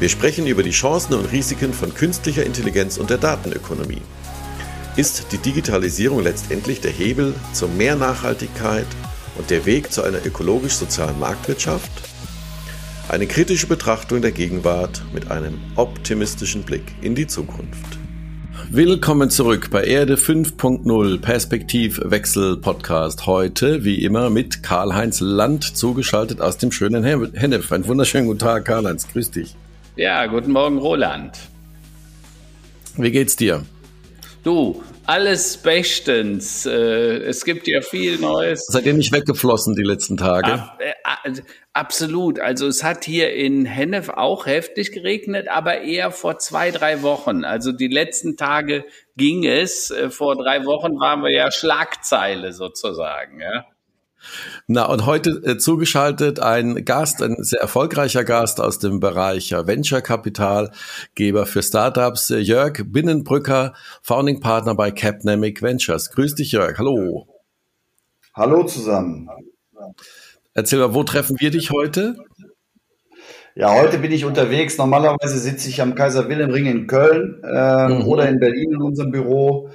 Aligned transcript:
Wir 0.00 0.08
sprechen 0.08 0.46
über 0.46 0.62
die 0.62 0.70
Chancen 0.70 1.12
und 1.12 1.30
Risiken 1.30 1.74
von 1.74 1.92
künstlicher 1.92 2.46
Intelligenz 2.46 2.96
und 2.96 3.10
der 3.10 3.18
Datenökonomie. 3.18 4.00
Ist 4.96 5.26
die 5.30 5.36
Digitalisierung 5.36 6.22
letztendlich 6.22 6.80
der 6.80 6.90
Hebel 6.90 7.34
zu 7.52 7.68
mehr 7.68 7.96
Nachhaltigkeit 7.96 8.86
und 9.36 9.50
der 9.50 9.66
Weg 9.66 9.92
zu 9.92 10.02
einer 10.02 10.24
ökologisch-sozialen 10.24 11.20
Marktwirtschaft? 11.20 11.90
Eine 13.10 13.26
kritische 13.26 13.66
Betrachtung 13.66 14.22
der 14.22 14.32
Gegenwart 14.32 15.02
mit 15.12 15.30
einem 15.30 15.58
optimistischen 15.76 16.62
Blick 16.62 16.94
in 17.02 17.14
die 17.14 17.26
Zukunft. 17.26 17.98
Willkommen 18.70 19.28
zurück 19.28 19.68
bei 19.70 19.84
Erde 19.84 20.14
5.0 20.14 21.20
Perspektivwechsel 21.20 22.56
Podcast. 22.56 23.26
Heute, 23.26 23.84
wie 23.84 24.02
immer, 24.02 24.30
mit 24.30 24.62
Karl-Heinz 24.62 25.20
Land 25.20 25.76
zugeschaltet 25.76 26.40
aus 26.40 26.56
dem 26.56 26.72
schönen 26.72 27.04
Hennef. 27.04 27.70
Einen 27.70 27.86
wunderschönen 27.86 28.28
guten 28.28 28.38
Tag, 28.38 28.64
Karl-Heinz. 28.64 29.06
Grüß 29.06 29.30
dich. 29.32 29.56
Ja, 29.96 30.26
guten 30.26 30.52
Morgen, 30.52 30.78
Roland. 30.78 31.36
Wie 32.96 33.10
geht's 33.10 33.36
dir? 33.36 33.64
Du, 34.44 34.82
alles 35.04 35.56
bestens. 35.56 36.64
Äh, 36.64 37.18
es 37.24 37.44
gibt 37.44 37.66
ja 37.66 37.80
viel 37.80 38.18
Neues. 38.18 38.66
Seid 38.66 38.86
ihr 38.86 38.94
nicht 38.94 39.12
weggeflossen 39.12 39.74
die 39.74 39.82
letzten 39.82 40.16
Tage? 40.16 40.52
Ab, 40.52 40.78
äh, 40.80 41.32
absolut. 41.72 42.38
Also 42.38 42.68
es 42.68 42.84
hat 42.84 43.04
hier 43.04 43.34
in 43.34 43.66
Hennef 43.66 44.08
auch 44.08 44.46
heftig 44.46 44.92
geregnet, 44.92 45.48
aber 45.48 45.80
eher 45.80 46.12
vor 46.12 46.38
zwei, 46.38 46.70
drei 46.70 47.02
Wochen. 47.02 47.44
Also 47.44 47.72
die 47.72 47.88
letzten 47.88 48.36
Tage 48.36 48.84
ging 49.16 49.44
es. 49.44 49.90
Äh, 49.90 50.10
vor 50.10 50.36
drei 50.36 50.64
Wochen 50.64 50.98
waren 51.00 51.22
wir 51.22 51.32
ja 51.32 51.50
Schlagzeile 51.50 52.52
sozusagen. 52.52 53.40
Ja. 53.40 53.66
Na, 54.66 54.86
und 54.86 55.06
heute 55.06 55.30
äh, 55.44 55.58
zugeschaltet 55.58 56.40
ein 56.40 56.84
Gast, 56.84 57.22
ein 57.22 57.36
sehr 57.38 57.60
erfolgreicher 57.60 58.24
Gast 58.24 58.60
aus 58.60 58.78
dem 58.78 59.00
Bereich 59.00 59.52
äh, 59.52 59.66
Venture 59.66 60.02
Kapitalgeber 60.02 61.46
für 61.46 61.62
Startups, 61.62 62.30
äh, 62.30 62.38
Jörg 62.38 62.82
Binnenbrücker, 62.86 63.74
Founding 64.02 64.40
Partner 64.40 64.74
bei 64.74 64.90
Capnemic 64.90 65.62
Ventures. 65.62 66.10
Grüß 66.10 66.34
dich, 66.34 66.52
Jörg. 66.52 66.78
Hallo. 66.78 67.26
Hallo 68.34 68.64
zusammen. 68.64 69.28
Erzähl 70.54 70.78
mal, 70.78 70.94
wo 70.94 71.02
treffen 71.04 71.36
wir 71.40 71.50
dich 71.50 71.70
heute? 71.70 72.16
Ja, 73.54 73.74
heute 73.74 73.98
bin 73.98 74.12
ich 74.12 74.24
unterwegs. 74.24 74.78
Normalerweise 74.78 75.38
sitze 75.38 75.68
ich 75.68 75.82
am 75.82 75.94
Kaiser 75.94 76.28
Wilhelm 76.28 76.50
Ring 76.50 76.66
in 76.66 76.86
Köln 76.86 77.42
äh, 77.42 77.88
mhm. 77.88 78.06
oder 78.06 78.28
in 78.28 78.38
Berlin 78.38 78.72
in 78.72 78.82
unserem 78.82 79.10
Büro. 79.10 79.70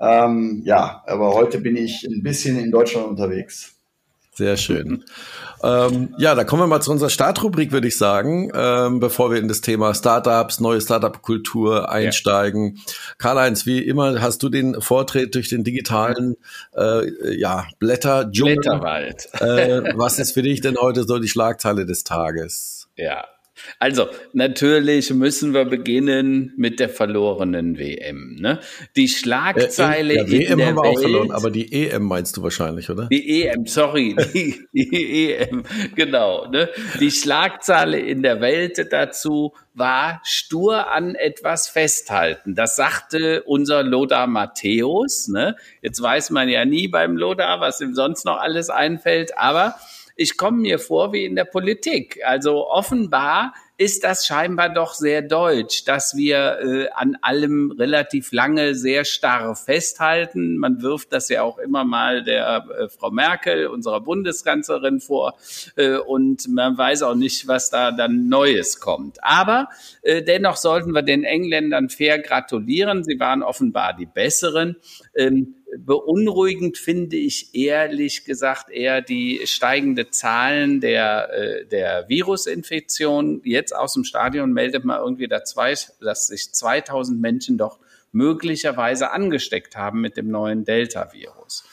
Ähm, 0.00 0.62
ja, 0.64 1.02
aber 1.06 1.34
heute 1.34 1.60
bin 1.60 1.76
ich 1.76 2.04
ein 2.04 2.22
bisschen 2.22 2.58
in 2.58 2.70
Deutschland 2.70 3.06
unterwegs. 3.06 3.79
Sehr 4.40 4.56
schön. 4.56 5.04
ähm, 5.62 6.14
ja, 6.16 6.34
da 6.34 6.44
kommen 6.44 6.62
wir 6.62 6.66
mal 6.66 6.80
zu 6.80 6.90
unserer 6.90 7.10
Startrubrik, 7.10 7.72
würde 7.72 7.88
ich 7.88 7.98
sagen, 7.98 8.50
ähm, 8.54 8.98
bevor 8.98 9.30
wir 9.30 9.38
in 9.38 9.48
das 9.48 9.60
Thema 9.60 9.92
Startups, 9.92 10.60
neue 10.60 10.80
Startup-Kultur 10.80 11.90
einsteigen. 11.90 12.76
Ja. 12.76 12.82
Karl-Heinz, 13.18 13.66
wie 13.66 13.80
immer 13.80 14.22
hast 14.22 14.42
du 14.42 14.48
den 14.48 14.80
Vortritt 14.80 15.34
durch 15.34 15.50
den 15.50 15.62
digitalen 15.62 16.36
äh, 16.74 17.36
ja, 17.38 17.66
Blätter 17.78 18.24
Blätterwald. 18.24 19.28
äh, 19.42 19.92
was 19.94 20.18
ist 20.18 20.32
für 20.32 20.40
dich 20.40 20.62
denn 20.62 20.78
heute 20.78 21.04
so 21.04 21.18
die 21.18 21.28
Schlagzeile 21.28 21.84
des 21.84 22.02
Tages? 22.02 22.88
Ja, 22.96 23.26
also, 23.78 24.08
natürlich 24.32 25.12
müssen 25.12 25.54
wir 25.54 25.64
beginnen 25.64 26.52
mit 26.56 26.80
der 26.80 26.88
verlorenen 26.88 27.78
WM. 27.78 28.36
Ne? 28.40 28.60
Die 28.96 29.08
Schlagzeile. 29.08 30.14
Äh, 30.14 30.16
ja, 30.16 30.30
WM 30.30 30.50
haben 30.66 30.76
wir 30.76 30.82
Welt, 30.82 30.96
auch 30.96 31.00
verloren, 31.00 31.30
aber 31.30 31.50
die 31.50 31.72
EM 31.72 32.04
meinst 32.04 32.36
du 32.36 32.42
wahrscheinlich, 32.42 32.90
oder? 32.90 33.06
Die 33.06 33.42
EM, 33.44 33.66
sorry, 33.66 34.16
die, 34.34 34.66
die 34.72 35.32
EM, 35.32 35.64
genau. 35.94 36.46
Ne? 36.46 36.68
Die 37.00 37.10
Schlagzeile 37.10 37.98
in 37.98 38.22
der 38.22 38.40
Welt 38.40 38.86
dazu 38.90 39.54
war 39.74 40.20
stur 40.24 40.90
an 40.90 41.14
etwas 41.14 41.68
festhalten. 41.68 42.54
Das 42.54 42.76
sagte 42.76 43.42
unser 43.44 43.82
Lothar 43.82 44.26
Matthäus. 44.26 45.28
Ne? 45.28 45.56
Jetzt 45.82 46.00
weiß 46.02 46.30
man 46.30 46.48
ja 46.48 46.64
nie 46.64 46.88
beim 46.88 47.16
Lothar, 47.16 47.60
was 47.60 47.80
ihm 47.80 47.94
sonst 47.94 48.24
noch 48.24 48.38
alles 48.38 48.70
einfällt, 48.70 49.36
aber 49.36 49.76
ich 50.20 50.36
komme 50.36 50.58
mir 50.58 50.78
vor 50.78 51.14
wie 51.14 51.24
in 51.24 51.34
der 51.34 51.46
Politik. 51.46 52.20
Also 52.26 52.68
offenbar 52.68 53.54
ist 53.78 54.04
das 54.04 54.26
scheinbar 54.26 54.68
doch 54.68 54.92
sehr 54.92 55.22
deutsch, 55.22 55.86
dass 55.86 56.14
wir 56.14 56.58
äh, 56.60 56.88
an 56.90 57.16
allem 57.22 57.70
relativ 57.70 58.30
lange 58.30 58.74
sehr 58.74 59.06
starr 59.06 59.56
festhalten. 59.56 60.58
Man 60.58 60.82
wirft 60.82 61.14
das 61.14 61.30
ja 61.30 61.42
auch 61.42 61.56
immer 61.56 61.84
mal 61.84 62.22
der 62.22 62.66
äh, 62.68 62.88
Frau 62.90 63.10
Merkel, 63.10 63.68
unserer 63.68 64.02
Bundeskanzlerin, 64.02 65.00
vor 65.00 65.38
äh, 65.76 65.96
und 65.96 66.46
man 66.48 66.76
weiß 66.76 67.02
auch 67.04 67.14
nicht, 67.14 67.48
was 67.48 67.70
da 67.70 67.90
dann 67.90 68.28
Neues 68.28 68.78
kommt. 68.78 69.24
Aber 69.24 69.70
äh, 70.02 70.22
dennoch 70.22 70.56
sollten 70.56 70.92
wir 70.92 71.00
den 71.00 71.24
Engländern 71.24 71.88
fair 71.88 72.18
gratulieren. 72.18 73.04
Sie 73.04 73.18
waren 73.18 73.42
offenbar 73.42 73.96
die 73.96 74.04
besseren. 74.04 74.76
Ähm, 75.16 75.54
beunruhigend 75.78 76.78
finde 76.78 77.16
ich 77.16 77.54
ehrlich 77.54 78.24
gesagt 78.24 78.70
eher 78.70 79.02
die 79.02 79.40
steigende 79.44 80.10
Zahlen 80.10 80.80
der, 80.80 81.32
äh, 81.32 81.66
der 81.66 82.08
Virusinfektion. 82.08 83.40
Jetzt 83.44 83.74
aus 83.74 83.94
dem 83.94 84.04
Stadion 84.04 84.52
meldet 84.52 84.84
man 84.84 85.00
irgendwie, 85.00 85.28
dass 85.28 86.26
sich 86.26 86.52
2000 86.52 87.20
Menschen 87.20 87.58
doch 87.58 87.78
möglicherweise 88.12 89.12
angesteckt 89.12 89.76
haben 89.76 90.00
mit 90.00 90.16
dem 90.16 90.28
neuen 90.28 90.64
Delta-Virus 90.64 91.64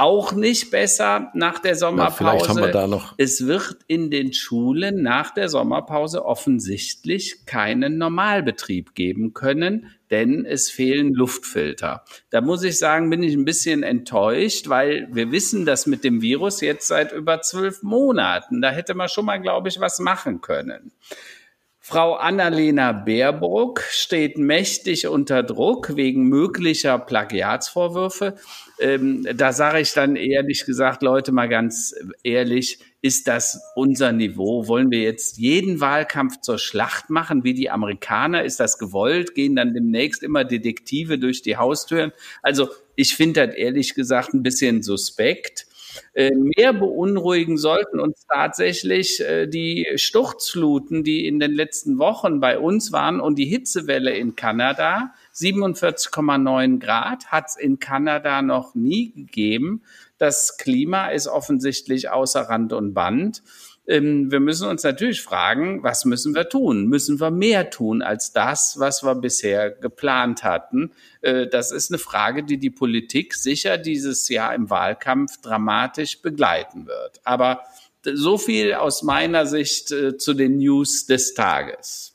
auch 0.00 0.32
nicht 0.32 0.70
besser 0.70 1.30
nach 1.34 1.58
der 1.58 1.76
Sommerpause. 1.76 2.70
Ja, 2.72 3.02
es 3.18 3.46
wird 3.46 3.76
in 3.86 4.10
den 4.10 4.32
Schulen 4.32 5.02
nach 5.02 5.34
der 5.34 5.50
Sommerpause 5.50 6.24
offensichtlich 6.24 7.44
keinen 7.44 7.98
Normalbetrieb 7.98 8.94
geben 8.94 9.34
können, 9.34 9.90
denn 10.10 10.46
es 10.46 10.70
fehlen 10.70 11.12
Luftfilter. 11.12 12.04
Da 12.30 12.40
muss 12.40 12.62
ich 12.62 12.78
sagen, 12.78 13.10
bin 13.10 13.22
ich 13.22 13.34
ein 13.34 13.44
bisschen 13.44 13.82
enttäuscht, 13.82 14.70
weil 14.70 15.08
wir 15.12 15.32
wissen 15.32 15.66
das 15.66 15.86
mit 15.86 16.02
dem 16.02 16.22
Virus 16.22 16.62
jetzt 16.62 16.88
seit 16.88 17.12
über 17.12 17.42
zwölf 17.42 17.82
Monaten. 17.82 18.62
Da 18.62 18.70
hätte 18.70 18.94
man 18.94 19.10
schon 19.10 19.26
mal, 19.26 19.38
glaube 19.38 19.68
ich, 19.68 19.80
was 19.80 19.98
machen 19.98 20.40
können. 20.40 20.92
Frau 21.90 22.14
Annalena 22.14 22.92
Baerbruck 22.92 23.82
steht 23.90 24.38
mächtig 24.38 25.08
unter 25.08 25.42
Druck 25.42 25.96
wegen 25.96 26.28
möglicher 26.28 27.00
Plagiatsvorwürfe. 27.00 28.36
Ähm, 28.78 29.26
da 29.34 29.52
sage 29.52 29.80
ich 29.80 29.92
dann 29.92 30.14
ehrlich 30.14 30.66
gesagt, 30.66 31.02
Leute, 31.02 31.32
mal 31.32 31.48
ganz 31.48 31.92
ehrlich, 32.22 32.78
ist 33.02 33.26
das 33.26 33.60
unser 33.74 34.12
Niveau? 34.12 34.68
Wollen 34.68 34.92
wir 34.92 35.00
jetzt 35.00 35.38
jeden 35.38 35.80
Wahlkampf 35.80 36.40
zur 36.42 36.58
Schlacht 36.58 37.10
machen, 37.10 37.42
wie 37.42 37.54
die 37.54 37.70
Amerikaner? 37.70 38.44
Ist 38.44 38.60
das 38.60 38.78
gewollt? 38.78 39.34
Gehen 39.34 39.56
dann 39.56 39.74
demnächst 39.74 40.22
immer 40.22 40.44
Detektive 40.44 41.18
durch 41.18 41.42
die 41.42 41.56
Haustüren? 41.56 42.12
Also 42.40 42.68
ich 42.94 43.16
finde 43.16 43.48
das 43.48 43.56
ehrlich 43.56 43.94
gesagt 43.94 44.32
ein 44.32 44.44
bisschen 44.44 44.84
suspekt. 44.84 45.66
Äh, 46.12 46.30
mehr 46.34 46.72
beunruhigen 46.72 47.58
sollten 47.58 48.00
uns 48.00 48.26
tatsächlich 48.26 49.20
äh, 49.20 49.46
die 49.46 49.86
Sturzfluten, 49.96 51.04
die 51.04 51.26
in 51.26 51.40
den 51.40 51.52
letzten 51.52 51.98
Wochen 51.98 52.40
bei 52.40 52.58
uns 52.58 52.92
waren 52.92 53.20
und 53.20 53.36
die 53.36 53.46
Hitzewelle 53.46 54.12
in 54.12 54.36
Kanada. 54.36 55.14
47,9 55.34 56.78
Grad 56.78 57.26
hat 57.26 57.46
es 57.48 57.56
in 57.56 57.78
Kanada 57.78 58.42
noch 58.42 58.74
nie 58.74 59.12
gegeben. 59.12 59.82
Das 60.18 60.58
Klima 60.58 61.08
ist 61.08 61.28
offensichtlich 61.28 62.10
außer 62.10 62.42
Rand 62.42 62.72
und 62.72 62.92
Band. 62.92 63.42
Ähm, 63.90 64.30
wir 64.30 64.38
müssen 64.38 64.68
uns 64.68 64.84
natürlich 64.84 65.20
fragen, 65.20 65.82
was 65.82 66.04
müssen 66.04 66.34
wir 66.34 66.48
tun? 66.48 66.86
Müssen 66.86 67.18
wir 67.18 67.30
mehr 67.30 67.70
tun 67.70 68.02
als 68.02 68.32
das, 68.32 68.76
was 68.78 69.02
wir 69.02 69.16
bisher 69.16 69.70
geplant 69.70 70.44
hatten? 70.44 70.92
Äh, 71.22 71.48
das 71.48 71.72
ist 71.72 71.90
eine 71.90 71.98
Frage, 71.98 72.44
die 72.44 72.58
die 72.58 72.70
Politik 72.70 73.34
sicher 73.34 73.78
dieses 73.78 74.28
Jahr 74.28 74.54
im 74.54 74.70
Wahlkampf 74.70 75.40
dramatisch 75.40 76.22
begleiten 76.22 76.86
wird. 76.86 77.20
Aber 77.24 77.62
so 78.04 78.38
viel 78.38 78.74
aus 78.74 79.02
meiner 79.02 79.44
Sicht 79.44 79.90
äh, 79.90 80.16
zu 80.16 80.34
den 80.34 80.58
News 80.58 81.06
des 81.06 81.34
Tages. 81.34 82.14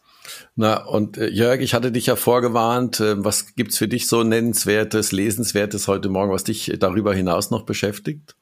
Na, 0.56 0.86
und 0.86 1.18
äh, 1.18 1.28
Jörg, 1.28 1.60
ich 1.60 1.74
hatte 1.74 1.92
dich 1.92 2.06
ja 2.06 2.16
vorgewarnt, 2.16 3.02
äh, 3.02 3.22
was 3.24 3.56
gibt's 3.56 3.78
für 3.78 3.90
dich 3.90 4.08
so 4.08 4.24
nennenswertes, 4.24 5.12
lesenswertes 5.12 5.90
heute 5.90 6.08
Morgen, 6.08 6.32
was 6.32 6.46
dich 6.46 6.74
darüber 6.80 7.14
hinaus 7.14 7.52
noch 7.52 7.64
beschäftigt? 7.64 8.36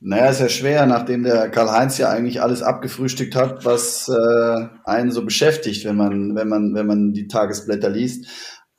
Naja, 0.00 0.30
ist 0.30 0.40
ja 0.40 0.48
schwer, 0.48 0.86
nachdem 0.86 1.24
der 1.24 1.48
Karl-Heinz 1.50 1.98
ja 1.98 2.08
eigentlich 2.08 2.40
alles 2.40 2.62
abgefrühstückt 2.62 3.34
hat, 3.34 3.64
was 3.64 4.08
äh, 4.08 4.66
einen 4.84 5.10
so 5.10 5.24
beschäftigt, 5.24 5.84
wenn 5.84 5.96
man, 5.96 6.36
wenn 6.36 6.48
man, 6.48 6.74
wenn 6.74 6.86
man 6.86 7.12
die 7.12 7.26
Tagesblätter 7.26 7.90
liest. 7.90 8.26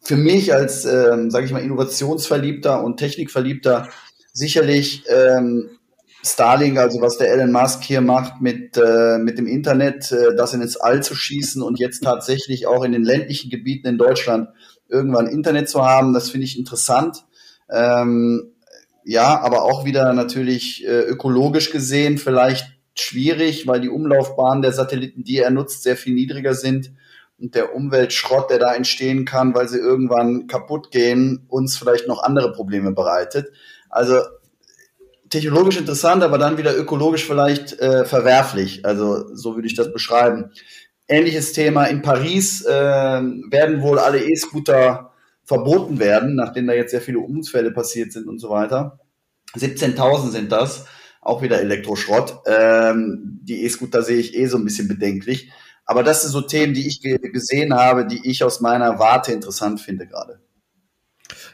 Für 0.02 0.16
mich 0.16 0.54
als, 0.54 0.86
ähm, 0.86 1.30
sage 1.30 1.46
ich 1.46 1.52
mal, 1.52 1.62
Innovationsverliebter 1.62 2.82
und 2.82 2.98
Technikverliebter 2.98 3.90
sicherlich 4.32 5.04
ähm, 5.10 5.72
Starlink, 6.24 6.78
also 6.78 7.02
was 7.02 7.18
der 7.18 7.34
Elon 7.34 7.52
Musk 7.52 7.84
hier 7.84 8.00
macht 8.00 8.42
mit, 8.42 8.78
äh, 8.78 9.18
mit 9.18 9.38
dem 9.38 9.48
Internet, 9.48 10.14
äh, 10.14 10.36
das 10.36 10.54
in 10.54 10.62
ins 10.62 10.78
All 10.78 11.04
zu 11.04 11.16
schießen 11.16 11.62
und 11.62 11.80
jetzt 11.80 12.02
tatsächlich 12.02 12.66
auch 12.66 12.84
in 12.86 12.94
den 12.94 13.04
ländlichen 13.04 13.50
Gebieten 13.50 13.88
in 13.88 13.98
Deutschland 13.98 14.50
irgendwann 14.88 15.28
Internet 15.28 15.68
zu 15.68 15.86
haben, 15.86 16.14
das 16.14 16.30
finde 16.30 16.46
ich 16.46 16.58
interessant. 16.58 17.26
Ähm, 17.70 18.54
ja, 19.04 19.40
aber 19.40 19.64
auch 19.64 19.86
wieder 19.86 20.14
natürlich 20.14 20.86
äh, 20.86 21.02
ökologisch 21.02 21.72
gesehen 21.72 22.18
vielleicht 22.18 22.68
schwierig, 22.96 23.68
weil 23.68 23.82
die 23.82 23.90
Umlaufbahnen 23.90 24.62
der 24.62 24.74
Satelliten, 24.74 25.24
die 25.24 25.38
er 25.38 25.50
nutzt, 25.52 25.84
sehr 25.84 25.96
viel 25.96 26.14
niedriger 26.14 26.54
sind 26.54 26.92
und 27.40 27.56
der 27.56 27.74
Umweltschrott, 27.74 28.50
der 28.50 28.60
da 28.60 28.74
entstehen 28.74 29.26
kann, 29.26 29.56
weil 29.56 29.68
sie 29.68 29.78
irgendwann 29.78 30.48
kaputt 30.48 30.92
gehen, 30.92 31.46
uns 31.48 31.78
vielleicht 31.78 32.08
noch 32.08 32.22
andere 32.24 32.52
Probleme 32.52 32.92
bereitet. 32.92 33.52
Also 33.90 34.20
technologisch 35.30 35.78
interessant, 35.78 36.24
aber 36.24 36.38
dann 36.38 36.58
wieder 36.58 36.78
ökologisch 36.78 37.26
vielleicht 37.26 37.80
äh, 37.80 38.04
verwerflich. 38.06 38.86
Also 38.86 39.34
so 39.36 39.56
würde 39.56 39.68
ich 39.68 39.76
das 39.76 39.94
beschreiben. 39.94 40.52
Ähnliches 41.08 41.54
Thema 41.54 41.86
in 41.86 42.02
Paris 42.02 42.64
äh, 42.66 42.72
werden 42.72 43.82
wohl 43.82 44.00
alle 44.00 44.20
E-Scooter 44.24 45.09
verboten 45.50 45.98
werden, 45.98 46.36
nachdem 46.36 46.68
da 46.68 46.74
jetzt 46.74 46.92
sehr 46.92 47.02
viele 47.02 47.18
Unfälle 47.18 47.72
passiert 47.72 48.12
sind 48.14 48.28
und 48.28 48.38
so 48.38 48.52
weiter. 48.52 49.00
17.000 49.56 50.30
sind 50.30 50.52
das, 50.52 50.86
auch 51.22 51.42
wieder 51.42 51.60
Elektroschrott. 51.60 52.44
Ähm, 52.46 53.40
die 53.42 53.64
E-Scooter 53.64 54.04
sehe 54.04 54.20
ich 54.20 54.36
eh 54.36 54.46
so 54.46 54.60
ein 54.60 54.64
bisschen 54.64 54.88
bedenklich. 54.88 55.52
Aber 55.86 56.04
das 56.04 56.22
sind 56.22 56.30
so 56.30 56.42
Themen, 56.42 56.76
die 56.76 56.88
ich 56.88 57.02
gesehen 57.02 57.74
habe, 57.74 58.06
die 58.06 58.30
ich 58.30 58.44
aus 58.44 58.62
meiner 58.62 59.00
Warte 59.00 59.32
interessant 59.32 59.82
finde 59.82 60.06
gerade. 60.06 60.40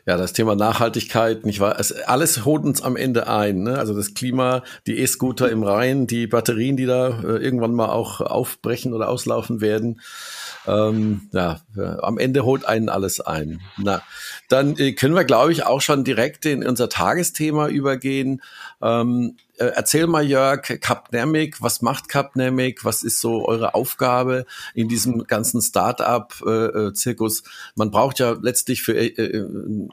Ja, 0.06 0.18
das 0.18 0.34
Thema 0.34 0.56
Nachhaltigkeit, 0.56 1.46
nicht 1.46 1.62
wahr? 1.62 1.80
Es, 1.80 1.94
alles 1.94 2.44
holt 2.44 2.66
uns 2.66 2.82
am 2.82 2.98
Ende 2.98 3.28
ein. 3.28 3.64
Ne? 3.64 3.80
Also 3.80 3.96
das 3.96 4.14
Klima, 4.14 4.64
die 4.88 5.00
E-Scooter 5.00 5.50
im 5.50 5.64
Rhein, 5.64 6.06
die 6.06 6.28
Batterien, 6.28 6.76
die 6.76 6.86
da 6.86 7.22
äh, 7.22 7.38
irgendwann 7.38 7.74
mal 7.74 7.90
auch 7.90 8.20
aufbrechen 8.20 8.94
oder 8.94 9.08
auslaufen 9.08 9.62
werden. 9.62 10.02
Ähm, 10.68 11.30
ja, 11.32 11.62
am 12.02 12.18
Ende 12.18 12.44
holt 12.44 12.66
einen 12.66 12.90
alles 12.90 13.22
ein. 13.22 13.62
Na, 13.78 14.02
dann 14.50 14.78
äh, 14.78 14.94
können 14.94 15.16
wir, 15.16 15.24
glaube 15.24 15.52
ich, 15.52 15.66
auch 15.66 15.82
schon 15.82 16.04
direkt 16.04 16.46
in 16.46 16.66
unser 16.66 16.90
Tagesthema 16.90 17.68
übergehen. 17.68 18.42
Ähm, 18.82 19.38
äh, 19.58 19.68
erzähl 19.68 20.08
mal, 20.08 20.26
Jörg, 20.26 20.64
Capnamic, 20.82 21.62
was 21.62 21.82
macht 21.82 22.10
Capnamic? 22.10 22.84
Was 22.84 23.04
ist 23.04 23.22
so 23.22 23.48
eure 23.48 23.74
Aufgabe 23.74 24.46
in 24.74 24.90
diesem 24.90 25.26
ganzen 25.28 25.62
Start-up-Zirkus? 25.62 27.42
Äh, 27.42 27.44
Man 27.76 27.92
braucht 27.92 28.20
ja 28.20 28.36
letztlich 28.42 28.82
für, 28.82 28.96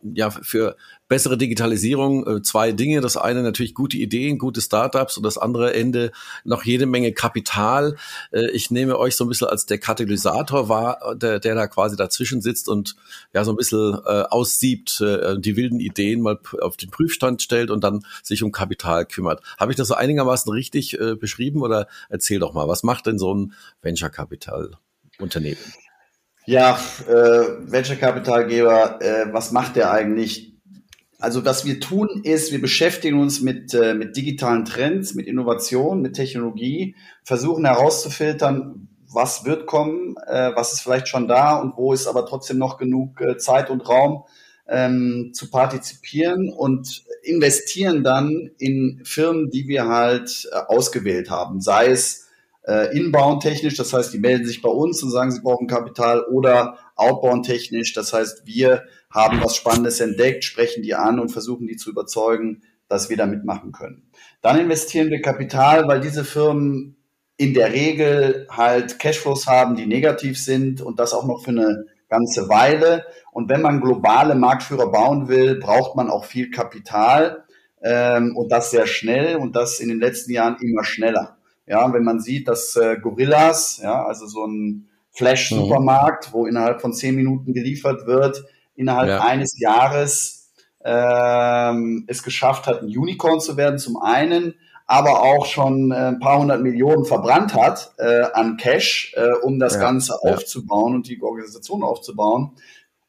ja, 0.03 0.31
für 0.31 0.77
bessere 1.09 1.37
Digitalisierung 1.37 2.27
äh, 2.27 2.43
zwei 2.43 2.73
Dinge. 2.73 3.01
Das 3.01 3.17
eine 3.17 3.43
natürlich 3.43 3.75
gute 3.75 3.97
Ideen, 3.97 4.39
gute 4.39 4.61
Startups 4.61 5.17
und 5.17 5.25
das 5.25 5.37
andere 5.37 5.75
Ende 5.75 6.11
noch 6.45 6.65
jede 6.65 6.87
Menge 6.87 7.13
Kapital. 7.13 7.97
Äh, 8.31 8.51
ich 8.53 8.71
nehme 8.71 8.99
euch 8.99 9.17
so 9.17 9.25
ein 9.25 9.29
bisschen 9.29 9.49
als 9.49 9.67
der 9.67 9.79
Katalysator 9.79 10.69
wahr, 10.69 11.15
der, 11.15 11.39
der 11.39 11.55
da 11.55 11.67
quasi 11.67 11.97
dazwischen 11.97 12.41
sitzt 12.41 12.69
und 12.69 12.97
ja 13.35 13.45
so 13.45 13.53
ein 13.53 13.57
bisschen 13.57 13.99
äh, 14.07 14.23
aussiebt, 14.23 15.01
äh, 15.01 15.39
die 15.39 15.57
wilden 15.57 15.81
Ideen 15.81 16.23
mal 16.23 16.39
auf 16.61 16.77
den 16.77 16.91
Prüfstand 16.91 17.43
stellt 17.43 17.71
und 17.71 17.85
dann 17.85 18.07
sich 18.23 18.43
um 18.43 18.53
Kapital 18.53 19.05
kümmert. 19.05 19.43
Habe 19.59 19.73
ich 19.73 19.77
das 19.77 19.89
so 19.89 19.95
einigermaßen 19.95 20.51
richtig 20.51 20.99
äh, 20.99 21.15
beschrieben 21.15 21.63
oder 21.63 21.89
erzähl 22.09 22.39
doch 22.39 22.55
mal, 22.55 22.69
was 22.69 22.83
macht 22.83 23.07
denn 23.07 23.19
so 23.19 23.35
ein 23.35 23.53
Venture 23.83 24.11
Capital 24.11 24.71
Unternehmen? 25.19 25.61
Ja, 26.47 26.79
äh, 27.07 27.13
Venture 27.71 27.97
Capitalgeber, 27.97 29.01
äh, 29.01 29.27
was 29.33 29.53
macht 29.53 29.77
der 29.77 29.93
eigentlich? 29.93 30.52
Also 31.23 31.45
was 31.45 31.65
wir 31.65 31.79
tun 31.79 32.23
ist, 32.25 32.51
wir 32.51 32.61
beschäftigen 32.61 33.21
uns 33.21 33.41
mit, 33.41 33.75
äh, 33.75 33.95
mit 33.95 34.17
digitalen 34.17 34.65
Trends, 34.65 35.15
mit 35.15 35.29
Innovation, 35.29 36.03
mit 36.03 36.15
Technologie, 36.15 36.97
versuchen 37.23 37.65
herauszufiltern, 37.65 38.89
was 39.09 39.45
wird 39.45 39.67
kommen, 39.67 40.17
äh, 40.27 40.51
was 40.57 40.73
ist 40.73 40.81
vielleicht 40.81 41.07
schon 41.07 41.29
da 41.29 41.61
und 41.61 41.77
wo 41.77 41.93
ist 41.93 42.09
aber 42.09 42.27
trotzdem 42.27 42.59
noch 42.59 42.77
genug 42.77 43.21
äh, 43.21 43.37
Zeit 43.37 43.71
und 43.71 43.89
Raum 43.89 44.25
ähm, 44.67 45.31
zu 45.33 45.49
partizipieren 45.49 46.49
und 46.49 47.05
investieren 47.23 48.03
dann 48.03 48.51
in 48.59 49.03
Firmen, 49.05 49.49
die 49.49 49.69
wir 49.69 49.87
halt 49.87 50.49
äh, 50.51 50.57
ausgewählt 50.57 51.31
haben, 51.31 51.61
sei 51.61 51.91
es 51.91 52.27
äh, 52.67 52.97
inbound 52.97 53.45
technisch, 53.45 53.77
das 53.77 53.93
heißt, 53.93 54.13
die 54.13 54.19
melden 54.19 54.47
sich 54.47 54.61
bei 54.61 54.71
uns 54.71 55.01
und 55.05 55.11
sagen, 55.11 55.31
sie 55.31 55.41
brauchen 55.41 55.69
Kapital 55.69 56.25
oder 56.25 56.79
outbound 56.97 57.47
technisch, 57.47 57.93
das 57.93 58.13
heißt, 58.13 58.45
wir 58.45 58.83
haben 59.13 59.43
was 59.43 59.57
Spannendes 59.57 60.01
entdeckt, 60.01 60.45
sprechen 60.45 60.83
die 60.83 60.95
an 60.95 61.21
und 61.21 61.31
versuchen 61.31 61.67
die 61.67 61.77
zu 61.77 61.91
überzeugen, 61.91 62.63
dass 62.89 63.11
wir 63.11 63.17
da 63.17 63.27
mitmachen 63.27 63.73
können. 63.73 64.11
Dann 64.41 64.59
investieren 64.59 65.11
wir 65.11 65.23
Kapital, 65.23 65.87
weil 65.87 66.01
diese 66.01 66.25
Firmen 66.25 66.97
in 67.37 67.55
der 67.55 67.73
Regel 67.73 68.47
halt 68.51 68.99
Cashflows 68.99 69.47
haben, 69.47 69.77
die 69.77 69.87
negativ 69.87 70.39
sind 70.39 70.81
und 70.81 70.99
das 70.99 71.15
auch 71.15 71.27
noch 71.27 71.43
für 71.43 71.51
eine 71.51 71.87
ganze 72.09 72.49
Weile. 72.49 73.05
Und 73.33 73.49
wenn 73.49 73.63
man 73.63 73.81
globale 73.81 74.35
Marktführer 74.35 74.91
bauen 74.91 75.29
will, 75.29 75.57
braucht 75.57 75.97
man 75.97 76.11
auch 76.11 76.25
viel 76.25 76.51
Kapital 76.51 77.45
ähm, 77.83 78.37
und 78.37 78.53
das 78.53 78.71
sehr 78.71 78.87
schnell 78.87 79.37
und 79.37 79.57
das 79.57 79.81
in 79.81 79.89
den 79.89 79.99
letzten 79.99 80.33
Jahren 80.33 80.57
immer 80.61 80.85
schneller. 80.85 81.39
Ja, 81.67 81.93
wenn 81.93 82.05
man 82.05 82.21
sieht, 82.21 82.49
dass 82.49 82.77
äh, 82.77 82.97
Gorillas, 83.01 83.81
ja, 83.83 84.05
also 84.05 84.27
so 84.27 84.45
ein 84.47 84.89
Flash-Supermarkt, 85.13 86.29
mhm. 86.29 86.33
wo 86.33 86.47
innerhalb 86.47 86.81
von 86.81 86.93
zehn 86.93 87.15
Minuten 87.15 87.55
geliefert 87.55 88.07
wird, 88.07 88.45
innerhalb 88.75 89.09
ja. 89.09 89.21
eines 89.21 89.59
Jahres 89.59 90.53
ähm, 90.85 92.05
es 92.09 92.23
geschafft 92.23 92.67
hat, 92.67 92.83
ein 92.83 92.87
Unicorn 92.87 93.41
zu 93.41 93.57
werden, 93.57 93.79
zum 93.79 93.97
einen, 93.97 94.55
aber 94.87 95.23
auch 95.23 95.47
schon 95.47 95.93
äh, 95.93 95.95
ein 95.95 96.19
paar 96.19 96.41
hundert 96.41 96.63
Millionen 96.63 97.05
verbrannt 97.05 97.55
hat 97.55 97.93
äh, 97.99 98.25
an 98.33 98.57
Cash, 98.57 99.15
äh, 99.17 99.33
um 99.43 99.59
das 99.59 99.75
ja. 99.75 99.81
Ganze 99.81 100.21
aufzubauen 100.23 100.95
und 100.95 101.09
die 101.09 101.23
Organisation 101.23 101.83
aufzubauen. 101.83 102.53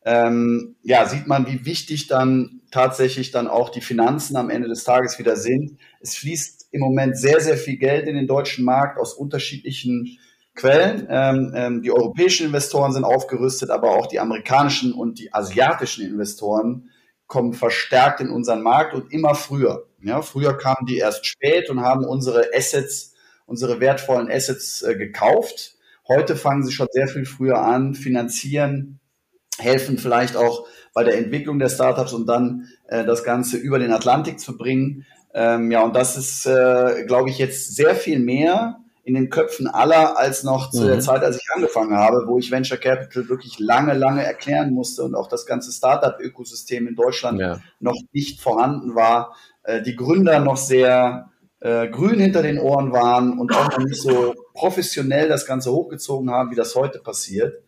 Ähm, 0.05 0.75
ja, 0.83 1.05
sieht 1.05 1.27
man, 1.27 1.47
wie 1.47 1.65
wichtig 1.65 2.07
dann 2.07 2.61
tatsächlich 2.71 3.31
dann 3.31 3.47
auch 3.47 3.69
die 3.69 3.81
Finanzen 3.81 4.35
am 4.35 4.49
Ende 4.49 4.67
des 4.67 4.83
Tages 4.83 5.17
wieder 5.17 5.35
sind. 5.35 5.77
Es 6.01 6.15
fließt 6.15 6.67
im 6.71 6.81
Moment 6.81 7.17
sehr, 7.17 7.39
sehr 7.39 7.57
viel 7.57 7.77
Geld 7.77 8.07
in 8.07 8.15
den 8.15 8.27
deutschen 8.27 8.65
Markt 8.65 8.99
aus 8.99 9.13
unterschiedlichen 9.13 10.19
Quellen. 10.55 11.07
Ähm, 11.09 11.51
ähm, 11.55 11.81
die 11.81 11.91
europäischen 11.91 12.47
Investoren 12.47 12.93
sind 12.93 13.03
aufgerüstet, 13.03 13.69
aber 13.69 13.91
auch 13.91 14.07
die 14.07 14.19
amerikanischen 14.19 14.93
und 14.93 15.19
die 15.19 15.33
asiatischen 15.33 16.05
Investoren 16.05 16.89
kommen 17.27 17.53
verstärkt 17.53 18.21
in 18.21 18.29
unseren 18.29 18.61
Markt 18.61 18.93
und 18.93 19.11
immer 19.11 19.33
früher. 19.33 19.87
Ja, 20.01 20.21
früher 20.21 20.57
kamen 20.57 20.85
die 20.85 20.97
erst 20.97 21.25
spät 21.25 21.69
und 21.69 21.81
haben 21.81 22.05
unsere 22.05 22.49
Assets, 22.53 23.13
unsere 23.45 23.79
wertvollen 23.79 24.29
Assets 24.29 24.81
äh, 24.83 24.95
gekauft. 24.95 25.75
Heute 26.07 26.35
fangen 26.35 26.63
sie 26.63 26.73
schon 26.73 26.87
sehr 26.91 27.07
viel 27.07 27.25
früher 27.25 27.59
an, 27.59 27.95
finanzieren, 27.95 28.99
helfen 29.57 29.97
vielleicht 29.97 30.35
auch 30.35 30.67
bei 30.93 31.03
der 31.03 31.17
Entwicklung 31.17 31.57
der 31.57 31.69
Startups 31.69 32.13
und 32.13 32.27
dann 32.27 32.67
äh, 32.87 33.05
das 33.05 33.23
Ganze 33.23 33.57
über 33.57 33.79
den 33.79 33.91
Atlantik 33.91 34.39
zu 34.39 34.57
bringen. 34.57 35.05
Ähm, 35.33 35.71
ja, 35.71 35.81
und 35.81 35.95
das 35.95 36.17
ist, 36.17 36.45
äh, 36.45 37.05
glaube 37.07 37.29
ich, 37.29 37.39
jetzt 37.39 37.75
sehr 37.75 37.95
viel 37.95 38.19
mehr 38.19 38.82
in 39.03 39.15
den 39.15 39.29
Köpfen 39.29 39.67
aller 39.67 40.17
als 40.17 40.43
noch 40.43 40.71
zu 40.71 40.83
mhm. 40.83 40.87
der 40.87 40.99
Zeit, 41.01 41.23
als 41.23 41.35
ich 41.35 41.47
angefangen 41.53 41.95
habe, 41.95 42.23
wo 42.25 42.39
ich 42.39 42.51
Venture 42.51 42.77
Capital 42.77 43.27
wirklich 43.27 43.59
lange, 43.59 43.93
lange 43.93 44.23
erklären 44.23 44.73
musste 44.73 45.03
und 45.03 45.13
auch 45.13 45.27
das 45.27 45.45
ganze 45.45 45.71
Startup-Ökosystem 45.71 46.87
in 46.87 46.95
Deutschland 46.95 47.39
ja. 47.39 47.59
noch 47.79 47.99
nicht 48.13 48.41
vorhanden 48.41 48.95
war. 48.95 49.35
Äh, 49.63 49.81
die 49.81 49.97
Gründer 49.97 50.39
noch 50.39 50.55
sehr 50.55 51.31
äh, 51.59 51.89
grün 51.89 52.19
hinter 52.19 52.43
den 52.43 52.59
Ohren 52.59 52.93
waren 52.93 53.39
und 53.39 53.53
auch 53.53 53.71
noch 53.71 53.85
nicht 53.85 54.01
so 54.01 54.35
professionell 54.53 55.27
das 55.27 55.45
Ganze 55.45 55.71
hochgezogen 55.71 56.31
haben, 56.31 56.51
wie 56.51 56.55
das 56.55 56.75
heute 56.75 56.99
passiert. 56.99 57.61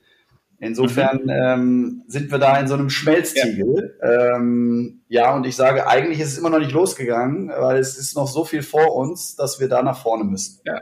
Insofern 0.59 1.23
mhm. 1.23 1.29
ähm, 1.29 2.03
sind 2.07 2.31
wir 2.31 2.37
da 2.37 2.57
in 2.57 2.67
so 2.67 2.75
einem 2.75 2.89
Schmelztiegel. 2.89 3.97
Ja. 4.01 4.35
Ähm, 4.35 5.01
ja, 5.09 5.35
und 5.35 5.45
ich 5.45 5.57
sage, 5.57 5.85
eigentlich 5.85 6.21
ist 6.21 6.29
es 6.29 6.37
immer 6.37 6.49
noch 6.49 6.59
nicht 6.59 6.71
losgegangen, 6.71 7.49
weil 7.49 7.77
es 7.77 7.97
ist 7.97 8.15
noch 8.15 8.27
so 8.27 8.45
viel 8.45 8.63
vor 8.63 8.95
uns, 8.95 9.35
dass 9.35 9.59
wir 9.59 9.67
da 9.67 9.83
nach 9.83 10.01
vorne 10.01 10.23
müssen. 10.23 10.61
Ja. 10.65 10.79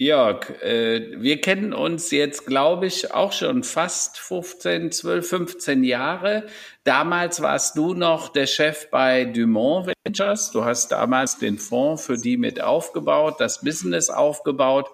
Jörg, 0.00 0.48
äh, 0.62 1.20
wir 1.20 1.42
kennen 1.42 1.74
uns 1.74 2.10
jetzt, 2.10 2.46
glaube 2.46 2.86
ich, 2.86 3.12
auch 3.12 3.32
schon 3.32 3.62
fast 3.62 4.16
15, 4.16 4.92
12, 4.92 5.28
15 5.28 5.84
Jahre. 5.84 6.46
Damals 6.84 7.42
warst 7.42 7.76
du 7.76 7.92
noch 7.92 8.30
der 8.30 8.46
Chef 8.46 8.88
bei 8.88 9.26
Dumont 9.26 9.92
Ventures. 10.06 10.52
Du 10.52 10.64
hast 10.64 10.90
damals 10.92 11.36
den 11.36 11.58
Fonds 11.58 12.06
für 12.06 12.16
die 12.16 12.38
mit 12.38 12.62
aufgebaut, 12.62 13.40
das 13.40 13.60
Business 13.60 14.08
aufgebaut. 14.08 14.88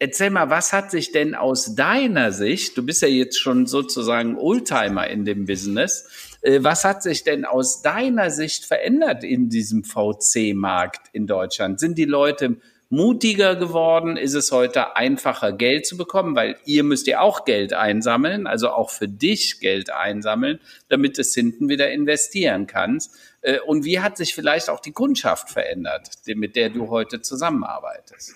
Erzähl 0.00 0.30
mal, 0.30 0.50
was 0.50 0.72
hat 0.72 0.90
sich 0.90 1.12
denn 1.12 1.36
aus 1.36 1.76
deiner 1.76 2.32
Sicht, 2.32 2.76
du 2.76 2.84
bist 2.84 3.02
ja 3.02 3.06
jetzt 3.06 3.38
schon 3.38 3.66
sozusagen 3.66 4.36
Oldtimer 4.36 5.06
in 5.06 5.24
dem 5.24 5.44
Business, 5.44 6.36
äh, 6.40 6.58
was 6.64 6.84
hat 6.84 7.04
sich 7.04 7.22
denn 7.22 7.44
aus 7.44 7.82
deiner 7.82 8.32
Sicht 8.32 8.64
verändert 8.64 9.22
in 9.22 9.50
diesem 9.50 9.84
VC-Markt 9.84 11.10
in 11.12 11.28
Deutschland? 11.28 11.78
Sind 11.78 11.96
die 11.96 12.06
Leute 12.06 12.56
mutiger 12.92 13.56
geworden? 13.56 14.18
Ist 14.18 14.34
es 14.34 14.52
heute 14.52 14.96
einfacher, 14.96 15.52
Geld 15.52 15.86
zu 15.86 15.96
bekommen? 15.96 16.36
Weil 16.36 16.56
ihr 16.66 16.84
müsst 16.84 17.06
ja 17.06 17.20
auch 17.20 17.46
Geld 17.46 17.72
einsammeln, 17.72 18.46
also 18.46 18.68
auch 18.68 18.90
für 18.90 19.08
dich 19.08 19.60
Geld 19.60 19.90
einsammeln, 19.90 20.60
damit 20.90 21.18
es 21.18 21.34
hinten 21.34 21.70
wieder 21.70 21.90
investieren 21.90 22.66
kannst. 22.66 23.14
Äh, 23.40 23.60
und 23.60 23.84
wie 23.86 24.00
hat 24.00 24.18
sich 24.18 24.34
vielleicht 24.34 24.68
auch 24.68 24.80
die 24.80 24.92
Kundschaft 24.92 25.48
verändert, 25.48 26.10
mit 26.26 26.54
der 26.54 26.68
du 26.68 26.90
heute 26.90 27.22
zusammenarbeitest? 27.22 28.34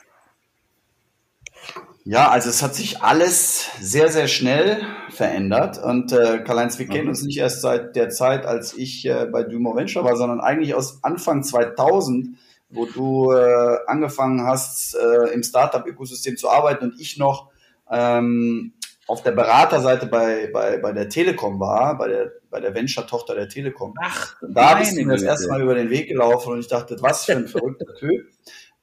Ja, 2.05 2.31
also 2.31 2.49
es 2.49 2.63
hat 2.63 2.75
sich 2.75 3.03
alles 3.03 3.69
sehr, 3.81 4.09
sehr 4.09 4.29
schnell 4.29 4.81
verändert. 5.11 5.77
Und 5.83 6.13
äh, 6.13 6.39
Karl-Heinz, 6.39 6.79
wir 6.79 6.87
kennen 6.87 7.05
mhm. 7.05 7.11
uns 7.11 7.23
nicht 7.23 7.39
erst 7.39 7.61
seit 7.61 7.95
der 7.95 8.09
Zeit, 8.09 8.47
als 8.47 8.73
ich 8.73 9.05
äh, 9.05 9.27
bei 9.27 9.43
Dumont 9.43 9.77
Venture 9.77 10.05
war, 10.05 10.17
sondern 10.17 10.41
eigentlich 10.41 10.75
aus 10.75 11.05
Anfang 11.05 11.43
2000 11.43 12.39
wo 12.69 12.87
du 12.87 13.33
äh, 13.33 13.79
angefangen 13.87 14.43
hast, 14.43 14.95
äh, 14.97 15.33
im 15.33 15.43
Startup-Ökosystem 15.43 16.37
zu 16.37 16.49
arbeiten 16.49 16.87
und 16.87 17.01
ich 17.01 17.17
noch 17.17 17.51
ähm, 17.91 18.73
auf 19.07 19.23
der 19.23 19.33
Beraterseite 19.33 20.07
bei, 20.07 20.51
bei, 20.53 20.79
bei 20.79 20.93
der 20.93 21.09
Telekom 21.09 21.61
war, 21.61 21.97
bei 21.97 22.09
der, 22.09 22.33
bei 22.51 22.61
der 22.61 22.75
Venture-Tochter 22.75 23.37
der 23.37 23.49
Telekom. 23.49 23.95
Ach, 24.03 24.37
da 24.43 24.75
bist 24.75 24.97
du 24.97 25.05
mir 25.05 25.13
das 25.13 25.23
erste 25.23 25.49
Mal 25.49 25.63
über 25.63 25.75
den 25.75 25.91
Weg 25.91 26.09
gelaufen 26.09 26.53
und 26.53 26.61
ich 26.61 26.69
dachte, 26.69 26.97
was 27.01 27.25
für 27.25 27.33
ein 27.33 27.47
verrückter 27.47 27.95
Typ. 27.99 28.27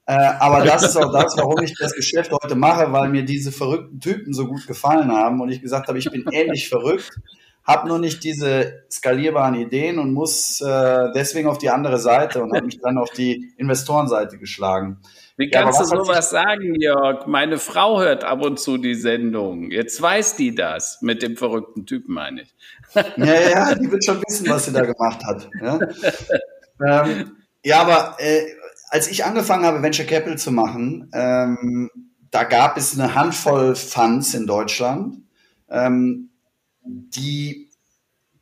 Äh, 0.06 0.14
aber 0.14 0.64
das 0.66 0.84
ist 0.84 0.98
auch 0.98 1.12
das, 1.12 1.36
warum 1.38 1.62
ich 1.62 1.74
das 1.80 1.94
Geschäft 1.94 2.32
heute 2.32 2.56
mache, 2.56 2.92
weil 2.92 3.10
mir 3.10 3.24
diese 3.24 3.52
verrückten 3.52 4.00
Typen 4.00 4.34
so 4.34 4.48
gut 4.48 4.66
gefallen 4.68 5.12
haben 5.12 5.42
und 5.42 5.50
ich 5.50 5.62
gesagt 5.62 5.88
habe, 5.88 5.98
ich 5.98 6.10
bin 6.10 6.26
ähnlich 6.32 6.70
verrückt 6.70 7.12
habe 7.64 7.88
nur 7.88 8.00
nicht 8.00 8.24
diese 8.24 8.84
skalierbaren 8.92 9.56
Ideen 9.56 10.00
und 10.00 10.14
muss 10.14 10.60
äh, 10.62 11.12
deswegen 11.16 11.48
auf 11.48 11.58
die 11.58 11.70
andere 11.70 11.98
Seite 11.98 12.44
und 12.44 12.54
habe 12.54 12.66
mich 12.66 12.80
dann 12.82 12.98
auf 12.98 13.10
die 13.12 13.54
Investorenseite 13.58 14.38
geschlagen. 14.38 15.00
Wie 15.38 15.50
kannst 15.50 15.80
ja, 15.80 15.86
du 15.86 16.04
sowas 16.04 16.30
sagen, 16.30 16.76
Jörg? 16.80 17.26
Meine 17.26 17.58
Frau 17.58 18.00
hört 18.02 18.24
ab 18.24 18.44
und 18.44 18.60
zu 18.60 18.78
die 18.78 18.94
Sendung. 18.94 19.72
Jetzt 19.72 20.00
weiß 20.00 20.36
die 20.36 20.54
das 20.54 21.02
mit 21.02 21.24
dem 21.24 21.38
verrückten 21.38 21.86
Typen, 21.86 22.14
meine 22.14 22.42
ich. 22.42 22.54
Ja, 22.94 23.50
ja, 23.50 23.76
die 23.76 23.92
wird 23.92 24.06
schon 24.06 24.22
wissen, 24.28 24.48
was 24.50 24.66
sie 24.66 24.74
da 24.74 24.82
gemacht 24.82 25.24
hat. 25.26 25.50
Ja, 25.60 25.80
ähm, 26.86 27.32
ja 27.64 27.82
aber 27.82 28.18
äh, 28.20 28.44
als 28.90 29.10
ich 29.10 29.26
angefangen 29.26 29.66
habe, 29.66 29.82
Venture 29.82 30.06
Capital 30.06 30.38
zu 30.38 30.52
machen, 30.52 31.10
ähm, 31.14 31.90
da 32.30 32.44
gab 32.44 32.78
es 32.78 33.00
eine 33.00 33.16
Handvoll 33.16 33.76
Funds 33.76 34.36
in 34.36 34.46
Deutschland. 34.46 35.18
Ähm, 35.70 36.30
die, 36.84 37.70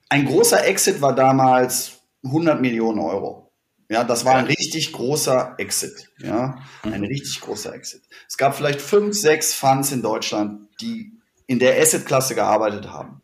ein 0.10 0.26
großer 0.26 0.66
Exit 0.66 1.02
war 1.02 1.16
damals 1.16 2.02
100 2.24 2.62
Millionen 2.62 3.00
Euro. 3.00 3.52
Ja, 3.90 4.06
das 4.06 4.24
war 4.24 4.36
ein 4.36 4.46
richtig 4.46 4.94
großer 4.94 5.56
Exit. 5.58 6.08
Ja, 6.20 6.60
ein 6.84 7.04
richtig 7.04 7.42
großer 7.42 7.74
Exit. 7.76 8.02
Es 8.26 8.38
gab 8.38 8.56
vielleicht 8.56 8.80
fünf, 8.80 9.18
sechs 9.18 9.54
Funds 9.54 9.92
in 9.92 10.02
Deutschland, 10.02 10.70
die 10.80 11.12
in 11.46 11.60
der 11.60 11.78
Asset-Klasse 11.82 12.34
gearbeitet 12.34 12.88
haben. 12.88 13.22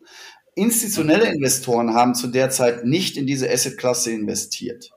Institutionelle 0.54 1.32
Investoren 1.32 1.94
haben 1.94 2.14
zu 2.14 2.26
der 2.26 2.50
Zeit 2.50 2.84
nicht 2.84 3.16
in 3.16 3.26
diese 3.26 3.50
Asset-Klasse 3.50 4.12
investiert, 4.12 4.90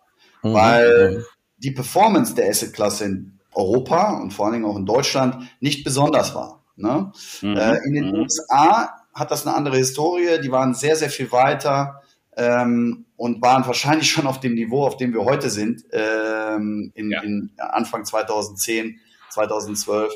mhm. 0.44 0.54
weil 0.54 1.25
die 1.58 1.72
Performance 1.72 2.36
der 2.36 2.50
Asset-Klasse 2.50 3.06
in 3.06 3.40
Europa 3.54 4.20
und 4.20 4.32
vor 4.32 4.46
allen 4.46 4.56
Dingen 4.56 4.66
auch 4.66 4.78
in 4.78 4.86
Deutschland 4.86 5.50
nicht 5.62 5.86
besonders 5.86 6.36
war. 6.36 6.66
Ne? 6.75 7.13
Mhm. 7.42 7.56
Äh, 7.56 7.78
in 7.86 7.94
den 7.94 8.08
mhm. 8.08 8.20
USA 8.22 9.00
hat 9.13 9.32
das 9.32 9.46
eine 9.46 9.56
andere 9.56 9.77
Historie. 9.77 10.39
Die 10.41 10.51
waren 10.51 10.74
sehr, 10.74 10.96
sehr 10.96 11.10
viel 11.10 11.32
weiter 11.32 12.01
ähm, 12.38 13.06
und 13.18 13.41
waren 13.41 13.65
wahrscheinlich 13.65 14.10
schon 14.10 14.27
auf 14.27 14.39
dem 14.39 14.53
Niveau, 14.53 14.86
auf 14.86 14.98
dem 14.98 15.13
wir 15.13 15.24
heute 15.24 15.50
sind, 15.50 15.84
ähm, 15.91 16.91
in, 16.96 17.12
ja. 17.12 17.22
in 17.22 17.51
Anfang 17.58 18.06
2010, 18.06 19.00
2012, 19.30 20.13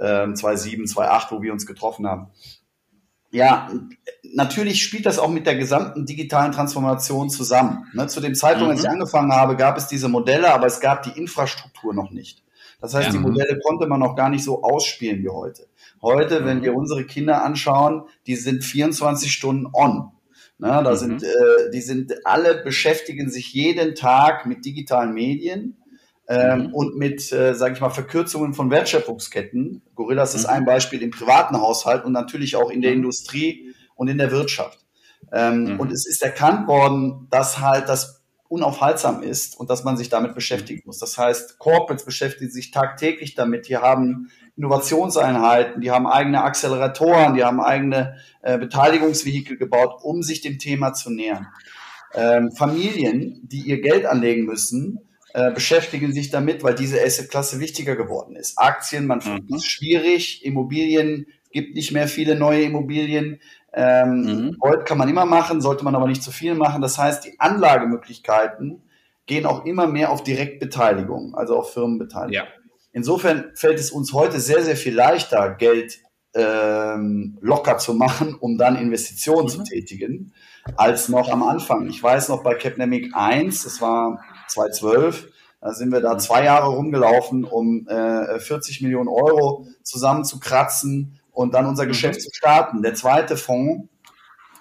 ähm, 0.00 0.36
2007, 0.36 0.86
2008, 0.86 1.32
wo 1.32 1.42
wir 1.42 1.52
uns 1.52 1.66
getroffen 1.66 2.06
haben. 2.06 2.28
Ja, 3.30 3.70
natürlich 4.22 4.82
spielt 4.82 5.04
das 5.04 5.18
auch 5.18 5.28
mit 5.28 5.46
der 5.46 5.56
gesamten 5.56 6.06
digitalen 6.06 6.52
Transformation 6.52 7.28
zusammen. 7.28 7.86
Ne, 7.92 8.06
zu 8.06 8.20
dem 8.20 8.34
Zeitpunkt, 8.34 8.68
mhm. 8.68 8.70
als 8.76 8.84
ich 8.84 8.88
angefangen 8.88 9.32
habe, 9.32 9.56
gab 9.56 9.76
es 9.76 9.88
diese 9.88 10.08
Modelle, 10.08 10.54
aber 10.54 10.66
es 10.66 10.80
gab 10.80 11.02
die 11.02 11.10
Infrastruktur 11.10 11.92
noch 11.92 12.10
nicht. 12.10 12.42
Das 12.80 12.94
heißt, 12.94 13.08
ja. 13.08 13.12
die 13.12 13.18
Modelle 13.18 13.58
konnte 13.60 13.86
man 13.86 14.00
noch 14.00 14.14
gar 14.14 14.28
nicht 14.28 14.44
so 14.44 14.62
ausspielen 14.62 15.22
wie 15.22 15.28
heute. 15.28 15.66
Heute, 16.06 16.44
wenn 16.44 16.62
wir 16.62 16.72
unsere 16.72 17.04
Kinder 17.04 17.42
anschauen, 17.42 18.04
die 18.28 18.36
sind 18.36 18.62
24 18.62 19.32
Stunden 19.32 19.66
on. 19.72 20.12
Na, 20.56 20.80
da 20.80 20.92
mhm. 20.92 20.96
sind, 20.96 21.22
äh, 21.24 21.70
die 21.74 21.80
sind 21.80 22.14
alle 22.24 22.62
beschäftigen 22.62 23.28
sich 23.28 23.52
jeden 23.52 23.96
Tag 23.96 24.46
mit 24.46 24.64
digitalen 24.64 25.12
Medien 25.14 25.76
ähm, 26.28 26.68
mhm. 26.68 26.74
und 26.74 26.96
mit, 26.96 27.32
äh, 27.32 27.54
sage 27.54 27.74
ich 27.74 27.80
mal, 27.80 27.90
Verkürzungen 27.90 28.54
von 28.54 28.70
Wertschöpfungsketten. 28.70 29.82
Gorillas 29.96 30.34
mhm. 30.34 30.38
ist 30.38 30.46
ein 30.46 30.64
Beispiel 30.64 31.02
im 31.02 31.10
privaten 31.10 31.60
Haushalt 31.60 32.04
und 32.04 32.12
natürlich 32.12 32.54
auch 32.54 32.70
in 32.70 32.82
der 32.82 32.92
mhm. 32.92 32.98
Industrie 32.98 33.74
und 33.96 34.06
in 34.06 34.18
der 34.18 34.30
Wirtschaft. 34.30 34.78
Ähm, 35.32 35.74
mhm. 35.74 35.80
Und 35.80 35.90
es 35.90 36.06
ist 36.06 36.22
erkannt 36.22 36.68
worden, 36.68 37.26
dass 37.30 37.58
halt 37.58 37.88
das 37.88 38.22
unaufhaltsam 38.48 39.24
ist 39.24 39.58
und 39.58 39.70
dass 39.70 39.82
man 39.82 39.96
sich 39.96 40.08
damit 40.08 40.36
beschäftigen 40.36 40.82
muss. 40.86 41.00
Das 41.00 41.18
heißt, 41.18 41.58
Corporates 41.58 42.04
beschäftigen 42.04 42.48
sich 42.48 42.70
tagtäglich 42.70 43.34
damit. 43.34 43.68
Die 43.68 43.76
haben 43.76 44.30
Innovationseinheiten, 44.56 45.80
die 45.80 45.90
haben 45.90 46.06
eigene 46.06 46.42
Acceleratoren, 46.42 47.34
die 47.34 47.44
haben 47.44 47.60
eigene 47.60 48.16
äh, 48.42 48.58
Beteiligungsvehikel 48.58 49.56
gebaut, 49.56 50.00
um 50.02 50.22
sich 50.22 50.40
dem 50.40 50.58
Thema 50.58 50.94
zu 50.94 51.10
nähern. 51.10 51.46
Ähm, 52.14 52.52
Familien, 52.52 53.40
die 53.42 53.60
ihr 53.60 53.82
Geld 53.82 54.06
anlegen 54.06 54.46
müssen, 54.46 55.00
äh, 55.34 55.52
beschäftigen 55.52 56.14
sich 56.14 56.30
damit, 56.30 56.64
weil 56.64 56.74
diese 56.74 57.02
Assetklasse 57.02 57.60
wichtiger 57.60 57.94
geworden 57.96 58.36
ist. 58.36 58.58
Aktien, 58.58 59.06
man 59.06 59.20
findet 59.20 59.50
mhm. 59.50 59.56
es 59.56 59.66
schwierig, 59.66 60.44
Immobilien, 60.44 61.26
gibt 61.52 61.74
nicht 61.74 61.92
mehr 61.92 62.08
viele 62.08 62.36
neue 62.36 62.62
Immobilien. 62.62 63.40
Ähm, 63.74 64.22
mhm. 64.22 64.56
Gold 64.58 64.86
kann 64.86 64.96
man 64.96 65.10
immer 65.10 65.26
machen, 65.26 65.60
sollte 65.60 65.84
man 65.84 65.94
aber 65.94 66.06
nicht 66.06 66.22
zu 66.22 66.30
viel 66.30 66.54
machen. 66.54 66.80
Das 66.80 66.96
heißt, 66.96 67.26
die 67.26 67.38
Anlagemöglichkeiten 67.38 68.82
gehen 69.26 69.44
auch 69.44 69.66
immer 69.66 69.86
mehr 69.86 70.10
auf 70.10 70.22
Direktbeteiligung, 70.22 71.34
also 71.34 71.58
auf 71.58 71.74
Firmenbeteiligung. 71.74 72.32
Ja. 72.32 72.65
Insofern 72.96 73.50
fällt 73.54 73.78
es 73.78 73.90
uns 73.90 74.14
heute 74.14 74.40
sehr, 74.40 74.62
sehr 74.64 74.74
viel 74.74 74.94
leichter, 74.94 75.50
Geld 75.50 75.98
ähm, 76.34 77.36
locker 77.42 77.76
zu 77.76 77.92
machen, 77.92 78.34
um 78.40 78.56
dann 78.56 78.74
Investitionen 78.74 79.44
mhm. 79.44 79.48
zu 79.50 79.62
tätigen, 79.64 80.32
als 80.78 81.10
noch 81.10 81.28
am 81.28 81.42
Anfang. 81.42 81.88
Ich 81.88 82.02
weiß 82.02 82.30
noch 82.30 82.42
bei 82.42 82.54
Capnemic 82.54 83.14
1, 83.14 83.64
das 83.64 83.82
war 83.82 84.24
2012, 84.48 85.28
da 85.60 85.74
sind 85.74 85.92
wir 85.92 86.00
da 86.00 86.14
mhm. 86.14 86.20
zwei 86.20 86.44
Jahre 86.44 86.68
rumgelaufen, 86.68 87.44
um 87.44 87.86
äh, 87.86 88.40
40 88.40 88.80
Millionen 88.80 89.08
Euro 89.08 89.66
zusammenzukratzen 89.82 91.20
und 91.32 91.52
dann 91.52 91.66
unser 91.66 91.84
mhm. 91.84 91.88
Geschäft 91.88 92.22
zu 92.22 92.30
starten. 92.32 92.80
Der 92.80 92.94
zweite 92.94 93.36
Fonds 93.36 93.90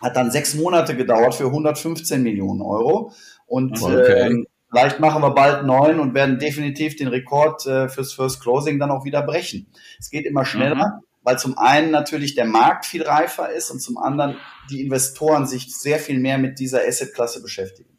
hat 0.01 0.18
dann 0.18 0.30
sechs 0.30 0.56
Monate 0.56 0.98
gedauert 0.98 1.36
für 1.36 1.46
115 1.46 2.22
Millionen 2.22 2.62
Euro. 2.62 3.13
Und 3.46 3.82
okay. 3.82 4.27
ähm, 4.27 4.46
Vielleicht 4.75 5.00
machen 5.00 5.22
wir 5.22 5.29
bald 5.29 5.65
neun 5.65 6.01
und 6.01 6.13
werden 6.13 6.38
definitiv 6.38 6.98
den 6.98 7.08
Rekord 7.08 7.65
äh, 7.65 7.88
fürs 7.88 8.12
First 8.12 8.41
Closing 8.41 8.77
dann 8.77 8.91
auch 8.91 9.05
wieder 9.05 9.22
brechen. 9.22 9.67
Es 9.98 10.10
geht 10.10 10.25
immer 10.25 10.44
schneller, 10.44 11.00
mhm. 11.00 11.05
weil 11.24 11.39
zum 11.39 11.58
einen 11.58 11.91
natürlich 11.91 12.36
der 12.36 12.44
Markt 12.44 12.86
viel 12.86 13.03
reifer 13.03 13.50
ist 13.50 13.72
und 13.72 13.79
zum 13.79 13.98
anderen 13.98 14.36
die 14.70 14.82
Investoren 14.82 15.48
sich 15.48 15.74
sehr 15.74 15.98
viel 15.98 16.20
mehr 16.20 16.38
mit 16.38 16.60
dieser 16.60 16.82
Assetklasse 16.86 17.41
beschäftigen. 17.41 17.98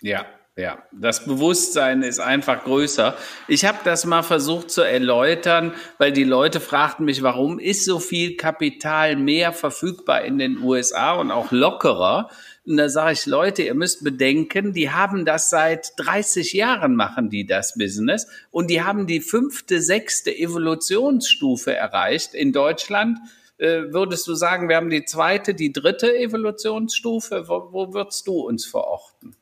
Ja, 0.00 0.24
ja, 0.58 0.78
das 0.92 1.24
Bewusstsein 1.24 2.02
ist 2.02 2.18
einfach 2.18 2.64
größer. 2.64 3.16
Ich 3.46 3.64
habe 3.64 3.78
das 3.84 4.04
mal 4.04 4.22
versucht 4.22 4.72
zu 4.72 4.82
erläutern, 4.82 5.72
weil 5.98 6.10
die 6.10 6.24
Leute 6.24 6.58
fragten 6.58 7.04
mich, 7.04 7.22
warum 7.22 7.60
ist 7.60 7.84
so 7.84 8.00
viel 8.00 8.36
Kapital 8.36 9.14
mehr 9.14 9.52
verfügbar 9.52 10.22
in 10.22 10.38
den 10.38 10.58
USA 10.58 11.12
und 11.14 11.30
auch 11.30 11.52
lockerer? 11.52 12.28
Und 12.68 12.76
da 12.76 12.90
sage 12.90 13.14
ich, 13.14 13.24
Leute, 13.24 13.62
ihr 13.62 13.74
müsst 13.74 14.04
bedenken, 14.04 14.74
die 14.74 14.90
haben 14.90 15.24
das 15.24 15.48
seit 15.48 15.94
30 15.96 16.52
Jahren 16.52 16.96
machen 16.96 17.30
die 17.30 17.46
das 17.46 17.78
Business 17.78 18.26
und 18.50 18.68
die 18.68 18.82
haben 18.82 19.06
die 19.06 19.20
fünfte, 19.20 19.80
sechste 19.80 20.36
Evolutionsstufe 20.36 21.74
erreicht 21.74 22.34
in 22.34 22.52
Deutschland. 22.52 23.18
Äh, 23.56 23.84
würdest 23.90 24.26
du 24.26 24.34
sagen, 24.34 24.68
wir 24.68 24.76
haben 24.76 24.90
die 24.90 25.06
zweite, 25.06 25.54
die 25.54 25.72
dritte 25.72 26.14
Evolutionsstufe? 26.14 27.48
Wo, 27.48 27.68
wo 27.72 27.94
würdest 27.94 28.26
du 28.26 28.40
uns 28.40 28.66
verorten? 28.66 29.34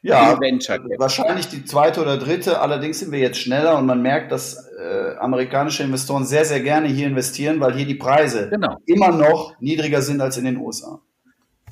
Ja, 0.00 0.38
wahrscheinlich 0.98 1.48
die 1.48 1.64
zweite 1.64 2.00
oder 2.00 2.16
dritte. 2.16 2.60
Allerdings 2.60 3.00
sind 3.00 3.10
wir 3.10 3.18
jetzt 3.18 3.38
schneller 3.38 3.76
und 3.76 3.86
man 3.86 4.02
merkt, 4.02 4.30
dass 4.30 4.68
äh, 4.78 5.16
amerikanische 5.18 5.82
Investoren 5.82 6.24
sehr, 6.24 6.44
sehr 6.44 6.60
gerne 6.60 6.86
hier 6.86 7.08
investieren, 7.08 7.58
weil 7.58 7.74
hier 7.74 7.86
die 7.86 7.96
Preise 7.96 8.50
genau. 8.50 8.76
immer 8.86 9.10
noch 9.10 9.60
niedriger 9.60 10.00
sind 10.00 10.20
als 10.20 10.36
in 10.36 10.44
den 10.44 10.58
USA 10.58 11.00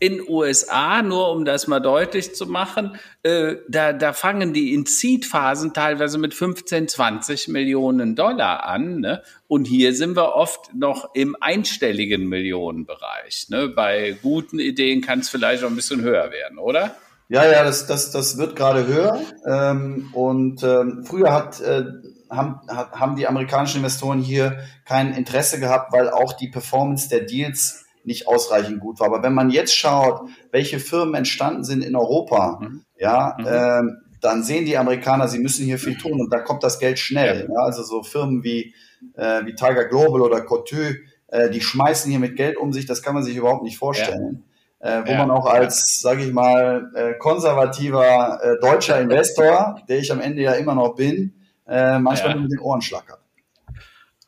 in 0.01 0.27
USA, 0.27 1.03
nur 1.03 1.31
um 1.31 1.45
das 1.45 1.67
mal 1.67 1.79
deutlich 1.79 2.35
zu 2.35 2.47
machen, 2.47 2.97
äh, 3.23 3.57
da, 3.69 3.93
da 3.93 4.13
fangen 4.13 4.53
die 4.53 4.75
in 4.75 4.87
Seed-Phasen 4.87 5.75
teilweise 5.75 6.19
mit 6.19 6.35
15, 6.35 6.89
20 6.89 7.49
Millionen 7.49 8.17
Dollar 8.17 8.65
an. 8.65 9.01
Ne? 9.01 9.23
Und 9.47 9.67
hier 9.67 9.95
sind 9.95 10.17
wir 10.17 10.35
oft 10.35 10.75
noch 10.75 11.15
im 11.15 11.37
einstelligen 11.41 12.27
Millionenbereich. 12.27 13.49
Ne? 13.51 13.69
Bei 13.69 14.17
guten 14.23 14.59
Ideen 14.59 15.03
kann 15.03 15.21
es 15.21 15.29
vielleicht 15.29 15.63
auch 15.63 15.69
ein 15.69 15.77
bisschen 15.77 16.01
höher 16.01 16.31
werden, 16.33 16.59
oder? 16.59 16.97
Ja, 17.29 17.45
ja, 17.45 17.63
das, 17.63 17.87
das, 17.87 18.11
das 18.11 18.39
wird 18.39 18.57
gerade 18.57 18.87
höher. 18.87 19.21
Ähm, 19.47 20.09
und 20.15 20.65
ähm, 20.65 21.05
früher 21.05 21.33
hat, 21.33 21.61
äh, 21.61 21.85
haben, 22.29 22.61
haben 22.69 23.17
die 23.17 23.29
amerikanischen 23.29 23.79
Investoren 23.79 24.21
hier 24.21 24.59
kein 24.85 25.15
Interesse 25.15 25.61
gehabt, 25.61 25.93
weil 25.93 26.11
auch 26.11 26.33
die 26.33 26.49
Performance 26.49 27.09
der 27.09 27.21
Deals 27.21 27.85
nicht 28.05 28.29
ausreichend 28.29 28.81
gut 28.81 29.01
war. 29.01 29.09
Aber 29.09 29.23
wenn 29.23 29.35
man 29.35 29.51
jetzt 29.51 29.75
schaut, 29.77 30.29
welche 30.51 30.81
Firmen 30.81 31.15
entstanden 31.15 31.65
sind 31.65 31.85
in 31.85 31.97
Europa, 31.97 32.59
mhm. 32.61 32.85
ja, 32.99 33.37
mhm. 33.39 33.47
Ähm, 33.47 33.97
dann 34.21 34.43
sehen 34.43 34.67
die 34.67 34.77
Amerikaner, 34.77 35.29
sie 35.29 35.39
müssen 35.39 35.65
hier 35.65 35.79
viel 35.79 35.97
tun 35.97 36.21
und 36.21 36.33
da 36.33 36.41
kommt 36.41 36.63
das 36.63 36.79
Geld 36.79 36.99
schnell. 36.99 37.47
Ja. 37.49 37.55
Ja, 37.55 37.61
also 37.65 37.83
so 37.83 38.03
Firmen 38.03 38.45
wie, 38.45 38.75
äh, 39.15 39.45
wie 39.47 39.55
Tiger 39.55 39.87
Global 39.87 40.21
oder 40.21 40.43
Cotu, 40.43 40.95
äh, 41.29 41.51
die 41.51 41.61
schmeißen 41.61 42.11
hier 42.11 42.21
mit 42.21 42.37
Geld 42.37 42.57
um 42.57 42.73
sich, 42.73 42.87
das 42.87 43.03
kann 43.03 43.15
man 43.15 43.23
sich 43.23 43.37
überhaupt 43.37 43.63
nicht 43.63 43.79
vorstellen. 43.79 44.45
Ja. 44.83 45.01
Äh, 45.01 45.07
wo 45.07 45.15
man 45.15 45.31
auch 45.31 45.47
als, 45.47 46.01
sage 46.01 46.25
ich 46.25 46.33
mal, 46.33 46.91
äh, 46.95 47.15
konservativer 47.19 48.41
äh, 48.43 48.61
deutscher 48.61 48.99
Investor, 48.99 49.81
der 49.89 49.99
ich 49.99 50.11
am 50.11 50.21
Ende 50.21 50.41
ja 50.41 50.53
immer 50.53 50.75
noch 50.75 50.95
bin, 50.95 51.35
äh, 51.69 51.99
manchmal 51.99 52.41
mit 52.41 52.51
den 52.51 52.61
Ohren 52.61 52.81
schlackert. 52.81 53.20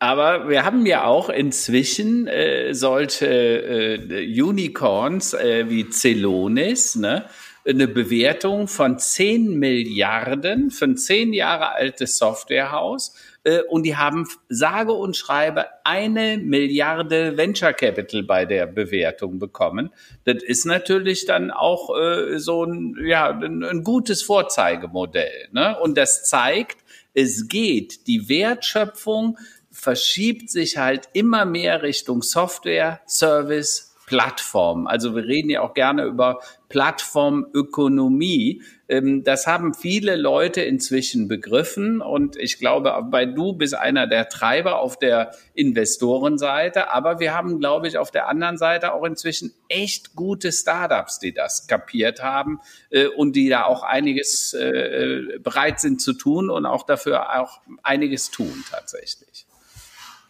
Aber 0.02 0.48
wir 0.48 0.64
haben 0.64 0.84
ja 0.84 1.04
auch 1.04 1.28
inzwischen 1.28 2.26
äh, 2.26 2.74
solche 2.74 3.28
äh, 3.28 4.42
Unicorns 4.42 5.32
äh, 5.32 5.70
wie 5.70 5.90
Celonis, 5.90 6.96
ne? 6.96 7.26
eine 7.64 7.86
Bewertung 7.86 8.66
von 8.66 8.98
10 8.98 9.60
Milliarden 9.60 10.72
für 10.72 10.86
ein 10.86 10.96
10 10.96 11.32
Jahre 11.32 11.76
altes 11.76 12.18
Softwarehaus. 12.18 13.14
Äh, 13.44 13.60
und 13.68 13.84
die 13.84 13.96
haben 13.96 14.26
sage 14.48 14.92
und 14.92 15.16
schreibe 15.16 15.66
eine 15.84 16.36
Milliarde 16.36 17.36
Venture 17.36 17.72
Capital 17.72 18.24
bei 18.24 18.44
der 18.44 18.66
Bewertung 18.66 19.38
bekommen. 19.38 19.90
Das 20.24 20.42
ist 20.42 20.64
natürlich 20.64 21.26
dann 21.26 21.52
auch 21.52 21.96
äh, 21.96 22.40
so 22.40 22.64
ein, 22.64 22.96
ja, 23.06 23.30
ein, 23.30 23.62
ein 23.62 23.84
gutes 23.84 24.24
Vorzeigemodell. 24.24 25.46
Ne? 25.52 25.78
Und 25.78 25.96
das 25.96 26.24
zeigt, 26.24 26.78
es 27.14 27.46
geht, 27.46 28.08
die 28.08 28.28
Wertschöpfung 28.28 29.38
verschiebt 29.82 30.48
sich 30.48 30.76
halt 30.76 31.08
immer 31.12 31.44
mehr 31.44 31.82
Richtung 31.82 32.22
Software, 32.22 33.00
Service, 33.08 33.92
Plattform. 34.06 34.86
Also 34.86 35.16
wir 35.16 35.24
reden 35.24 35.50
ja 35.50 35.62
auch 35.62 35.74
gerne 35.74 36.04
über 36.04 36.40
Plattformökonomie. 36.68 38.62
Ähm, 38.88 39.24
das 39.24 39.48
haben 39.48 39.74
viele 39.74 40.14
Leute 40.14 40.60
inzwischen 40.60 41.26
begriffen 41.26 42.00
und 42.00 42.36
ich 42.36 42.58
glaube, 42.58 42.94
bei 43.10 43.26
du 43.26 43.54
bist 43.54 43.74
einer 43.74 44.06
der 44.06 44.28
Treiber 44.28 44.78
auf 44.78 44.98
der 44.98 45.32
Investorenseite, 45.54 46.92
aber 46.92 47.18
wir 47.18 47.34
haben, 47.34 47.58
glaube 47.58 47.88
ich, 47.88 47.98
auf 47.98 48.12
der 48.12 48.28
anderen 48.28 48.58
Seite 48.58 48.92
auch 48.92 49.04
inzwischen 49.04 49.52
echt 49.68 50.14
gute 50.14 50.52
Startups, 50.52 51.18
die 51.18 51.34
das 51.34 51.66
kapiert 51.66 52.22
haben 52.22 52.60
äh, 52.90 53.06
und 53.06 53.34
die 53.34 53.48
da 53.48 53.64
auch 53.64 53.82
einiges 53.82 54.54
äh, 54.54 55.38
bereit 55.40 55.80
sind 55.80 56.00
zu 56.00 56.12
tun 56.12 56.50
und 56.50 56.66
auch 56.66 56.84
dafür 56.84 57.40
auch 57.40 57.60
einiges 57.82 58.30
tun 58.30 58.62
tatsächlich. 58.70 59.46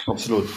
Absolut. 0.07 0.49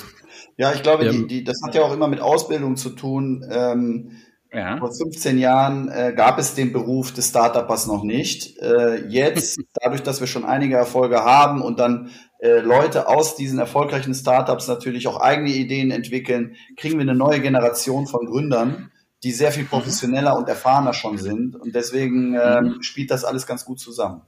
Ja, 0.58 0.74
ich 0.74 0.84
glaube, 0.84 1.10
die, 1.10 1.28
die, 1.28 1.44
das 1.44 1.62
hat 1.64 1.76
ja 1.76 1.82
auch 1.82 1.94
immer 1.94 2.08
mit 2.08 2.22
Ausbildung 2.22 2.78
zu 2.78 2.92
tun. 2.92 3.46
Ähm, 3.50 4.12
ja. 4.54 4.78
Vor 4.78 4.94
15 4.94 5.38
Jahren 5.38 5.90
äh, 5.90 6.14
gab 6.16 6.40
es 6.40 6.56
den 6.56 6.72
Beruf 6.72 7.12
des 7.12 7.30
Startuppers 7.30 7.88
noch 7.88 8.04
nicht. 8.04 8.58
Äh, 8.60 9.06
jetzt, 9.08 9.60
dadurch, 9.74 10.02
dass 10.02 10.22
wir 10.22 10.28
schon 10.28 10.46
einige 10.46 10.76
Erfolge 10.78 11.26
haben 11.26 11.62
und 11.62 11.78
dann 11.78 12.12
äh, 12.40 12.60
Leute 12.60 13.10
aus 13.10 13.36
diesen 13.36 13.60
erfolgreichen 13.60 14.14
Startups 14.14 14.68
natürlich 14.68 15.08
auch 15.08 15.20
eigene 15.20 15.50
Ideen 15.50 15.92
entwickeln, 15.92 16.56
kriegen 16.78 16.96
wir 16.96 17.02
eine 17.02 17.16
neue 17.16 17.42
Generation 17.42 18.08
von 18.08 18.26
Gründern, 18.28 18.92
die 19.24 19.32
sehr 19.32 19.52
viel 19.52 19.64
mhm. 19.64 19.70
professioneller 19.70 20.38
und 20.38 20.48
erfahrener 20.48 20.94
schon 20.94 21.18
sind. 21.18 21.58
Und 21.58 21.76
deswegen 21.76 22.36
äh, 22.36 22.62
spielt 22.82 23.12
das 23.12 23.26
alles 23.26 23.46
ganz 23.46 23.66
gut 23.66 23.80
zusammen. 23.80 24.22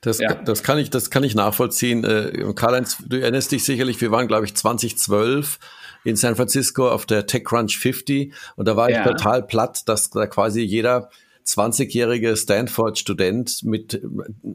Das, 0.00 0.18
ja. 0.18 0.34
das 0.34 0.62
kann 0.62 0.78
ich, 0.78 0.90
das 0.90 1.10
kann 1.10 1.24
ich 1.24 1.34
nachvollziehen. 1.34 2.04
Äh, 2.04 2.52
Karl-Heinz, 2.54 2.98
du 3.06 3.20
erinnerst 3.20 3.52
dich 3.52 3.64
sicherlich, 3.64 4.00
wir 4.00 4.10
waren, 4.10 4.28
glaube 4.28 4.46
ich, 4.46 4.54
2012 4.54 5.58
in 6.04 6.16
San 6.16 6.36
Francisco 6.36 6.88
auf 6.88 7.04
der 7.04 7.26
TechCrunch 7.26 7.78
50 7.78 8.32
und 8.56 8.68
da 8.68 8.76
war 8.76 8.90
ja. 8.90 9.00
ich 9.00 9.06
total 9.06 9.42
platt, 9.42 9.88
dass 9.88 10.10
da 10.10 10.26
quasi 10.26 10.60
jeder 10.60 11.10
20-jährige 11.46 12.36
Stanford-Student 12.36 13.62
mit 13.64 14.02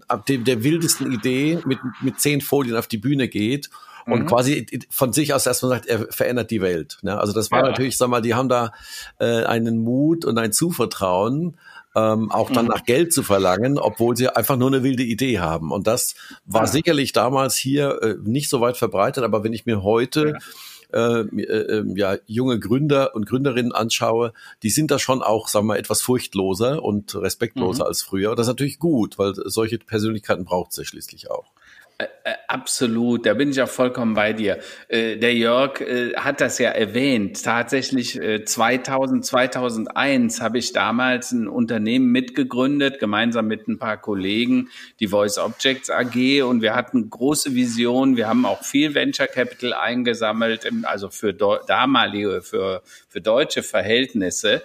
ab 0.08 0.26
dem, 0.26 0.44
der 0.44 0.64
wildesten 0.64 1.12
Idee 1.12 1.60
mit, 1.66 1.80
mit 2.02 2.20
zehn 2.20 2.42
Folien 2.42 2.76
auf 2.76 2.88
die 2.88 2.98
Bühne 2.98 3.28
geht 3.28 3.70
und 4.06 4.24
mhm. 4.24 4.26
quasi 4.28 4.68
von 4.90 5.14
sich 5.14 5.34
aus 5.34 5.46
erstmal 5.46 5.72
sagt, 5.72 5.86
er 5.86 6.12
verändert 6.12 6.52
die 6.52 6.62
Welt. 6.62 6.98
Ne? 7.02 7.18
Also 7.18 7.34
das 7.34 7.52
war 7.52 7.60
ja. 7.60 7.70
natürlich, 7.70 7.98
sag 7.98 8.10
mal, 8.10 8.22
die 8.22 8.34
haben 8.34 8.50
da 8.50 8.72
äh, 9.20 9.44
einen 9.44 9.84
Mut 9.84 10.26
und 10.26 10.38
ein 10.38 10.52
Zuvertrauen 10.52 11.58
ähm, 11.96 12.32
auch 12.32 12.52
dann 12.52 12.66
mhm. 12.66 12.72
nach 12.72 12.84
Geld 12.84 13.14
zu 13.14 13.24
verlangen, 13.24 13.78
obwohl 13.78 14.16
sie 14.16 14.30
einfach 14.30 14.58
nur 14.58 14.70
eine 14.70 14.84
wilde 14.84 15.04
Idee 15.04 15.40
haben. 15.40 15.72
Und 15.72 15.88
das 15.88 16.16
war 16.46 16.64
ja. 16.64 16.68
sicherlich 16.68 17.14
damals 17.14 17.56
hier 17.56 18.02
äh, 18.02 18.16
nicht 18.24 18.50
so 18.50 18.62
weit 18.62 18.78
verbreitet, 18.78 19.24
aber 19.24 19.44
wenn 19.44 19.54
ich 19.54 19.66
mir 19.66 19.84
heute 19.84 20.30
ja. 20.30 20.40
Äh, 20.94 21.22
äh, 21.22 21.78
ähm, 21.78 21.96
ja, 21.96 22.18
junge 22.26 22.60
Gründer 22.60 23.16
und 23.16 23.26
Gründerinnen 23.26 23.72
anschaue, 23.72 24.34
die 24.62 24.70
sind 24.70 24.92
da 24.92 25.00
schon 25.00 25.22
auch, 25.22 25.48
sagen 25.48 25.66
wir 25.66 25.74
mal, 25.74 25.80
etwas 25.80 26.02
furchtloser 26.02 26.84
und 26.84 27.16
respektloser 27.16 27.86
mhm. 27.86 27.88
als 27.88 28.02
früher. 28.02 28.32
Und 28.32 28.40
das 28.40 28.48
ist 28.48 28.52
natürlich 28.52 28.78
gut, 28.78 29.18
weil 29.18 29.34
solche 29.34 29.78
Persönlichkeiten 29.78 30.44
braucht 30.44 30.72
es 30.72 30.78
ja 30.78 30.84
schließlich 30.84 31.32
auch. 31.32 31.46
Äh, 32.02 32.08
äh, 32.24 32.34
absolut, 32.48 33.26
da 33.26 33.34
bin 33.34 33.52
ich 33.52 33.62
auch 33.62 33.70
vollkommen 33.70 34.14
bei 34.14 34.34
dir. 34.34 34.60
Äh, 34.88 35.18
der 35.18 35.34
Jörg 35.34 35.80
hat 36.16 36.42
das 36.42 36.58
ja 36.60 36.70
erwähnt. 36.70 37.44
Tatsächlich 37.44 38.20
2000, 38.46 39.26
2001 39.26 40.42
habe 40.42 40.58
ich 40.58 40.74
damals 40.74 41.32
ein 41.32 41.48
Unternehmen 41.48 42.12
mitgegründet, 42.12 43.00
gemeinsam 43.00 43.48
mit 43.48 43.68
ein 43.68 43.80
paar 43.80 43.98
Kollegen, 43.98 44.70
die 45.00 45.08
Voice 45.08 45.38
Objects 45.38 45.90
AG. 45.90 46.44
Und 46.44 46.62
wir 46.62 46.76
hatten 46.76 47.10
große 47.10 47.56
Visionen. 47.56 48.18
Wir 48.18 48.28
haben 48.28 48.46
auch 48.46 48.64
viel 48.64 48.94
Venture 48.94 49.28
Capital 49.28 49.74
eingesammelt, 49.74 50.68
also 50.84 51.10
für 51.10 51.34
damalige, 51.34 52.42
für, 52.42 52.82
für 53.08 53.22
deutsche 53.22 53.64
Verhältnisse. 53.64 54.62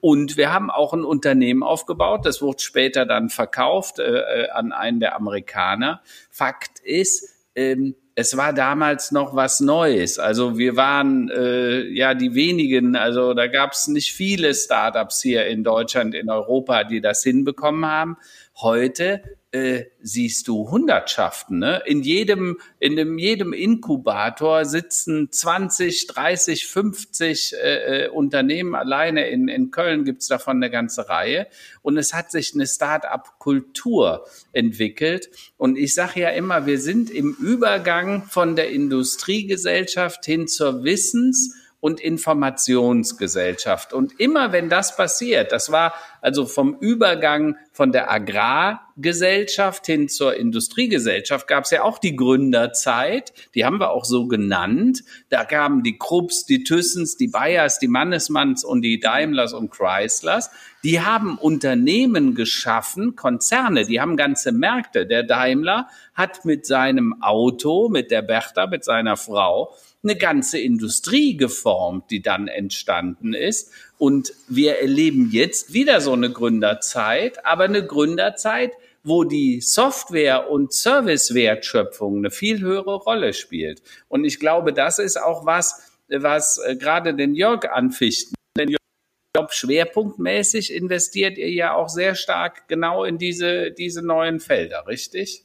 Und 0.00 0.36
wir 0.36 0.52
haben 0.52 0.70
auch 0.70 0.92
ein 0.92 1.04
Unternehmen 1.04 1.62
aufgebaut, 1.62 2.24
das 2.24 2.40
wurde 2.40 2.60
später 2.60 3.06
dann 3.06 3.30
verkauft 3.30 4.00
an 4.00 4.72
einen 4.72 5.00
der 5.00 5.16
Amerikaner. 5.16 6.02
Fakt 6.34 6.80
ist, 6.80 7.28
ähm, 7.54 7.94
es 8.16 8.36
war 8.36 8.52
damals 8.52 9.12
noch 9.12 9.36
was 9.36 9.60
Neues. 9.60 10.18
Also 10.18 10.58
wir 10.58 10.74
waren 10.74 11.30
äh, 11.30 11.82
ja 11.90 12.14
die 12.14 12.34
wenigen, 12.34 12.96
also 12.96 13.34
da 13.34 13.46
gab 13.46 13.70
es 13.72 13.86
nicht 13.86 14.12
viele 14.12 14.52
Startups 14.52 15.22
hier 15.22 15.46
in 15.46 15.62
Deutschland, 15.62 16.12
in 16.12 16.28
Europa, 16.28 16.82
die 16.82 17.00
das 17.00 17.22
hinbekommen 17.22 17.86
haben. 17.86 18.16
Heute 18.56 19.22
äh, 19.54 19.84
siehst 20.02 20.48
du 20.48 20.68
Hundertschaften. 20.68 21.60
Ne? 21.60 21.80
In 21.86 22.02
jedem, 22.02 22.58
in 22.80 22.96
dem, 22.96 23.18
jedem 23.18 23.52
Inkubator 23.52 24.64
sitzen 24.64 25.30
20, 25.30 26.08
30, 26.08 26.66
50 26.66 27.54
äh, 27.54 28.08
Unternehmen 28.12 28.74
alleine. 28.74 29.28
In, 29.28 29.46
in 29.46 29.70
Köln 29.70 30.04
gibt's 30.04 30.26
davon 30.26 30.56
eine 30.56 30.70
ganze 30.70 31.08
Reihe. 31.08 31.46
Und 31.82 31.96
es 31.98 32.12
hat 32.12 32.32
sich 32.32 32.54
eine 32.54 32.66
Start-up-Kultur 32.66 34.26
entwickelt. 34.52 35.30
Und 35.56 35.78
ich 35.78 35.94
sage 35.94 36.20
ja 36.20 36.30
immer, 36.30 36.66
wir 36.66 36.80
sind 36.80 37.08
im 37.08 37.36
Übergang 37.40 38.24
von 38.24 38.56
der 38.56 38.70
Industriegesellschaft 38.70 40.24
hin 40.24 40.48
zur 40.48 40.82
Wissens- 40.82 41.54
und 41.84 42.00
Informationsgesellschaft. 42.00 43.92
Und 43.92 44.18
immer 44.18 44.52
wenn 44.52 44.70
das 44.70 44.96
passiert, 44.96 45.52
das 45.52 45.70
war 45.70 45.92
also 46.22 46.46
vom 46.46 46.78
Übergang 46.80 47.58
von 47.72 47.92
der 47.92 48.10
Agrargesellschaft 48.10 49.84
hin 49.84 50.08
zur 50.08 50.34
Industriegesellschaft, 50.34 51.46
gab 51.46 51.64
es 51.64 51.72
ja 51.72 51.82
auch 51.82 51.98
die 51.98 52.16
Gründerzeit, 52.16 53.34
die 53.54 53.66
haben 53.66 53.80
wir 53.80 53.90
auch 53.90 54.06
so 54.06 54.26
genannt. 54.28 55.04
Da 55.28 55.44
kamen 55.44 55.82
die 55.82 55.98
Krupps, 55.98 56.46
die 56.46 56.64
Thyssens, 56.64 57.18
die 57.18 57.28
Bayers, 57.28 57.78
die 57.78 57.88
Mannesmanns 57.88 58.64
und 58.64 58.80
die 58.80 58.98
Daimlers 58.98 59.52
und 59.52 59.70
Chryslers. 59.70 60.48
Die 60.84 61.02
haben 61.02 61.36
Unternehmen 61.36 62.34
geschaffen, 62.34 63.14
Konzerne, 63.14 63.84
die 63.84 64.00
haben 64.00 64.16
ganze 64.16 64.52
Märkte. 64.52 65.06
Der 65.06 65.22
Daimler 65.22 65.88
hat 66.14 66.46
mit 66.46 66.64
seinem 66.64 67.20
Auto, 67.20 67.90
mit 67.90 68.10
der 68.10 68.22
Bertha, 68.22 68.68
mit 68.68 68.84
seiner 68.84 69.18
Frau, 69.18 69.74
eine 70.04 70.16
ganze 70.16 70.58
Industrie 70.58 71.36
geformt, 71.36 72.10
die 72.10 72.22
dann 72.22 72.46
entstanden 72.48 73.34
ist. 73.34 73.72
Und 73.98 74.32
wir 74.48 74.78
erleben 74.78 75.30
jetzt 75.32 75.72
wieder 75.72 76.00
so 76.00 76.12
eine 76.12 76.30
Gründerzeit, 76.30 77.44
aber 77.44 77.64
eine 77.64 77.86
Gründerzeit, 77.86 78.72
wo 79.02 79.24
die 79.24 79.60
Software- 79.60 80.50
und 80.50 80.72
Servicewertschöpfung 80.72 82.18
eine 82.18 82.30
viel 82.30 82.60
höhere 82.60 82.96
Rolle 82.96 83.34
spielt. 83.34 83.82
Und 84.08 84.24
ich 84.24 84.40
glaube, 84.40 84.72
das 84.72 84.98
ist 84.98 85.20
auch 85.20 85.44
was, 85.44 85.92
was 86.08 86.58
äh, 86.58 86.76
gerade 86.76 87.14
den 87.14 87.34
Jörg 87.34 87.70
anfichten. 87.70 88.34
Denn 88.56 88.70
Jörg, 88.70 89.52
schwerpunktmäßig 89.52 90.72
investiert 90.72 91.38
ihr 91.38 91.50
ja 91.50 91.74
auch 91.74 91.88
sehr 91.88 92.14
stark 92.14 92.66
genau 92.68 93.04
in 93.04 93.18
diese, 93.18 93.72
diese 93.72 94.02
neuen 94.02 94.40
Felder, 94.40 94.86
richtig? 94.86 95.43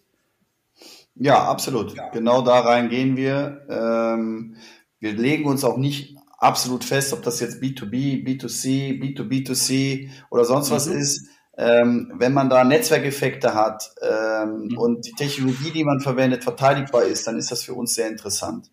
Ja, 1.20 1.44
absolut. 1.44 1.96
Ja. 1.96 2.10
Genau 2.10 2.42
da 2.42 2.62
rein 2.62 2.90
gehen 2.90 3.18
wir. 3.18 3.66
Ähm, 3.70 4.56
wir 5.00 5.14
legen 5.14 5.46
uns 5.46 5.64
auch 5.66 5.78
nicht 5.78 6.18
absolut 6.38 6.86
fest, 6.86 7.12
ob 7.14 7.24
das 7.24 7.42
jetzt 7.42 7.62
B2B, 7.62 8.26
B2C, 8.26 9.00
B2B2C 9.02 10.10
oder 10.32 10.46
sonst 10.46 10.72
was 10.72 10.88
mhm. 10.88 10.98
ist. 10.98 11.28
Ähm, 11.58 12.14
wenn 12.16 12.34
man 12.34 12.50
da 12.50 12.64
Netzwerkeffekte 12.64 13.54
hat 13.54 13.92
ähm, 14.02 14.70
mhm. 14.70 14.78
und 14.78 15.06
die 15.06 15.12
Technologie, 15.12 15.72
die 15.72 15.84
man 15.84 16.00
verwendet, 16.00 16.46
verteidigbar 16.46 17.04
ist, 17.04 17.28
dann 17.28 17.38
ist 17.38 17.52
das 17.52 17.64
für 17.64 17.74
uns 17.74 17.96
sehr 17.96 18.08
interessant. 18.08 18.72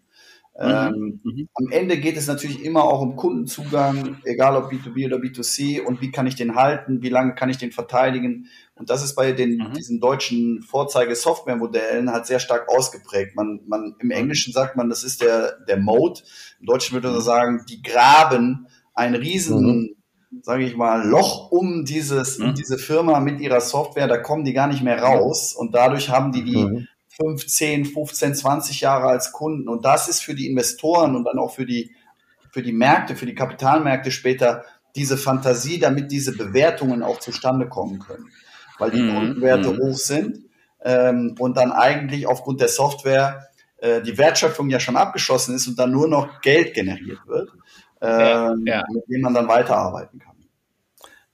Mhm. 0.57 0.65
Ähm, 0.65 1.21
mhm. 1.25 1.49
Am 1.55 1.73
Ende 1.73 1.99
geht 1.99 2.17
es 2.17 2.29
natürlich 2.29 2.65
immer 2.65 2.85
auch 2.85 3.01
um 3.01 3.17
Kundenzugang, 3.17 4.19
egal 4.25 4.57
ob 4.57 4.71
B2B 4.71 5.07
oder 5.07 5.17
B2C 5.17 5.83
und 5.83 6.01
wie 6.01 6.13
kann 6.13 6.29
ich 6.29 6.37
den 6.37 6.55
halten, 6.55 7.03
wie 7.03 7.09
lange 7.09 7.35
kann 7.35 7.51
ich 7.51 7.59
den 7.59 7.73
verteidigen. 7.73 8.47
Und 8.77 8.91
das 8.91 9.03
ist 9.03 9.15
bei 9.15 9.33
den, 9.33 9.57
mhm. 9.57 9.73
diesen 9.73 10.01
deutschen 10.01 10.62
Vorzeige-Software-Modellen 10.62 12.12
halt 12.12 12.27
sehr 12.27 12.39
stark 12.39 12.69
ausgeprägt. 12.69 13.35
Man, 13.35 13.61
man, 13.67 13.97
Im 13.99 14.09
mhm. 14.09 14.12
Englischen 14.12 14.53
sagt 14.53 14.77
man, 14.77 14.91
das 14.91 15.03
ist 15.03 15.23
der, 15.23 15.57
der 15.67 15.79
Mode. 15.79 16.21
Im 16.61 16.67
Deutschen 16.67 16.95
würde 16.95 17.09
man 17.09 17.17
mhm. 17.17 17.23
sagen, 17.23 17.65
die 17.69 17.83
graben 17.83 18.69
ein 18.93 19.15
riesen, 19.15 19.97
mhm. 20.31 20.43
sage 20.43 20.65
ich 20.65 20.77
mal, 20.77 21.09
Loch 21.09 21.51
um 21.51 21.87
dieses, 21.87 22.39
um 22.39 22.55
diese 22.55 22.77
Firma 22.77 23.19
mit 23.21 23.41
ihrer 23.41 23.62
Software. 23.62 24.09
Da 24.09 24.19
kommen 24.19 24.45
die 24.45 24.53
gar 24.53 24.67
nicht 24.67 24.83
mehr 24.83 25.03
raus. 25.03 25.55
Und 25.55 25.75
dadurch 25.75 26.11
haben 26.11 26.33
die 26.33 26.45
die 26.45 26.87
15, 27.19 27.87
15, 27.87 28.35
20 28.35 28.81
Jahre 28.83 29.07
als 29.07 29.33
Kunden. 29.33 29.69
Und 29.69 29.87
das 29.87 30.09
ist 30.09 30.21
für 30.21 30.35
die 30.35 30.49
Investoren 30.49 31.17
und 31.17 31.25
dann 31.25 31.39
auch 31.39 31.55
für 31.55 31.65
die, 31.65 31.95
für 32.51 32.62
die 32.62 32.73
Märkte, 32.73 33.17
für 33.17 33.27
die 33.27 33.35
Kapitalmärkte 33.35 34.11
später 34.11 34.65
diese 34.95 35.17
Fantasie, 35.17 35.79
damit 35.79 36.11
diese 36.11 36.37
Bewertungen 36.37 37.03
auch 37.03 37.21
zustande 37.21 37.69
kommen 37.69 38.01
können. 38.01 38.27
Weil 38.79 38.91
die 38.91 39.03
mhm. 39.03 39.15
Kundenwerte 39.15 39.73
mhm. 39.73 39.79
hoch 39.79 39.97
sind 39.97 40.45
ähm, 40.83 41.35
und 41.39 41.57
dann 41.57 41.73
eigentlich 41.73 42.27
aufgrund 42.27 42.61
der 42.61 42.69
Software 42.69 43.49
äh, 43.79 44.03
die 44.03 44.17
Wertschöpfung 44.17 44.71
ja 44.71 44.81
schon 44.81 44.97
abgeschlossen 44.97 45.55
ist 45.55 45.67
und 45.67 45.79
dann 45.79 45.91
nur 45.91 46.09
noch 46.09 46.41
Geld 46.41 46.75
generiert 46.75 47.19
wird, 47.27 47.51
ähm, 48.01 48.65
ja, 48.67 48.77
ja. 48.77 48.85
mit 48.93 49.05
dem 49.09 49.21
man 49.21 49.35
dann 49.35 49.49
weiterarbeiten 49.49 50.19
kann. 50.19 50.37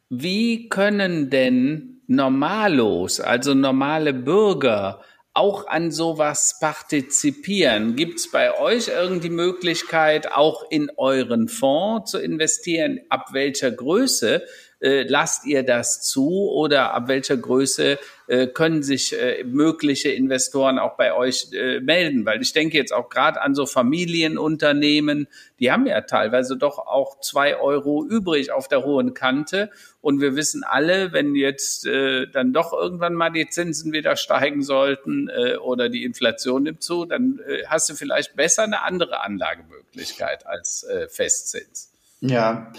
Wie 0.08 0.68
können 0.68 1.30
denn 1.30 2.02
Normalos, 2.06 3.20
also 3.20 3.54
normale 3.54 4.12
Bürger, 4.12 5.00
auch 5.34 5.66
an 5.66 5.90
sowas 5.90 6.58
partizipieren? 6.60 7.96
Gibt 7.96 8.18
es 8.18 8.30
bei 8.30 8.58
euch 8.58 8.88
irgendwie 8.88 9.30
Möglichkeit, 9.30 10.30
auch 10.30 10.64
in 10.70 10.90
euren 10.96 11.48
Fonds 11.48 12.10
zu 12.10 12.18
investieren? 12.18 13.00
Ab 13.08 13.28
welcher 13.32 13.70
Größe 13.70 14.42
äh, 14.82 15.04
lasst 15.04 15.46
ihr 15.46 15.62
das 15.62 16.02
zu 16.02 16.50
oder 16.50 16.92
ab 16.92 17.06
welcher 17.06 17.36
Größe 17.36 17.98
äh, 18.26 18.46
können 18.48 18.82
sich 18.82 19.18
äh, 19.18 19.44
mögliche 19.44 20.10
Investoren 20.10 20.78
auch 20.78 20.96
bei 20.96 21.14
euch 21.14 21.48
äh, 21.52 21.80
melden? 21.80 22.26
Weil 22.26 22.42
ich 22.42 22.52
denke 22.52 22.76
jetzt 22.76 22.92
auch 22.92 23.08
gerade 23.08 23.40
an 23.40 23.54
so 23.54 23.64
Familienunternehmen, 23.64 25.28
die 25.60 25.70
haben 25.70 25.86
ja 25.86 26.00
teilweise 26.00 26.56
doch 26.56 26.78
auch 26.78 27.20
zwei 27.20 27.56
Euro 27.56 28.04
übrig 28.04 28.50
auf 28.50 28.66
der 28.66 28.84
hohen 28.84 29.14
Kante. 29.14 29.70
Und 30.00 30.20
wir 30.20 30.34
wissen 30.34 30.64
alle, 30.64 31.12
wenn 31.12 31.36
jetzt 31.36 31.86
äh, 31.86 32.26
dann 32.26 32.52
doch 32.52 32.72
irgendwann 32.72 33.14
mal 33.14 33.30
die 33.30 33.48
Zinsen 33.48 33.92
wieder 33.92 34.16
steigen 34.16 34.62
sollten 34.62 35.28
äh, 35.28 35.56
oder 35.56 35.88
die 35.88 36.04
Inflation 36.04 36.64
nimmt 36.64 36.82
zu, 36.82 37.04
dann 37.04 37.38
äh, 37.46 37.66
hast 37.66 37.88
du 37.88 37.94
vielleicht 37.94 38.34
besser 38.34 38.64
eine 38.64 38.82
andere 38.82 39.20
Anlagemöglichkeit 39.20 40.44
als 40.44 40.82
äh, 40.82 41.08
Festzins. 41.08 41.92
Ja, 42.20 42.72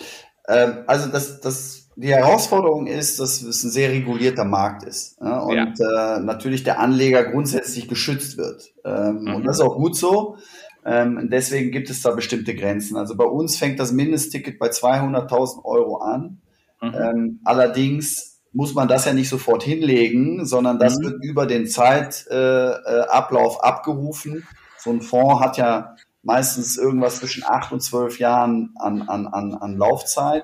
ähm, 0.48 0.84
also 0.88 1.10
das, 1.10 1.40
das 1.40 1.83
die 1.96 2.14
Herausforderung 2.14 2.88
ist, 2.88 3.20
dass 3.20 3.42
es 3.42 3.64
ein 3.64 3.70
sehr 3.70 3.90
regulierter 3.90 4.46
Markt 4.46 4.84
ist 4.84 5.18
ja, 5.22 5.40
und 5.40 5.80
ja. 5.80 6.18
Äh, 6.18 6.20
natürlich 6.22 6.64
der 6.64 6.80
Anleger 6.80 7.24
grundsätzlich 7.24 7.88
geschützt 7.88 8.38
wird. 8.38 8.74
Ähm, 8.84 9.22
mhm. 9.22 9.36
Und 9.36 9.44
das 9.46 9.58
ist 9.58 9.62
auch 9.62 9.76
gut 9.76 9.96
so. 9.96 10.38
Ähm, 10.86 11.30
deswegen 11.32 11.72
gibt 11.72 11.90
es 11.90 12.02
da 12.02 12.12
bestimmte 12.12 12.56
Grenzen. 12.56 12.98
Also 12.98 13.16
bei 13.16 13.26
uns 13.26 13.58
fängt 13.58 13.80
das 13.80 13.92
Mindestticket 13.92 14.60
bei 14.60 14.68
200.000 14.68 15.64
Euro 15.64 15.98
an. 15.98 16.42
Mhm. 16.82 16.94
Ähm, 16.96 17.40
allerdings 17.44 18.42
muss 18.52 18.74
man 18.74 18.88
das 18.88 19.06
ja 19.06 19.14
nicht 19.14 19.30
sofort 19.30 19.64
hinlegen, 19.64 20.46
sondern 20.46 20.80
das 20.80 20.98
mhm. 20.98 21.04
wird 21.04 21.24
über 21.24 21.46
den 21.46 21.68
Zeitablauf 21.68 23.58
äh, 23.58 23.66
abgerufen. 23.66 24.46
So 24.78 24.92
ein 24.92 25.02
Fonds 25.02 25.42
hat 25.42 25.58
ja 25.58 25.96
meistens 26.22 26.78
irgendwas 26.78 27.18
zwischen 27.18 27.44
acht 27.46 27.72
und 27.72 27.82
zwölf 27.82 28.20
Jahren 28.20 28.74
an, 28.78 29.04
an, 29.04 29.28
an, 29.28 29.54
an 29.54 29.78
Laufzeit. 29.78 30.44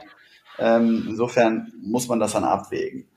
Ähm, 0.60 1.06
insofern 1.10 1.72
muss 1.82 2.08
man 2.08 2.20
das 2.20 2.34
dann 2.34 2.44
abwägen. 2.44 3.08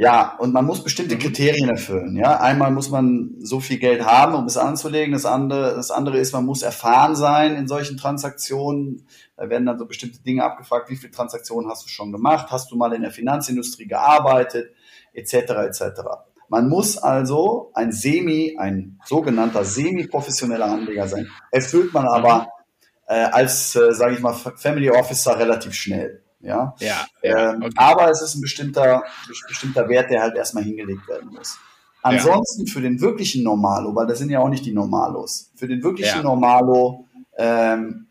Ja, 0.00 0.34
und 0.38 0.54
man 0.54 0.64
muss 0.64 0.82
bestimmte 0.82 1.16
mhm. 1.16 1.18
Kriterien 1.18 1.68
erfüllen. 1.68 2.16
Ja, 2.16 2.40
einmal 2.40 2.70
muss 2.70 2.88
man 2.88 3.34
so 3.38 3.60
viel 3.60 3.78
Geld 3.78 4.02
haben, 4.02 4.34
um 4.34 4.46
es 4.46 4.56
anzulegen. 4.56 5.12
Das 5.12 5.26
andere, 5.26 5.74
das 5.74 5.90
andere 5.90 6.16
ist, 6.16 6.32
man 6.32 6.46
muss 6.46 6.62
erfahren 6.62 7.14
sein 7.14 7.54
in 7.54 7.68
solchen 7.68 7.98
Transaktionen. 7.98 9.06
Da 9.36 9.50
werden 9.50 9.66
dann 9.66 9.78
so 9.78 9.84
bestimmte 9.84 10.22
Dinge 10.22 10.42
abgefragt. 10.42 10.88
Wie 10.88 10.96
viele 10.96 11.12
Transaktionen 11.12 11.68
hast 11.68 11.84
du 11.84 11.88
schon 11.90 12.12
gemacht? 12.12 12.46
Hast 12.50 12.70
du 12.70 12.76
mal 12.76 12.94
in 12.94 13.02
der 13.02 13.10
Finanzindustrie 13.10 13.86
gearbeitet? 13.86 14.70
Etc. 15.12 15.34
etc. 15.34 15.82
Man 16.48 16.70
muss 16.70 16.96
also 16.96 17.70
ein 17.74 17.92
semi, 17.92 18.56
ein 18.58 18.98
sogenannter 19.04 19.66
semi-professioneller 19.66 20.64
Anleger 20.64 21.08
sein. 21.08 21.28
Erfüllt 21.50 21.92
man 21.92 22.08
aber 22.08 22.38
mhm. 22.38 22.46
äh, 23.06 23.24
als, 23.32 23.76
äh, 23.76 23.92
sage 23.92 24.14
ich 24.14 24.20
mal, 24.20 24.32
Family 24.32 24.88
Officer 24.88 25.38
relativ 25.38 25.74
schnell. 25.74 26.22
Ja, 26.40 26.74
ja, 26.78 27.06
ja 27.22 27.52
ähm, 27.52 27.62
okay. 27.62 27.74
aber 27.76 28.10
es 28.10 28.22
ist 28.22 28.34
ein 28.34 28.40
bestimmter, 28.40 29.04
bestimmter 29.48 29.88
Wert, 29.88 30.10
der 30.10 30.22
halt 30.22 30.36
erstmal 30.36 30.64
hingelegt 30.64 31.06
werden 31.06 31.30
muss. 31.34 31.58
Ansonsten 32.02 32.64
ja. 32.64 32.72
für 32.72 32.80
den 32.80 33.00
wirklichen 33.00 33.42
Normalo, 33.42 33.94
weil 33.94 34.06
das 34.06 34.18
sind 34.18 34.30
ja 34.30 34.40
auch 34.40 34.48
nicht 34.48 34.64
die 34.64 34.72
Normalos, 34.72 35.50
für 35.54 35.68
den 35.68 35.82
wirklichen 35.82 36.16
ja. 36.16 36.22
Normalo 36.22 37.06
ähm, 37.36 38.06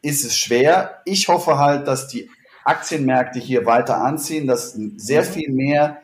ist 0.00 0.24
es 0.24 0.36
schwer. 0.36 1.00
Ich 1.04 1.28
hoffe 1.28 1.58
halt, 1.58 1.88
dass 1.88 2.08
die 2.08 2.30
Aktienmärkte 2.64 3.40
hier 3.40 3.66
weiter 3.66 3.98
anziehen, 3.98 4.46
dass 4.46 4.72
sehr 4.96 5.22
mhm. 5.22 5.26
viel 5.26 5.52
mehr 5.52 5.98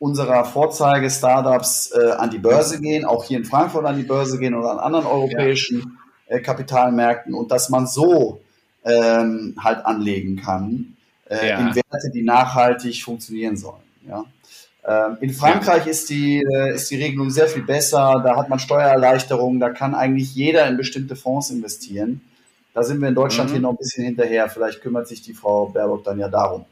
unserer 0.00 0.44
Vorzeige-Startups 0.44 1.92
äh, 1.92 2.12
an 2.12 2.30
die 2.30 2.38
Börse 2.38 2.80
gehen, 2.80 3.04
auch 3.04 3.24
hier 3.24 3.38
in 3.38 3.44
Frankfurt 3.44 3.84
an 3.84 3.96
die 3.96 4.02
Börse 4.02 4.38
gehen 4.38 4.54
oder 4.54 4.72
an 4.72 4.78
anderen 4.78 5.06
europäischen 5.06 5.98
äh, 6.26 6.40
Kapitalmärkten 6.40 7.34
und 7.34 7.52
dass 7.52 7.68
man 7.68 7.86
so 7.86 8.40
ähm, 8.84 9.56
halt 9.58 9.84
anlegen 9.84 10.36
kann 10.36 10.96
äh, 11.30 11.48
ja. 11.48 11.58
in 11.58 11.74
Werte, 11.74 12.10
die 12.12 12.22
nachhaltig 12.22 13.02
funktionieren 13.02 13.56
sollen. 13.56 13.82
Ja. 14.06 14.24
Ähm, 14.86 15.18
in 15.20 15.30
Frankreich 15.30 15.84
ja. 15.84 15.90
ist, 15.90 16.10
die, 16.10 16.42
äh, 16.42 16.74
ist 16.74 16.90
die 16.90 16.96
Regelung 16.96 17.30
sehr 17.30 17.46
viel 17.46 17.62
besser, 17.62 18.22
da 18.24 18.36
hat 18.36 18.48
man 18.48 18.58
Steuererleichterungen, 18.58 19.60
da 19.60 19.70
kann 19.70 19.94
eigentlich 19.94 20.34
jeder 20.34 20.66
in 20.66 20.76
bestimmte 20.76 21.16
Fonds 21.16 21.50
investieren. 21.50 22.22
Da 22.72 22.82
sind 22.82 23.00
wir 23.00 23.08
in 23.08 23.14
Deutschland 23.14 23.50
mhm. 23.50 23.54
hier 23.54 23.62
noch 23.62 23.70
ein 23.70 23.76
bisschen 23.76 24.04
hinterher. 24.04 24.48
Vielleicht 24.48 24.80
kümmert 24.80 25.08
sich 25.08 25.22
die 25.22 25.34
Frau 25.34 25.66
Baerbock 25.66 26.04
dann 26.04 26.18
ja 26.18 26.28
darum. 26.28 26.64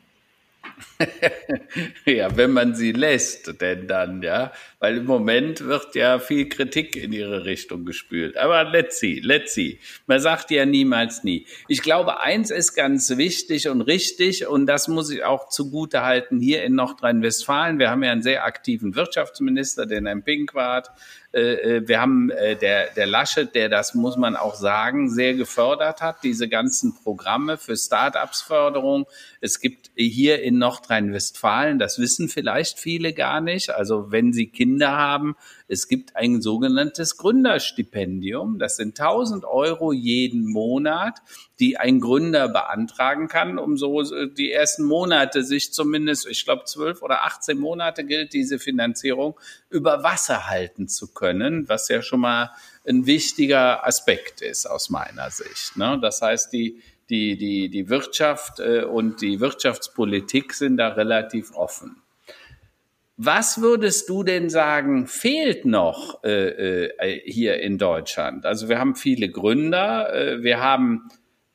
ja, 2.07 2.37
wenn 2.37 2.52
man 2.52 2.74
sie 2.74 2.92
lässt, 2.92 3.61
denn 3.61 3.87
dann, 3.87 4.22
ja. 4.22 4.52
Weil 4.81 4.98
im 4.98 5.07
Moment 5.07 5.64
wird 5.64 5.94
ja 5.94 6.18
viel 6.18 6.48
Kritik 6.48 6.96
in 6.96 7.12
ihre 7.12 7.44
Richtung 7.44 7.85
gespült. 7.85 8.37
Aber 8.37 8.64
let's 8.64 8.98
see, 9.00 9.20
let's 9.20 9.54
see. 9.54 9.78
Man 10.07 10.20
sagt 10.20 10.50
ja 10.50 10.66
niemals 10.66 11.24
nie. 11.24 11.46
Ich 11.68 11.83
glaube, 11.83 12.20
eins 12.20 12.50
ist 12.50 12.74
ganz 12.74 13.16
wichtig 13.16 13.68
und 13.68 13.83
richtig, 13.83 14.46
und 14.46 14.66
das 14.66 14.88
muss 14.88 15.11
ich 15.11 15.24
auch 15.24 15.48
zugute 15.48 16.02
halten 16.02 16.40
hier 16.40 16.62
in 16.62 16.74
Nordrhein-Westfalen. 16.74 17.78
Wir 17.78 17.90
haben 17.90 18.02
ja 18.02 18.12
einen 18.12 18.22
sehr 18.22 18.44
aktiven 18.44 18.94
Wirtschaftsminister, 18.94 19.87
den 19.87 20.07
Herrn 20.07 20.22
Pinkwart. 20.22 20.90
Äh, 21.38 21.77
äh, 21.77 21.88
wir 21.88 22.01
haben 22.01 22.31
äh, 22.31 22.57
der, 22.57 22.90
der 22.90 23.07
Laschet, 23.07 23.55
der 23.55 23.68
das, 23.68 23.94
muss 23.94 24.16
man 24.16 24.35
auch 24.37 24.57
sagen, 24.57 25.09
sehr 25.09 25.35
gefördert 25.35 26.03
hat, 26.03 26.24
diese 26.24 26.48
ganzen 26.48 26.94
Programme 26.94 27.57
für 27.57 27.77
Start-ups-Förderung. 27.77 29.07
Es 29.40 29.61
gibt 29.61 29.90
hier 29.94 30.42
in 30.42 30.59
Nordrhein-Westfalen, 30.59 31.79
das 31.79 31.98
wissen 31.98 32.29
vielleicht 32.29 32.81
viele 32.81 33.12
gar 33.12 33.40
nicht, 33.40 33.70
also 33.70 34.11
wenn 34.11 34.33
Sie 34.33 34.48
Kinder 34.48 34.90
haben, 34.90 35.37
es 35.68 35.87
gibt 35.88 36.16
ein 36.16 36.42
sogenanntes 36.42 37.16
Gründerstipendium. 37.16 38.59
Das 38.59 38.76
sind 38.76 38.98
1000 38.98 39.44
Euro 39.44 39.92
jeden 39.92 40.44
Monat, 40.50 41.20
die 41.61 41.76
ein 41.76 42.00
Gründer 42.00 42.48
beantragen 42.48 43.28
kann, 43.28 43.59
um 43.59 43.76
so 43.76 44.02
die 44.26 44.50
ersten 44.50 44.85
Monate 44.85 45.44
sich 45.44 45.72
zumindest, 45.72 46.26
ich 46.26 46.44
glaube, 46.44 46.64
zwölf 46.64 47.02
oder 47.02 47.24
18 47.24 47.59
Monate 47.59 48.04
gilt 48.04 48.33
diese 48.33 48.59
Finanzierung, 48.59 49.38
über 49.70 50.02
Wasser 50.02 50.48
halten 50.48 50.88
zu 50.88 51.12
können 51.12 51.28
können, 51.38 51.68
was 51.68 51.88
ja 51.88 52.02
schon 52.02 52.20
mal 52.20 52.50
ein 52.87 53.07
wichtiger 53.07 53.87
Aspekt 53.87 54.40
ist 54.40 54.66
aus 54.66 54.90
meiner 54.90 55.31
Sicht. 55.31 55.76
Ne? 55.76 55.98
Das 56.00 56.22
heißt, 56.22 56.52
die, 56.52 56.83
die, 57.11 57.37
die, 57.37 57.68
die 57.68 57.88
Wirtschaft 57.88 58.61
äh, 58.61 58.85
und 58.85 59.20
die 59.20 59.40
Wirtschaftspolitik 59.40 60.54
sind 60.54 60.78
da 60.78 60.88
relativ 60.88 61.54
offen. 61.54 62.02
Was 63.20 63.61
würdest 63.61 64.09
du 64.09 64.22
denn 64.22 64.48
sagen, 64.48 65.09
fehlt 65.09 65.64
noch 65.64 66.22
äh, 66.22 66.87
äh, 66.87 67.20
hier 67.28 67.61
in 67.61 67.76
Deutschland? 67.76 68.46
Also 68.46 68.68
wir 68.68 68.78
haben 68.78 68.94
viele 68.94 69.28
Gründer, 69.28 70.14
äh, 70.14 70.42
wir 70.44 70.61
haben 70.61 71.09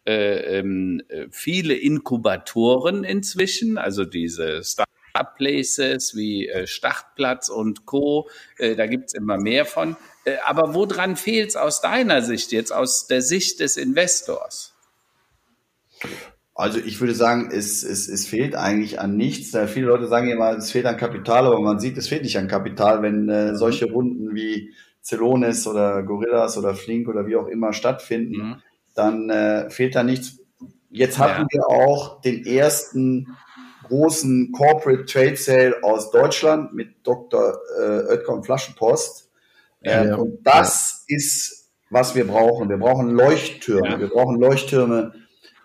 äh, 0.05 0.59
ähm, 0.59 1.01
viele 1.31 1.73
Inkubatoren 1.73 3.05
inzwischen, 3.05 3.77
also 3.77 4.03
diese 4.03 4.61
Startup-Places 4.61 6.17
wie 6.17 6.49
äh, 6.49 6.67
Startplatz 6.67 7.47
und 7.47 7.85
Co. 7.85 8.29
Da 8.57 8.85
gibt's 8.85 9.13
immer 9.13 9.37
mehr 9.37 9.65
von. 9.65 9.95
Aber 10.45 10.73
woran 10.73 11.15
fehlt's 11.15 11.55
aus 11.55 11.79
deiner 11.79 12.21
Sicht 12.21 12.51
jetzt, 12.51 12.73
aus 12.73 13.07
der 13.07 13.21
Sicht 13.21 13.61
des 13.61 13.77
Investors? 13.77 14.73
Also 16.55 16.77
ich 16.77 16.99
würde 17.01 17.15
sagen, 17.15 17.49
es, 17.51 17.83
es, 17.83 18.07
es 18.07 18.27
fehlt 18.27 18.55
eigentlich 18.55 18.99
an 18.99 19.17
nichts. 19.17 19.57
Viele 19.67 19.87
Leute 19.87 20.07
sagen 20.07 20.29
immer, 20.29 20.55
es 20.55 20.71
fehlt 20.71 20.85
an 20.85 20.97
Kapital, 20.97 21.47
aber 21.47 21.59
man 21.59 21.79
sieht, 21.79 21.97
es 21.97 22.07
fehlt 22.07 22.23
nicht 22.23 22.37
an 22.37 22.47
Kapital, 22.47 23.01
wenn 23.01 23.27
äh, 23.27 23.51
mhm. 23.51 23.55
solche 23.55 23.91
Runden 23.91 24.35
wie 24.35 24.73
Celonis 25.01 25.65
oder 25.67 26.03
Gorillas 26.03 26.57
oder 26.57 26.75
Flink 26.75 27.07
oder 27.07 27.25
wie 27.25 27.35
auch 27.35 27.47
immer 27.47 27.73
stattfinden, 27.73 28.37
mhm. 28.37 28.55
dann 28.93 29.29
äh, 29.29 29.69
fehlt 29.69 29.95
da 29.95 30.03
nichts. 30.03 30.39
Jetzt 30.89 31.17
hatten 31.17 31.47
ja. 31.51 31.59
wir 31.59 31.67
auch 31.69 32.21
den 32.21 32.45
ersten 32.45 33.35
großen 33.87 34.51
Corporate 34.51 35.05
Trade 35.05 35.35
Sale 35.35 35.75
aus 35.81 36.11
Deutschland 36.11 36.73
mit 36.73 36.95
Dr. 37.03 37.57
Äh, 37.79 38.13
Oetker 38.13 38.33
und 38.33 38.45
Flaschenpost. 38.45 39.31
Ja, 39.81 40.05
ja. 40.05 40.15
Und 40.15 40.45
das 40.45 41.03
ist, 41.07 41.71
was 41.89 42.15
wir 42.15 42.25
brauchen. 42.25 42.69
Wir 42.69 42.77
brauchen 42.77 43.09
Leuchttürme. 43.09 43.99
Wir 43.99 44.07
brauchen 44.07 44.39
Leuchttürme 44.39 45.13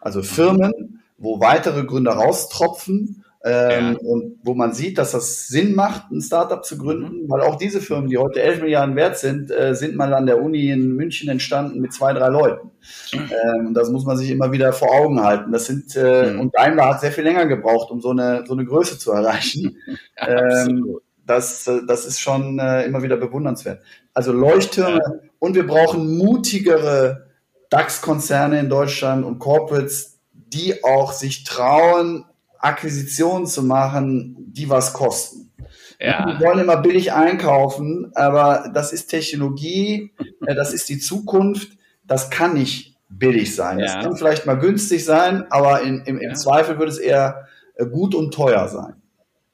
also 0.00 0.22
Firmen, 0.22 1.02
wo 1.18 1.40
weitere 1.40 1.84
Gründer 1.84 2.12
raustropfen 2.12 3.24
ähm, 3.44 3.98
ja. 4.00 4.08
und 4.08 4.38
wo 4.42 4.54
man 4.54 4.72
sieht, 4.72 4.98
dass 4.98 5.12
das 5.12 5.46
Sinn 5.46 5.74
macht, 5.74 6.10
ein 6.10 6.20
Startup 6.20 6.64
zu 6.64 6.76
gründen, 6.76 7.22
mhm. 7.22 7.30
weil 7.30 7.40
auch 7.42 7.56
diese 7.56 7.80
Firmen, 7.80 8.10
die 8.10 8.18
heute 8.18 8.42
11 8.42 8.62
Milliarden 8.62 8.96
wert 8.96 9.16
sind, 9.16 9.50
äh, 9.50 9.74
sind 9.74 9.94
mal 9.94 10.12
an 10.12 10.26
der 10.26 10.42
Uni 10.42 10.70
in 10.70 10.96
München 10.96 11.28
entstanden 11.28 11.80
mit 11.80 11.92
zwei, 11.92 12.12
drei 12.12 12.28
Leuten. 12.28 12.70
Ähm, 13.12 13.68
und 13.68 13.74
das 13.74 13.90
muss 13.90 14.04
man 14.04 14.16
sich 14.16 14.30
immer 14.30 14.50
wieder 14.50 14.72
vor 14.72 14.92
Augen 14.92 15.22
halten. 15.22 15.52
Das 15.52 15.66
sind 15.66 15.94
äh, 15.96 16.32
mhm. 16.32 16.40
und 16.40 16.56
Daimler 16.56 16.88
hat 16.88 17.00
sehr 17.00 17.12
viel 17.12 17.24
länger 17.24 17.46
gebraucht, 17.46 17.90
um 17.90 18.00
so 18.00 18.10
eine 18.10 18.44
so 18.46 18.54
eine 18.54 18.64
Größe 18.64 18.98
zu 18.98 19.12
erreichen. 19.12 19.76
ähm, 20.16 20.98
das, 21.24 21.70
das 21.86 22.06
ist 22.06 22.20
schon 22.20 22.58
äh, 22.58 22.84
immer 22.84 23.02
wieder 23.02 23.18
bewundernswert. 23.18 23.82
Also 24.14 24.32
Leuchttürme 24.32 25.00
ja. 25.04 25.12
und 25.38 25.54
wir 25.54 25.66
brauchen 25.66 26.16
mutigere 26.16 27.27
DAX-Konzerne 27.70 28.60
in 28.60 28.68
Deutschland 28.68 29.24
und 29.24 29.38
Corporates, 29.38 30.18
die 30.32 30.82
auch 30.84 31.12
sich 31.12 31.44
trauen, 31.44 32.24
Akquisitionen 32.58 33.46
zu 33.46 33.62
machen, 33.62 34.36
die 34.38 34.68
was 34.68 34.92
kosten. 34.92 35.52
Ja. 36.00 36.26
Wir 36.26 36.46
wollen 36.46 36.60
immer 36.60 36.76
billig 36.76 37.12
einkaufen, 37.12 38.12
aber 38.14 38.70
das 38.72 38.92
ist 38.92 39.08
Technologie, 39.08 40.12
äh, 40.46 40.54
das 40.54 40.72
ist 40.72 40.88
die 40.88 40.98
Zukunft, 40.98 41.72
das 42.04 42.30
kann 42.30 42.54
nicht 42.54 42.96
billig 43.08 43.54
sein. 43.54 43.80
Es 43.80 43.92
ja. 43.92 44.02
kann 44.02 44.16
vielleicht 44.16 44.46
mal 44.46 44.54
günstig 44.54 45.04
sein, 45.04 45.50
aber 45.50 45.82
in, 45.82 46.02
im, 46.04 46.18
im 46.18 46.30
ja. 46.30 46.34
Zweifel 46.34 46.78
wird 46.78 46.88
es 46.88 46.98
eher 46.98 47.48
äh, 47.74 47.86
gut 47.86 48.14
und 48.14 48.32
teuer 48.32 48.68
sein. 48.68 48.94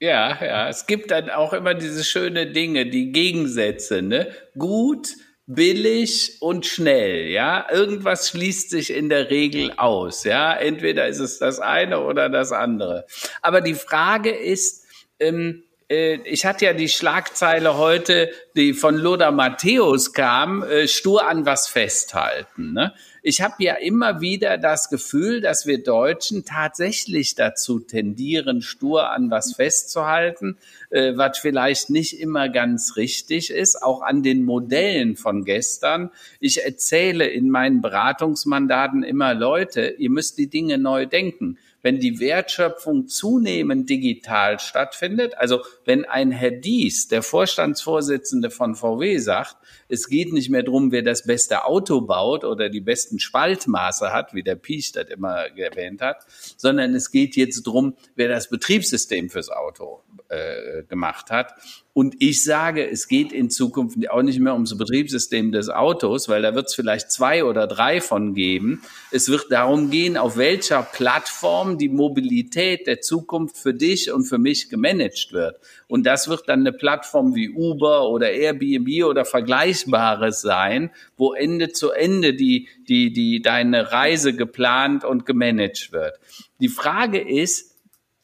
Ja, 0.01 0.45
ja, 0.45 0.69
es 0.69 0.87
gibt 0.87 1.11
dann 1.11 1.31
auch 1.31 1.55
immer 1.55 1.73
diese 1.73 2.05
schöne 2.05 2.51
Dinge, 2.51 2.87
die 2.91 3.11
Gegensätze, 3.11 4.03
ne? 4.03 4.29
Gut, 4.59 5.15
billig 5.47 6.39
und 6.41 6.67
schnell, 6.67 7.29
ja. 7.29 7.67
Irgendwas 7.71 8.31
schließt 8.31 8.71
sich 8.71 8.91
in 8.91 9.09
der 9.09 9.31
Regel 9.31 9.73
aus, 9.77 10.25
ja. 10.25 10.55
Entweder 10.55 11.09
ist 11.09 11.21
es 11.21 11.39
das 11.39 11.61
eine 11.61 12.01
oder 12.01 12.29
das 12.29 12.53
andere. 12.53 13.07
Aber 13.43 13.61
die 13.61 13.75
Frage 13.75 14.31
ist, 14.31 14.87
ähm, 15.21 15.65
äh, 15.89 16.15
ich 16.25 16.47
hatte 16.47 16.65
ja 16.65 16.73
die 16.73 16.89
Schlagzeile 16.89 17.77
heute, 17.77 18.31
die 18.57 18.73
von 18.73 18.97
Loda 18.97 19.31
Matthäus 19.31 20.13
kam, 20.13 20.63
äh, 20.63 20.89
stur 20.89 21.27
an 21.27 21.47
was 21.47 21.69
festhalten. 21.69 22.73
Ne? 22.73 22.95
Ich 23.23 23.41
habe 23.41 23.55
ja 23.59 23.75
immer 23.75 24.21
wieder 24.21 24.59
das 24.59 24.91
Gefühl, 24.91 25.41
dass 25.41 25.67
wir 25.67 25.83
Deutschen 25.83 26.45
tatsächlich 26.45 27.35
dazu 27.35 27.81
tendieren, 27.81 28.63
stur 28.63 29.11
an 29.11 29.31
was 29.31 29.55
festzuhalten, 29.55 30.59
äh, 30.95 31.17
was 31.17 31.39
vielleicht 31.39 31.91
nicht 31.91 32.21
immer 32.21 32.49
ganz 32.49 32.95
richtig 32.95 33.51
ist, 33.51 33.83
auch 33.83 34.01
an 34.01 34.23
den 34.23 34.45
Modellen 34.45 35.17
von 35.17 35.45
gestern. 35.45 36.11
Ich 36.39 36.65
erzähle 36.65 37.27
in 37.27 37.51
meinen 37.51 37.81
Beratungsmandaten 37.81 39.03
immer 39.03 39.35
Leute, 39.35 39.97
ihr 39.99 40.11
müsst 40.11 40.39
die 40.39 40.49
Dinge 40.49 40.79
neu 40.79 41.07
denken 41.07 41.59
wenn 41.85 42.01
die 42.01 42.19
Wertschöpfung 42.19 43.09
zunehmend 43.09 43.91
digital 43.91 44.59
stattfindet, 44.59 45.37
also 45.37 45.61
wenn 45.85 46.07
ein 46.07 46.31
Herr 46.31 46.51
Dies, 46.51 47.09
der 47.09 47.23
Vorstandsvorsitzende 47.23 48.51
von 48.51 48.75
VW, 48.75 49.19
sagt, 49.19 49.59
es 49.91 50.09
geht 50.09 50.33
nicht 50.33 50.49
mehr 50.49 50.63
drum, 50.63 50.93
wer 50.93 51.03
das 51.03 51.25
beste 51.25 51.67
Auto 51.67 52.01
baut 52.01 52.43
oder 52.43 52.71
die 52.71 52.81
besten 52.81 53.21
Spaltmaße 53.21 54.15
hat, 54.15 54.33
wie 54.33 54.43
der 54.43 54.55
Piech 54.55 54.93
das 54.93 55.11
immer 55.11 55.47
erwähnt 55.59 56.01
hat, 56.01 56.25
sondern 56.57 56.95
es 56.95 57.11
geht 57.11 57.37
jetzt 57.37 57.65
drum, 57.65 57.95
wer 58.17 58.31
das 58.31 58.49
Betriebssystem 58.49 59.29
fürs 59.29 59.51
Auto 59.51 60.01
äh, 60.35 60.83
gemacht 60.85 61.31
hat. 61.31 61.55
Und 61.93 62.17
ich 62.19 62.43
sage, 62.43 62.91
es 62.91 63.07
geht 63.07 63.33
in 63.33 63.51
Zukunft 63.51 63.97
auch 64.11 64.23
nicht 64.23 64.41
mehr 64.41 64.55
ums 64.55 64.77
Betriebssystem 64.77 65.53
des 65.53 65.69
Autos, 65.69 66.29
weil 66.29 66.43
da 66.43 66.57
wird 66.57 66.67
es 66.67 66.75
vielleicht 66.75 67.13
zwei 67.13 67.45
oder 67.45 67.69
drei 67.69 68.01
von 68.01 68.35
geben. 68.35 68.83
Es 69.13 69.29
wird 69.29 69.53
darum 69.53 69.91
gehen, 69.91 70.17
auf 70.17 70.37
welcher 70.37 70.83
Plattform 70.83 71.79
die 71.79 71.89
Mobilität 71.89 72.89
der 72.89 73.01
Zukunft 73.01 73.57
für 73.57 73.75
dich 73.75 74.11
und 74.11 74.25
für 74.25 74.39
mich 74.39 74.71
gemanagt 74.71 75.33
wird. 75.33 75.57
Und 75.87 76.05
das 76.05 76.27
wird 76.27 76.49
dann 76.49 76.61
eine 76.61 76.73
Plattform 76.73 77.37
wie 77.37 77.51
Uber 77.51 78.11
oder 78.11 78.33
Airbnb 78.33 79.05
oder 79.05 79.25
Vergleichbares 79.25 80.41
sein, 80.41 80.91
wo 81.17 81.33
Ende 81.33 81.71
zu 81.71 81.93
Ende 81.93 82.35
die, 82.35 82.67
die, 82.89 83.13
die, 83.13 83.41
deine 83.41 83.93
Reise 83.93 84.35
geplant 84.35 85.05
und 85.05 85.27
gemanagt 85.27 85.93
wird. 85.93 86.19
Die 86.59 86.69
Frage 86.69 87.21
ist, 87.21 87.74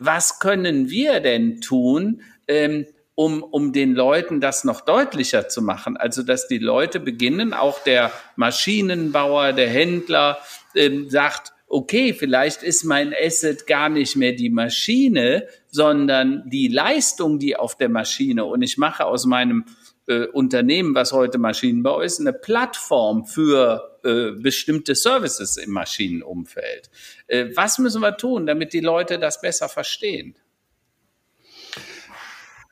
was 0.01 0.41
können 0.41 0.89
wir 0.91 1.21
denn 1.21 1.61
tun, 1.61 2.23
ähm, 2.49 2.87
um, 3.15 3.43
um 3.43 3.73
den 3.73 3.95
Leuten 3.95 4.41
das 4.41 4.65
noch 4.65 4.81
deutlicher 4.81 5.49
zu 5.49 5.61
machen. 5.61 5.99
Also, 5.99 6.23
dass 6.23 6.49
die 6.49 6.59
Leute 6.59 6.99
beginnen, 7.01 7.53
auch 7.53 7.79
der 7.85 8.11
Maschinenbauer, 8.35 9.53
der 9.53 9.69
Händler 9.69 10.39
ähm, 10.75 11.11
sagt, 11.11 11.53
okay, 11.67 12.15
vielleicht 12.15 12.63
ist 12.63 12.83
mein 12.85 13.15
Asset 13.15 13.67
gar 13.67 13.91
nicht 13.91 14.17
mehr 14.17 14.33
die 14.33 14.51
Maschine, 14.51 15.47
sondern 15.71 16.43
die 16.47 16.69
Leistung, 16.69 17.39
die 17.39 17.57
auf 17.57 17.77
der 17.77 17.91
Maschine 17.91 18.47
und 18.47 18.63
ich 18.63 18.79
mache 18.79 19.05
aus 19.05 19.27
meinem 19.27 19.67
äh, 20.07 20.27
Unternehmen, 20.27 20.95
was 20.95 21.13
heute 21.13 21.39
Maschinenbau 21.39 22.01
ist, 22.01 22.21
eine 22.21 22.33
Plattform 22.33 23.27
für 23.27 23.99
äh, 24.03 24.33
bestimmte 24.33 24.95
Services 24.95 25.57
im 25.59 25.71
Maschinenumfeld. 25.71 26.91
Äh, 27.31 27.51
was 27.55 27.79
müssen 27.79 28.03
wir 28.03 28.17
tun, 28.17 28.45
damit 28.45 28.73
die 28.73 28.81
Leute 28.81 29.19
das 29.19 29.41
besser 29.41 29.69
verstehen? 29.69 30.35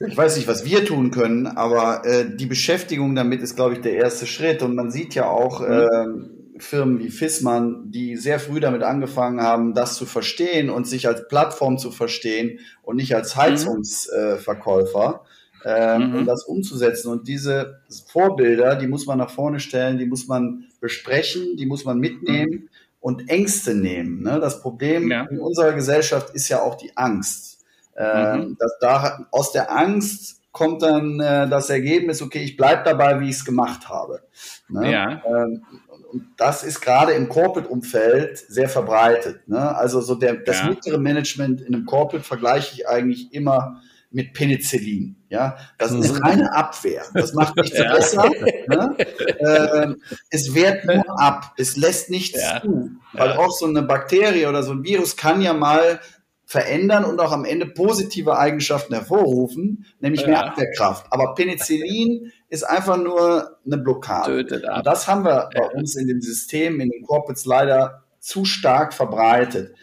Ich 0.01 0.16
weiß 0.16 0.37
nicht, 0.37 0.49
was 0.49 0.64
wir 0.64 0.85
tun 0.85 1.11
können, 1.11 1.47
aber 1.47 2.05
äh, 2.05 2.37
die 2.37 2.47
Beschäftigung 2.47 3.14
damit 3.14 3.40
ist, 3.40 3.57
glaube 3.57 3.75
ich, 3.75 3.81
der 3.81 3.94
erste 3.94 4.27
Schritt. 4.27 4.62
Und 4.62 4.75
man 4.75 4.90
sieht 4.90 5.14
ja 5.14 5.29
auch 5.29 5.61
mhm. 5.61 6.57
äh, 6.57 6.61
Firmen 6.61 6.99
wie 6.99 7.11
Fissmann, 7.11 7.90
die 7.90 8.16
sehr 8.16 8.40
früh 8.40 8.59
damit 8.59 8.83
angefangen 8.83 9.40
haben, 9.40 9.75
das 9.75 9.94
zu 9.94 10.07
verstehen 10.07 10.71
und 10.71 10.87
sich 10.87 11.07
als 11.07 11.29
Plattform 11.29 11.79
zu 11.79 11.92
verstehen 11.92 12.59
und 12.83 12.97
nicht 12.97 13.14
als 13.14 13.37
mhm. 13.37 13.40
Heizungsverkäufer. 13.40 15.25
Äh, 15.64 15.99
mhm. 15.99 16.14
um 16.14 16.25
das 16.25 16.44
umzusetzen. 16.44 17.11
Und 17.11 17.27
diese 17.27 17.81
Vorbilder, 18.07 18.77
die 18.77 18.87
muss 18.87 19.07
man 19.07 19.18
nach 19.18 19.31
vorne 19.31 19.59
stellen, 19.59 19.99
die 19.99 20.07
muss 20.07 20.29
man 20.29 20.66
besprechen, 20.81 21.57
die 21.57 21.66
muss 21.66 21.85
man 21.85 21.99
mitnehmen 21.99 22.51
mhm. 22.51 22.68
Und 23.00 23.28
Ängste 23.28 23.74
nehmen. 23.74 24.22
Ne? 24.22 24.40
Das 24.40 24.61
Problem 24.61 25.11
ja. 25.11 25.26
in 25.30 25.40
unserer 25.40 25.72
Gesellschaft 25.72 26.34
ist 26.34 26.48
ja 26.48 26.61
auch 26.62 26.76
die 26.76 26.96
Angst. 26.96 27.58
Ähm, 27.96 28.40
mhm. 28.40 28.56
dass 28.61 28.78
da 28.80 29.26
aus 29.32 29.50
der 29.50 29.72
Angst 29.76 30.40
kommt 30.52 30.82
dann 30.82 31.18
äh, 31.18 31.48
das 31.48 31.68
Ergebnis, 31.68 32.22
okay, 32.22 32.38
ich 32.38 32.56
bleibe 32.56 32.82
dabei, 32.84 33.20
wie 33.20 33.28
ich 33.28 33.37
es 33.37 33.44
gemacht 33.44 33.88
habe. 33.88 34.22
Ne? 34.68 34.92
Ja. 34.92 35.22
Ähm, 35.26 35.64
und 36.12 36.24
das 36.37 36.62
ist 36.62 36.80
gerade 36.80 37.12
im 37.12 37.28
Corporate-Umfeld 37.28 38.38
sehr 38.38 38.68
verbreitet. 38.68 39.46
Ne? 39.48 39.76
Also 39.76 40.00
so 40.00 40.14
der, 40.14 40.37
das 40.37 40.61
ja. 40.61 40.68
mittlere 40.68 40.98
Management 40.98 41.61
in 41.61 41.74
einem 41.74 41.87
Corporate 41.87 42.24
vergleiche 42.24 42.74
ich 42.74 42.88
eigentlich 42.88 43.32
immer 43.34 43.82
mit 44.11 44.33
Penicillin. 44.33 45.16
Ja, 45.29 45.59
das 45.77 45.92
ist 45.92 46.14
mhm. 46.14 46.23
reine 46.23 46.55
Abwehr. 46.55 47.03
Das 47.12 47.35
macht 47.35 47.57
nichts 47.62 47.79
ja. 47.79 47.94
besser. 47.94 48.31
Ne? 48.68 48.97
Ähm, 49.40 50.03
es 50.31 50.55
wehrt 50.55 50.87
nur 50.87 51.21
ab. 51.21 51.53
Es 51.59 51.77
lässt 51.77 52.09
nichts 52.09 52.40
ja. 52.40 52.62
zu. 52.62 52.90
Weil 53.12 53.33
auch 53.33 53.51
so 53.51 53.66
eine 53.66 53.83
Bakterie 53.83 54.47
oder 54.47 54.62
so 54.62 54.73
ein 54.73 54.85
Virus 54.85 55.16
kann 55.16 55.42
ja 55.42 55.53
mal 55.53 56.01
verändern 56.49 57.05
und 57.05 57.21
auch 57.21 57.33
am 57.33 57.44
Ende 57.44 57.66
positive 57.66 58.38
Eigenschaften 58.38 58.94
hervorrufen, 58.94 59.85
nämlich 60.01 60.27
mehr 60.27 60.47
Abwehrkraft. 60.47 61.07
Aber 61.11 61.35
Penicillin 61.35 62.33
ist 62.49 62.62
einfach 62.62 62.97
nur 62.97 63.59
eine 63.66 63.77
Blockade. 63.77 64.62
Und 64.75 64.87
das 64.87 65.07
haben 65.07 65.27
wir 65.27 65.51
bei 65.55 65.68
uns 65.73 65.94
in 65.97 66.09
den 66.09 66.23
Systemen, 66.23 66.81
in 66.81 66.88
den 66.88 67.03
Corporates 67.03 67.44
leider 67.44 68.05
zu 68.18 68.47
stark 68.47 68.94
verbreitet. 68.94 69.75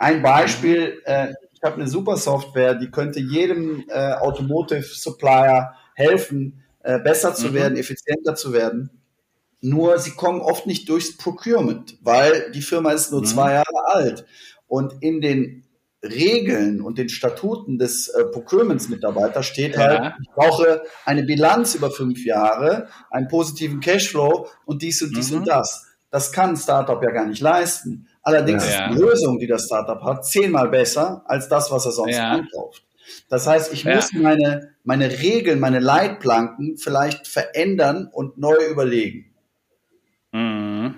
Ein 0.00 0.20
Beispiel, 0.20 1.00
äh, 1.04 1.32
ich 1.60 1.66
habe 1.66 1.76
eine 1.76 1.88
super 1.88 2.16
Software, 2.16 2.74
die 2.74 2.90
könnte 2.90 3.20
jedem 3.20 3.84
äh, 3.88 4.14
Automotive 4.14 4.82
Supplier 4.82 5.74
helfen, 5.94 6.64
äh, 6.82 6.98
besser 6.98 7.34
zu 7.34 7.48
mhm. 7.48 7.54
werden, 7.54 7.78
effizienter 7.78 8.34
zu 8.34 8.54
werden. 8.54 9.02
Nur 9.60 9.98
sie 9.98 10.12
kommen 10.12 10.40
oft 10.40 10.66
nicht 10.66 10.88
durchs 10.88 11.18
Procurement, 11.18 11.98
weil 12.00 12.50
die 12.52 12.62
Firma 12.62 12.92
ist 12.92 13.12
nur 13.12 13.20
mhm. 13.20 13.26
zwei 13.26 13.52
Jahre 13.52 13.86
alt. 13.86 14.24
Und 14.68 14.94
in 15.02 15.20
den 15.20 15.64
Regeln 16.02 16.80
und 16.80 16.96
den 16.96 17.10
Statuten 17.10 17.78
des 17.78 18.08
äh, 18.08 18.24
Procurements-Mitarbeiters 18.24 19.44
steht 19.44 19.74
ja. 19.74 19.80
halt, 19.80 20.14
ich 20.22 20.30
brauche 20.34 20.82
eine 21.04 21.24
Bilanz 21.24 21.74
über 21.74 21.90
fünf 21.90 22.24
Jahre, 22.24 22.88
einen 23.10 23.28
positiven 23.28 23.80
Cashflow 23.80 24.48
und 24.64 24.80
dies 24.80 25.02
und 25.02 25.14
dies 25.14 25.30
mhm. 25.30 25.38
und 25.38 25.48
das. 25.48 25.86
Das 26.10 26.32
kann 26.32 26.50
ein 26.50 26.56
Startup 26.56 27.02
ja 27.02 27.10
gar 27.10 27.26
nicht 27.26 27.42
leisten. 27.42 28.08
Allerdings 28.22 28.70
ja. 28.70 28.86
ist 28.86 28.94
die 28.94 29.02
Lösung, 29.02 29.38
die 29.38 29.46
das 29.46 29.64
Startup 29.64 30.02
hat, 30.02 30.26
zehnmal 30.26 30.68
besser 30.68 31.22
als 31.26 31.48
das, 31.48 31.70
was 31.70 31.86
er 31.86 31.92
sonst 31.92 32.16
ja. 32.16 32.32
einkauft. 32.32 32.84
Das 33.28 33.46
heißt, 33.46 33.72
ich 33.72 33.84
ja. 33.84 33.96
muss 33.96 34.12
meine, 34.12 34.74
meine 34.84 35.10
Regeln, 35.10 35.60
meine 35.60 35.80
Leitplanken 35.80 36.76
vielleicht 36.76 37.26
verändern 37.26 38.08
und 38.12 38.38
neu 38.38 38.56
überlegen. 38.70 39.34
Mhm. 40.32 40.96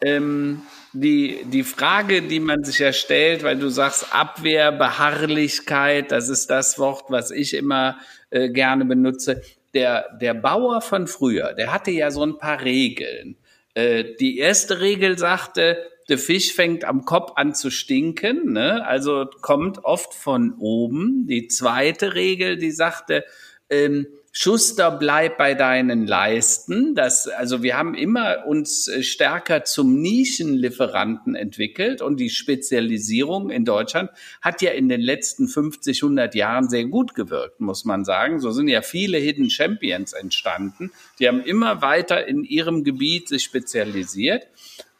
Ähm, 0.00 0.62
die, 0.92 1.44
die 1.44 1.64
Frage, 1.64 2.22
die 2.22 2.40
man 2.40 2.64
sich 2.64 2.78
ja 2.78 2.92
stellt, 2.92 3.42
weil 3.42 3.58
du 3.58 3.68
sagst 3.68 4.14
Abwehr, 4.14 4.72
Beharrlichkeit, 4.72 6.12
das 6.12 6.28
ist 6.28 6.48
das 6.50 6.78
Wort, 6.78 7.04
was 7.08 7.30
ich 7.30 7.54
immer 7.54 7.98
äh, 8.30 8.48
gerne 8.48 8.84
benutze. 8.84 9.42
Der, 9.74 10.16
der 10.18 10.34
Bauer 10.34 10.80
von 10.80 11.06
früher, 11.06 11.52
der 11.52 11.72
hatte 11.72 11.90
ja 11.90 12.10
so 12.10 12.24
ein 12.24 12.38
paar 12.38 12.62
Regeln. 12.62 13.36
Äh, 13.74 14.16
die 14.18 14.38
erste 14.38 14.80
Regel 14.80 15.18
sagte, 15.18 15.76
der 16.08 16.18
Fisch 16.18 16.54
fängt 16.54 16.84
am 16.84 17.04
Kopf 17.04 17.32
an 17.36 17.54
zu 17.54 17.70
stinken, 17.70 18.52
ne? 18.52 18.86
also 18.86 19.26
kommt 19.40 19.84
oft 19.84 20.14
von 20.14 20.54
oben. 20.58 21.26
Die 21.26 21.48
zweite 21.48 22.14
Regel, 22.14 22.56
die 22.56 22.70
sagte, 22.70 23.24
ähm, 23.70 24.06
Schuster, 24.40 24.92
bleib 24.92 25.36
bei 25.36 25.54
deinen 25.54 26.06
Leisten. 26.06 26.94
Das, 26.94 27.26
also 27.26 27.62
wir 27.62 27.76
haben 27.76 27.94
immer 27.94 28.46
uns 28.46 28.86
äh, 28.86 29.02
stärker 29.02 29.64
zum 29.64 30.00
Nischenlieferanten 30.00 31.34
entwickelt 31.34 32.02
und 32.02 32.20
die 32.20 32.30
Spezialisierung 32.30 33.50
in 33.50 33.64
Deutschland 33.64 34.10
hat 34.40 34.62
ja 34.62 34.70
in 34.70 34.88
den 34.88 35.00
letzten 35.00 35.48
50, 35.48 36.02
100 36.02 36.34
Jahren 36.34 36.68
sehr 36.68 36.84
gut 36.84 37.14
gewirkt, 37.14 37.60
muss 37.60 37.84
man 37.84 38.04
sagen. 38.04 38.38
So 38.38 38.52
sind 38.52 38.68
ja 38.68 38.82
viele 38.82 39.18
Hidden 39.18 39.50
Champions 39.50 40.12
entstanden. 40.12 40.92
Die 41.18 41.26
haben 41.26 41.42
immer 41.42 41.82
weiter 41.82 42.26
in 42.26 42.44
ihrem 42.44 42.84
Gebiet 42.84 43.28
sich 43.28 43.42
spezialisiert. 43.42 44.46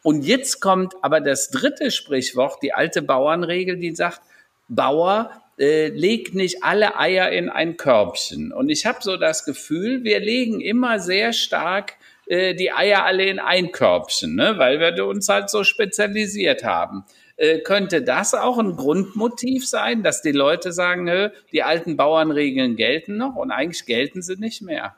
Und 0.02 0.22
jetzt 0.22 0.60
kommt 0.60 0.94
aber 1.02 1.20
das 1.20 1.50
dritte 1.50 1.90
Sprichwort, 1.90 2.62
die 2.62 2.72
alte 2.72 3.02
Bauernregel, 3.02 3.76
die 3.76 3.94
sagt, 3.94 4.20
Bauer, 4.68 5.30
äh, 5.58 5.88
leg 5.88 6.34
nicht 6.34 6.62
alle 6.62 6.98
Eier 6.98 7.30
in 7.30 7.48
ein 7.48 7.76
Körbchen. 7.76 8.52
Und 8.52 8.68
ich 8.68 8.86
habe 8.86 8.98
so 9.00 9.16
das 9.16 9.44
Gefühl, 9.44 10.04
wir 10.04 10.20
legen 10.20 10.60
immer 10.60 11.00
sehr 11.00 11.32
stark 11.32 11.94
äh, 12.26 12.54
die 12.54 12.72
Eier 12.72 13.04
alle 13.04 13.24
in 13.24 13.38
ein 13.38 13.72
Körbchen, 13.72 14.34
ne? 14.34 14.54
weil 14.58 14.78
wir 14.78 15.06
uns 15.06 15.28
halt 15.28 15.50
so 15.50 15.64
spezialisiert 15.64 16.62
haben. 16.62 17.04
Äh, 17.36 17.60
könnte 17.60 18.02
das 18.02 18.34
auch 18.34 18.58
ein 18.58 18.76
Grundmotiv 18.76 19.66
sein, 19.66 20.02
dass 20.02 20.22
die 20.22 20.32
Leute 20.32 20.72
sagen, 20.72 21.04
nö, 21.04 21.30
die 21.52 21.62
alten 21.62 21.96
Bauernregeln 21.96 22.76
gelten 22.76 23.16
noch 23.16 23.36
und 23.36 23.50
eigentlich 23.50 23.86
gelten 23.86 24.22
sie 24.22 24.36
nicht 24.36 24.62
mehr? 24.62 24.96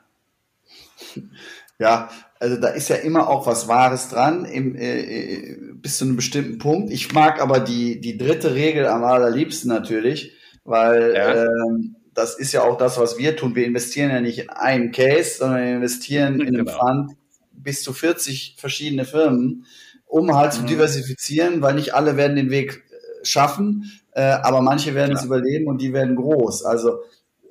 Ja, 1.81 2.09
also 2.39 2.57
da 2.57 2.67
ist 2.67 2.89
ja 2.89 2.97
immer 2.97 3.27
auch 3.27 3.47
was 3.47 3.67
Wahres 3.67 4.09
dran, 4.09 4.45
im, 4.45 4.75
äh, 4.75 4.99
äh, 4.99 5.57
bis 5.73 5.97
zu 5.97 6.05
einem 6.05 6.15
bestimmten 6.15 6.59
Punkt. 6.59 6.91
Ich 6.91 7.11
mag 7.11 7.41
aber 7.41 7.59
die, 7.59 7.99
die 7.99 8.17
dritte 8.17 8.53
Regel 8.53 8.85
am 8.85 9.03
allerliebsten 9.03 9.67
natürlich, 9.67 10.33
weil 10.63 11.13
ja. 11.15 11.43
ähm, 11.45 11.95
das 12.13 12.37
ist 12.37 12.51
ja 12.51 12.61
auch 12.63 12.77
das, 12.77 12.99
was 12.99 13.17
wir 13.17 13.35
tun. 13.35 13.55
Wir 13.55 13.65
investieren 13.65 14.11
ja 14.11 14.21
nicht 14.21 14.39
in 14.39 14.49
einen 14.51 14.91
Case, 14.91 15.37
sondern 15.39 15.63
wir 15.63 15.75
investieren 15.77 16.39
in 16.39 16.53
genau. 16.53 16.71
Fund 16.71 17.13
bis 17.51 17.81
zu 17.81 17.93
40 17.93 18.57
verschiedene 18.59 19.05
Firmen, 19.05 19.65
um 20.05 20.35
halt 20.35 20.53
zu 20.53 20.61
mhm. 20.61 20.67
diversifizieren, 20.67 21.63
weil 21.63 21.73
nicht 21.73 21.95
alle 21.95 22.15
werden 22.15 22.35
den 22.35 22.51
Weg 22.51 22.83
äh, 22.91 23.25
schaffen, 23.25 23.91
äh, 24.11 24.21
aber 24.21 24.61
manche 24.61 24.93
werden 24.93 25.13
ja. 25.13 25.17
es 25.17 25.25
überleben 25.25 25.67
und 25.67 25.81
die 25.81 25.93
werden 25.93 26.15
groß. 26.15 26.63
Also 26.63 26.99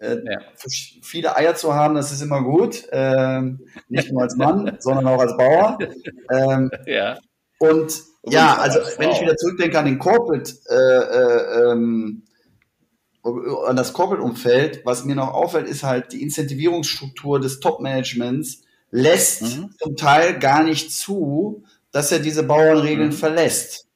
äh, 0.01 0.17
ja. 0.25 0.41
viele 1.03 1.37
Eier 1.37 1.55
zu 1.55 1.75
haben, 1.75 1.95
das 1.95 2.13
ist 2.13 2.23
immer 2.23 2.43
gut, 2.43 2.85
ähm, 2.91 3.61
nicht 3.89 4.11
nur 4.13 4.23
als 4.23 4.37
Mann, 4.37 4.77
sondern 4.81 5.07
auch 5.07 5.21
als 5.21 5.37
Bauer. 5.37 5.79
Ähm, 6.31 6.71
ja. 6.87 7.19
Und 7.59 8.03
ja, 8.25 8.57
also 8.57 8.81
wenn 8.99 9.11
ich 9.11 9.21
wieder 9.21 9.37
zurückdenke 9.37 9.79
an 9.79 9.85
den 9.85 9.99
Corporate 9.99 10.53
äh, 10.69 10.75
äh, 10.75 11.73
ähm, 11.73 12.23
an 13.23 13.77
das 13.77 13.93
Corporate-Umfeld, 13.93 14.87
was 14.87 15.05
mir 15.05 15.15
noch 15.15 15.35
auffällt, 15.35 15.69
ist 15.69 15.83
halt 15.83 16.13
die 16.13 16.23
Incentivierungsstruktur 16.23 17.39
des 17.39 17.61
Top-Managements 17.61 18.63
lässt 18.91 19.43
mhm. 19.43 19.75
zum 19.79 19.97
Teil 19.97 20.39
gar 20.39 20.63
nicht 20.63 20.91
zu, 20.91 21.65
dass 21.93 22.13
er 22.13 22.21
diese 22.21 22.43
Bauernregeln 22.43 23.11
mhm. 23.11 23.15
verlässt. 23.15 23.87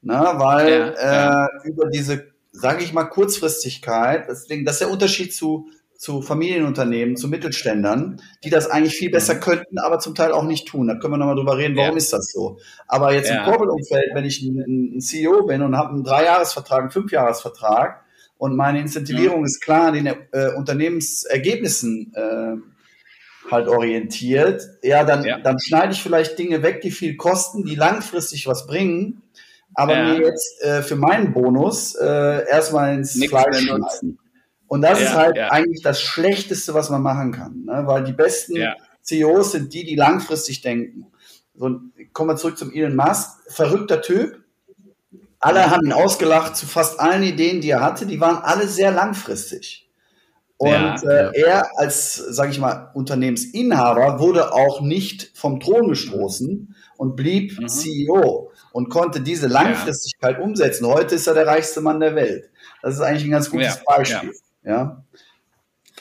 Na, 0.00 0.38
weil 0.38 0.70
ja, 0.70 0.88
äh, 0.88 1.26
ja. 1.26 1.48
über 1.64 1.88
diese, 1.88 2.28
sage 2.60 2.82
ich 2.82 2.92
mal, 2.92 3.04
Kurzfristigkeit, 3.04 4.26
deswegen, 4.28 4.64
das 4.64 4.76
ist 4.76 4.80
der 4.80 4.90
Unterschied 4.90 5.34
zu, 5.34 5.68
zu 5.96 6.22
Familienunternehmen, 6.22 7.16
zu 7.16 7.28
Mittelständern, 7.28 8.20
die 8.44 8.50
das 8.50 8.68
eigentlich 8.68 8.94
viel 8.94 9.10
besser 9.10 9.34
mhm. 9.34 9.40
könnten, 9.40 9.78
aber 9.78 9.98
zum 9.98 10.14
Teil 10.14 10.32
auch 10.32 10.44
nicht 10.44 10.66
tun. 10.68 10.88
Da 10.88 10.94
können 10.96 11.14
wir 11.14 11.18
nochmal 11.18 11.36
drüber 11.36 11.56
reden, 11.56 11.76
warum 11.76 11.92
ja. 11.92 11.96
ist 11.96 12.12
das 12.12 12.30
so. 12.32 12.58
Aber 12.86 13.12
jetzt 13.12 13.30
im 13.30 13.42
Corporate-Umfeld, 13.44 14.10
wenn 14.14 14.24
ich 14.24 14.42
ein, 14.42 14.96
ein 14.96 15.00
CEO 15.00 15.46
bin 15.46 15.62
und 15.62 15.76
habe 15.76 15.90
einen 15.90 16.04
Dreijahresvertrag, 16.04 16.80
einen 16.82 16.90
Fünfjahresvertrag, 16.90 18.04
und 18.38 18.54
meine 18.54 18.80
Incentivierung 18.80 19.40
ja. 19.40 19.46
ist 19.46 19.60
klar 19.60 19.88
an 19.88 19.94
den 19.94 20.06
äh, 20.06 20.52
Unternehmensergebnissen 20.56 22.12
äh, 22.14 23.50
halt 23.50 23.68
orientiert. 23.68 24.62
Ja, 24.82 25.04
dann, 25.04 25.24
ja. 25.24 25.40
dann 25.40 25.58
schneide 25.58 25.92
ich 25.92 26.02
vielleicht 26.02 26.38
Dinge 26.38 26.62
weg, 26.62 26.80
die 26.80 26.92
viel 26.92 27.16
kosten, 27.16 27.64
die 27.64 27.74
langfristig 27.74 28.46
was 28.46 28.66
bringen, 28.66 29.22
aber 29.78 29.96
ja. 29.96 30.04
mir 30.04 30.20
jetzt 30.22 30.60
äh, 30.62 30.82
für 30.82 30.96
meinen 30.96 31.32
Bonus 31.32 31.94
äh, 31.94 32.48
erstmal 32.48 32.94
ins 32.94 33.14
Nichts 33.14 33.30
Fleisch 33.30 33.60
schneiden. 33.60 34.18
Und 34.66 34.82
das 34.82 35.00
ist 35.00 35.14
halt 35.14 35.38
eigentlich 35.38 35.82
das 35.82 36.02
Schlechteste, 36.02 36.74
was 36.74 36.90
man 36.90 37.00
machen 37.00 37.32
kann, 37.32 37.64
ne? 37.64 37.84
weil 37.86 38.04
die 38.04 38.12
besten 38.12 38.58
CEOs 39.02 39.52
sind 39.52 39.72
die, 39.72 39.84
die 39.84 39.94
langfristig 39.94 40.60
denken. 40.60 41.06
So, 41.54 41.80
kommen 42.12 42.30
wir 42.30 42.36
zurück 42.36 42.58
zum 42.58 42.72
Elon 42.72 42.96
Musk, 42.96 43.30
verrückter 43.48 44.02
Typ, 44.02 44.44
alle 45.40 45.70
haben 45.70 45.86
ihn 45.86 45.92
ausgelacht 45.92 46.56
zu 46.56 46.66
fast 46.66 46.98
allen 46.98 47.22
Ideen, 47.22 47.60
die 47.60 47.70
er 47.70 47.80
hatte. 47.80 48.06
Die 48.06 48.20
waren 48.20 48.38
alle 48.38 48.66
sehr 48.66 48.90
langfristig. 48.90 49.88
Und 50.56 50.70
ja, 50.70 50.96
äh, 50.96 51.40
er 51.40 51.78
als, 51.78 52.16
sage 52.16 52.50
ich 52.50 52.58
mal, 52.58 52.90
Unternehmensinhaber 52.94 54.18
wurde 54.18 54.52
auch 54.52 54.80
nicht 54.80 55.30
vom 55.34 55.60
Thron 55.60 55.88
gestoßen 55.88 56.74
und 56.96 57.14
blieb 57.14 57.60
mhm. 57.60 57.68
CEO 57.68 58.50
und 58.78 58.90
konnte 58.90 59.20
diese 59.20 59.48
Langfristigkeit 59.48 60.38
ja. 60.38 60.44
umsetzen. 60.44 60.86
Heute 60.86 61.16
ist 61.16 61.26
er 61.26 61.34
der 61.34 61.48
reichste 61.48 61.80
Mann 61.80 61.98
der 61.98 62.14
Welt. 62.14 62.48
Das 62.80 62.94
ist 62.94 63.00
eigentlich 63.00 63.24
ein 63.24 63.32
ganz 63.32 63.50
gutes 63.50 63.74
ja, 63.74 63.82
Beispiel. 63.84 64.32
Ja. 64.62 65.04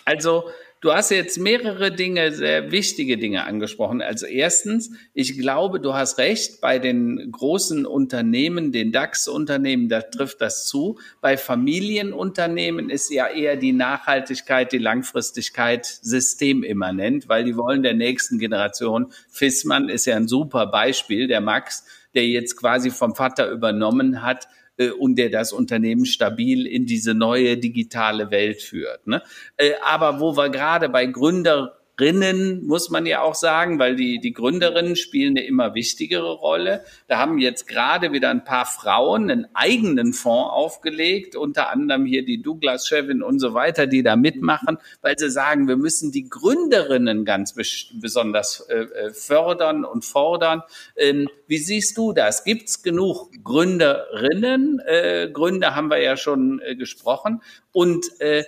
Also 0.06 0.44
Du 0.80 0.94
hast 0.94 1.10
jetzt 1.10 1.40
mehrere 1.40 1.92
Dinge, 1.92 2.32
sehr 2.32 2.72
wichtige 2.72 3.18
Dinge 3.18 3.46
angesprochen. 3.46 4.04
Also 4.04 4.28
erstens, 4.28 4.92
ich 5.16 5.40
glaube, 5.40 5.80
du 5.80 5.96
hast 5.96 6.20
recht, 6.20 6.62
bei 6.62 6.78
den 6.78 7.32
großen 7.32 7.88
Unternehmen, 7.88 8.72
den 8.72 8.92
DAX-Unternehmen, 8.92 9.90
da 9.90 10.02
trifft 10.02 10.40
das 10.40 10.68
zu. 10.68 11.00
Bei 11.20 11.36
Familienunternehmen 11.36 12.92
ist 12.92 13.10
ja 13.10 13.28
eher 13.28 13.56
die 13.56 13.74
Nachhaltigkeit, 13.74 14.72
die 14.72 14.78
Langfristigkeit 14.78 15.88
systemimmanent, 15.88 17.28
weil 17.28 17.44
die 17.44 17.58
wollen 17.58 17.82
der 17.82 17.96
nächsten 17.96 18.38
Generation. 18.38 19.12
Fissmann 19.32 19.90
ist 19.90 20.06
ja 20.06 20.16
ein 20.16 20.28
super 20.28 20.68
Beispiel, 20.68 21.28
der 21.28 21.42
Max, 21.42 21.86
der 22.18 22.28
jetzt 22.28 22.58
quasi 22.58 22.90
vom 22.90 23.16
Vater 23.16 23.50
übernommen 23.50 24.22
hat, 24.22 24.48
äh, 24.78 24.90
und 24.90 25.16
der 25.18 25.30
das 25.30 25.52
Unternehmen 25.52 26.06
stabil 26.06 26.66
in 26.66 26.86
diese 26.86 27.14
neue 27.14 27.58
digitale 27.58 28.32
Welt 28.32 28.62
führt. 28.62 29.08
Ne? 29.08 29.22
Äh, 29.58 29.72
aber 29.84 30.20
wo 30.20 30.38
wir 30.38 30.50
gerade 30.50 30.90
bei 30.90 31.06
Gründer 31.06 31.78
Gründerinnen, 31.98 32.66
muss 32.68 32.92
man 32.92 33.08
ja 33.08 33.22
auch 33.22 33.34
sagen, 33.34 33.80
weil 33.80 33.96
die, 33.96 34.20
die 34.20 34.32
Gründerinnen 34.32 34.96
spielen 34.96 35.36
eine 35.36 35.48
immer 35.48 35.74
wichtigere 35.74 36.32
Rolle. 36.32 36.84
Da 37.08 37.18
haben 37.18 37.40
jetzt 37.40 37.68
gerade 37.68 38.12
wieder 38.12 38.30
ein 38.30 38.44
paar 38.44 38.68
Frauen 38.68 39.32
einen 39.32 39.48
eigenen 39.56 40.14
Fonds 40.14 40.52
aufgelegt, 40.52 41.36
unter 41.36 41.70
anderem 41.70 42.06
hier 42.06 42.24
die 42.24 42.42
Douglas-Chefin 42.42 43.24
und 43.24 43.40
so 43.40 43.56
weiter, 43.56 43.88
die 43.88 44.04
da 44.04 44.16
mitmachen, 44.16 44.78
weil 45.02 45.18
sie 45.18 45.32
sagen, 45.32 45.68
wir 45.68 45.78
müssen 45.78 46.12
die 46.12 46.30
Gründerinnen 46.30 47.26
ganz 47.26 47.56
besonders 47.56 48.62
äh, 48.70 48.84
äh, 48.84 49.14
fördern 49.14 49.84
und 49.84 50.06
fordern. 50.06 50.62
Ähm, 50.96 51.28
wie 51.48 51.58
siehst 51.58 51.98
du 51.98 52.14
das? 52.14 52.44
Gibt 52.44 52.70
es 52.70 52.84
genug 52.84 53.32
Gründerinnen? 53.44 54.80
Äh, 54.86 55.30
Gründer 55.34 55.76
haben 55.76 55.90
wir 55.90 56.00
ja 56.00 56.16
schon 56.16 56.62
äh, 56.62 56.76
gesprochen. 56.76 57.42
Und 57.72 58.06
äh, 58.20 58.44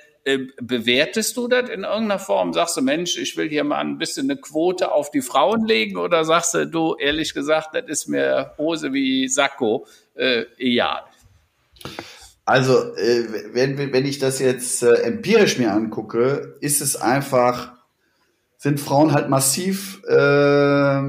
bewertest 0.61 1.37
du 1.37 1.47
das 1.47 1.69
in 1.69 1.83
irgendeiner 1.83 2.19
Form? 2.19 2.53
Sagst 2.53 2.77
du, 2.77 2.81
Mensch, 2.81 3.17
ich 3.17 3.37
will 3.37 3.49
hier 3.49 3.63
mal 3.63 3.79
ein 3.79 3.97
bisschen 3.97 4.29
eine 4.29 4.39
Quote 4.39 4.91
auf 4.91 5.11
die 5.11 5.21
Frauen 5.21 5.65
legen 5.65 5.97
oder 5.97 6.25
sagst 6.25 6.53
du, 6.53 6.67
du, 6.67 6.95
ehrlich 6.95 7.33
gesagt, 7.33 7.73
das 7.73 7.83
ist 7.87 8.07
mir 8.07 8.53
Hose 8.57 8.93
wie 8.93 9.27
Sakko, 9.27 9.87
äh, 10.15 10.45
ja. 10.57 11.05
Also, 12.45 12.95
äh, 12.95 13.53
wenn, 13.53 13.77
wenn 13.77 14.05
ich 14.05 14.19
das 14.19 14.39
jetzt 14.39 14.83
äh, 14.83 14.93
empirisch 15.03 15.57
mir 15.57 15.71
angucke, 15.71 16.57
ist 16.61 16.81
es 16.81 16.95
einfach, 16.95 17.73
sind 18.57 18.79
Frauen 18.79 19.13
halt 19.13 19.29
massiv 19.29 20.01
äh, 20.07 20.99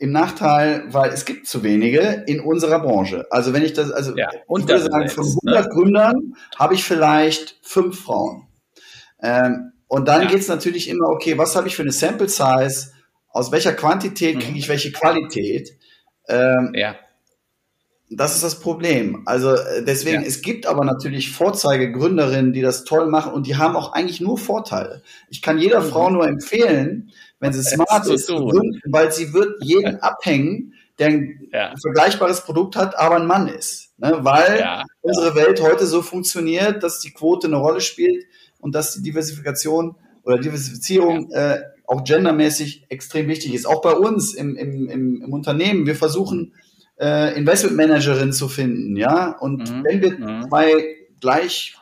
im 0.00 0.12
Nachteil, 0.12 0.84
weil 0.88 1.10
es 1.10 1.26
gibt 1.26 1.46
zu 1.46 1.62
wenige 1.62 2.24
in 2.26 2.40
unserer 2.40 2.80
Branche. 2.80 3.26
Also 3.30 3.52
wenn 3.52 3.62
ich 3.62 3.74
das, 3.74 3.92
also 3.92 4.16
ja, 4.16 4.30
ich 4.32 4.48
würde 4.48 4.80
sagen, 4.80 5.08
von 5.10 5.24
100 5.24 5.44
ne? 5.44 5.70
Gründern 5.70 6.34
habe 6.56 6.74
ich 6.74 6.84
vielleicht 6.84 7.58
fünf 7.62 8.00
Frauen. 8.00 8.46
Ähm, 9.22 9.72
und 9.88 10.06
dann 10.06 10.22
ja. 10.22 10.28
geht 10.28 10.40
es 10.40 10.48
natürlich 10.48 10.88
immer, 10.88 11.08
okay, 11.08 11.36
was 11.36 11.56
habe 11.56 11.66
ich 11.66 11.74
für 11.74 11.82
eine 11.82 11.92
Sample 11.92 12.28
Size? 12.28 12.92
Aus 13.28 13.50
welcher 13.50 13.72
Quantität 13.72 14.38
kriege 14.40 14.58
ich 14.58 14.66
mhm. 14.66 14.70
welche 14.70 14.92
Qualität? 14.92 15.76
Ähm, 16.28 16.72
ja. 16.74 16.94
Das 18.08 18.34
ist 18.34 18.42
das 18.42 18.60
Problem. 18.60 19.22
Also 19.26 19.54
äh, 19.54 19.84
deswegen, 19.84 20.22
ja. 20.22 20.26
es 20.28 20.42
gibt 20.42 20.66
aber 20.66 20.84
natürlich 20.84 21.32
Vorzeigegründerinnen, 21.32 22.52
die 22.52 22.62
das 22.62 22.84
toll 22.84 23.08
machen 23.08 23.32
und 23.32 23.46
die 23.46 23.56
haben 23.56 23.76
auch 23.76 23.92
eigentlich 23.92 24.20
nur 24.20 24.38
Vorteile. 24.38 25.02
Ich 25.28 25.42
kann 25.42 25.58
jeder 25.58 25.80
mhm. 25.80 25.88
Frau 25.88 26.10
nur 26.10 26.26
empfehlen, 26.26 27.12
wenn 27.40 27.52
sie 27.52 27.62
smart 27.62 28.06
ist, 28.06 28.28
gründen, 28.28 28.80
weil 28.86 29.10
sie 29.12 29.32
wird 29.32 29.62
jeden 29.62 29.96
abhängen, 30.02 30.74
der 31.00 31.08
ein 31.08 31.48
ja. 31.52 31.74
vergleichbares 31.80 32.42
Produkt 32.42 32.76
hat, 32.76 32.96
aber 32.98 33.16
ein 33.16 33.26
Mann 33.26 33.48
ist. 33.48 33.92
Ne? 33.98 34.18
Weil 34.20 34.84
unsere 35.00 35.34
Welt 35.34 35.60
heute 35.60 35.86
so 35.86 36.02
funktioniert, 36.02 36.82
dass 36.82 37.00
die 37.00 37.12
Quote 37.12 37.46
eine 37.46 37.56
Rolle 37.56 37.80
spielt 37.80 38.24
und 38.60 38.74
dass 38.74 38.94
die 38.94 39.02
Diversifikation 39.02 39.96
oder 40.22 40.38
Diversifizierung 40.38 41.30
äh, 41.32 41.60
auch 41.86 42.04
gendermäßig 42.04 42.86
extrem 42.88 43.28
wichtig 43.28 43.54
ist. 43.54 43.66
Auch 43.66 43.82
bei 43.82 43.92
uns 43.92 44.34
im, 44.34 44.56
im, 44.56 44.88
im, 44.88 45.22
im 45.22 45.32
Unternehmen. 45.32 45.86
Wir 45.86 45.96
versuchen, 45.96 46.54
äh, 47.00 47.36
Investmentmanagerin 47.36 48.32
zu 48.32 48.48
finden, 48.48 48.96
ja. 48.96 49.36
Und 49.38 49.70
mhm. 49.70 49.84
wenn 49.84 50.02
wir 50.02 50.18
mhm. 50.18 50.48
zwei 50.48 50.96
gleich 51.20 51.74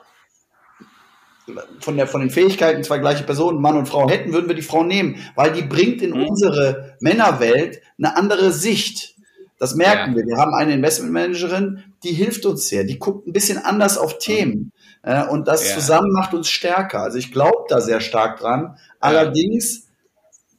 von, 1.80 1.96
der, 1.96 2.06
von 2.06 2.20
den 2.20 2.30
Fähigkeiten 2.30 2.82
zwei 2.84 2.98
gleiche 2.98 3.24
Personen, 3.24 3.60
Mann 3.60 3.76
und 3.76 3.86
Frau 3.86 4.08
hätten, 4.08 4.32
würden 4.32 4.48
wir 4.48 4.54
die 4.54 4.62
Frau 4.62 4.84
nehmen, 4.84 5.16
weil 5.34 5.52
die 5.52 5.62
bringt 5.62 6.02
in 6.02 6.10
mhm. 6.10 6.26
unsere 6.26 6.96
Männerwelt 7.00 7.80
eine 7.98 8.16
andere 8.16 8.52
Sicht. 8.52 9.16
Das 9.58 9.74
merken 9.74 10.12
ja. 10.12 10.18
wir. 10.18 10.26
Wir 10.26 10.36
haben 10.36 10.54
eine 10.54 10.72
Investmentmanagerin, 10.72 11.84
die 12.04 12.12
hilft 12.12 12.46
uns 12.46 12.68
sehr. 12.68 12.84
Die 12.84 12.98
guckt 12.98 13.26
ein 13.26 13.32
bisschen 13.32 13.58
anders 13.58 13.98
auf 13.98 14.18
Themen. 14.18 14.72
Äh, 15.08 15.26
und 15.26 15.48
das 15.48 15.66
ja. 15.66 15.74
zusammen 15.74 16.12
macht 16.12 16.34
uns 16.34 16.50
stärker. 16.50 17.00
Also 17.00 17.16
ich 17.16 17.32
glaube 17.32 17.64
da 17.70 17.80
sehr 17.80 18.02
stark 18.02 18.40
dran. 18.40 18.76
Allerdings 19.00 19.88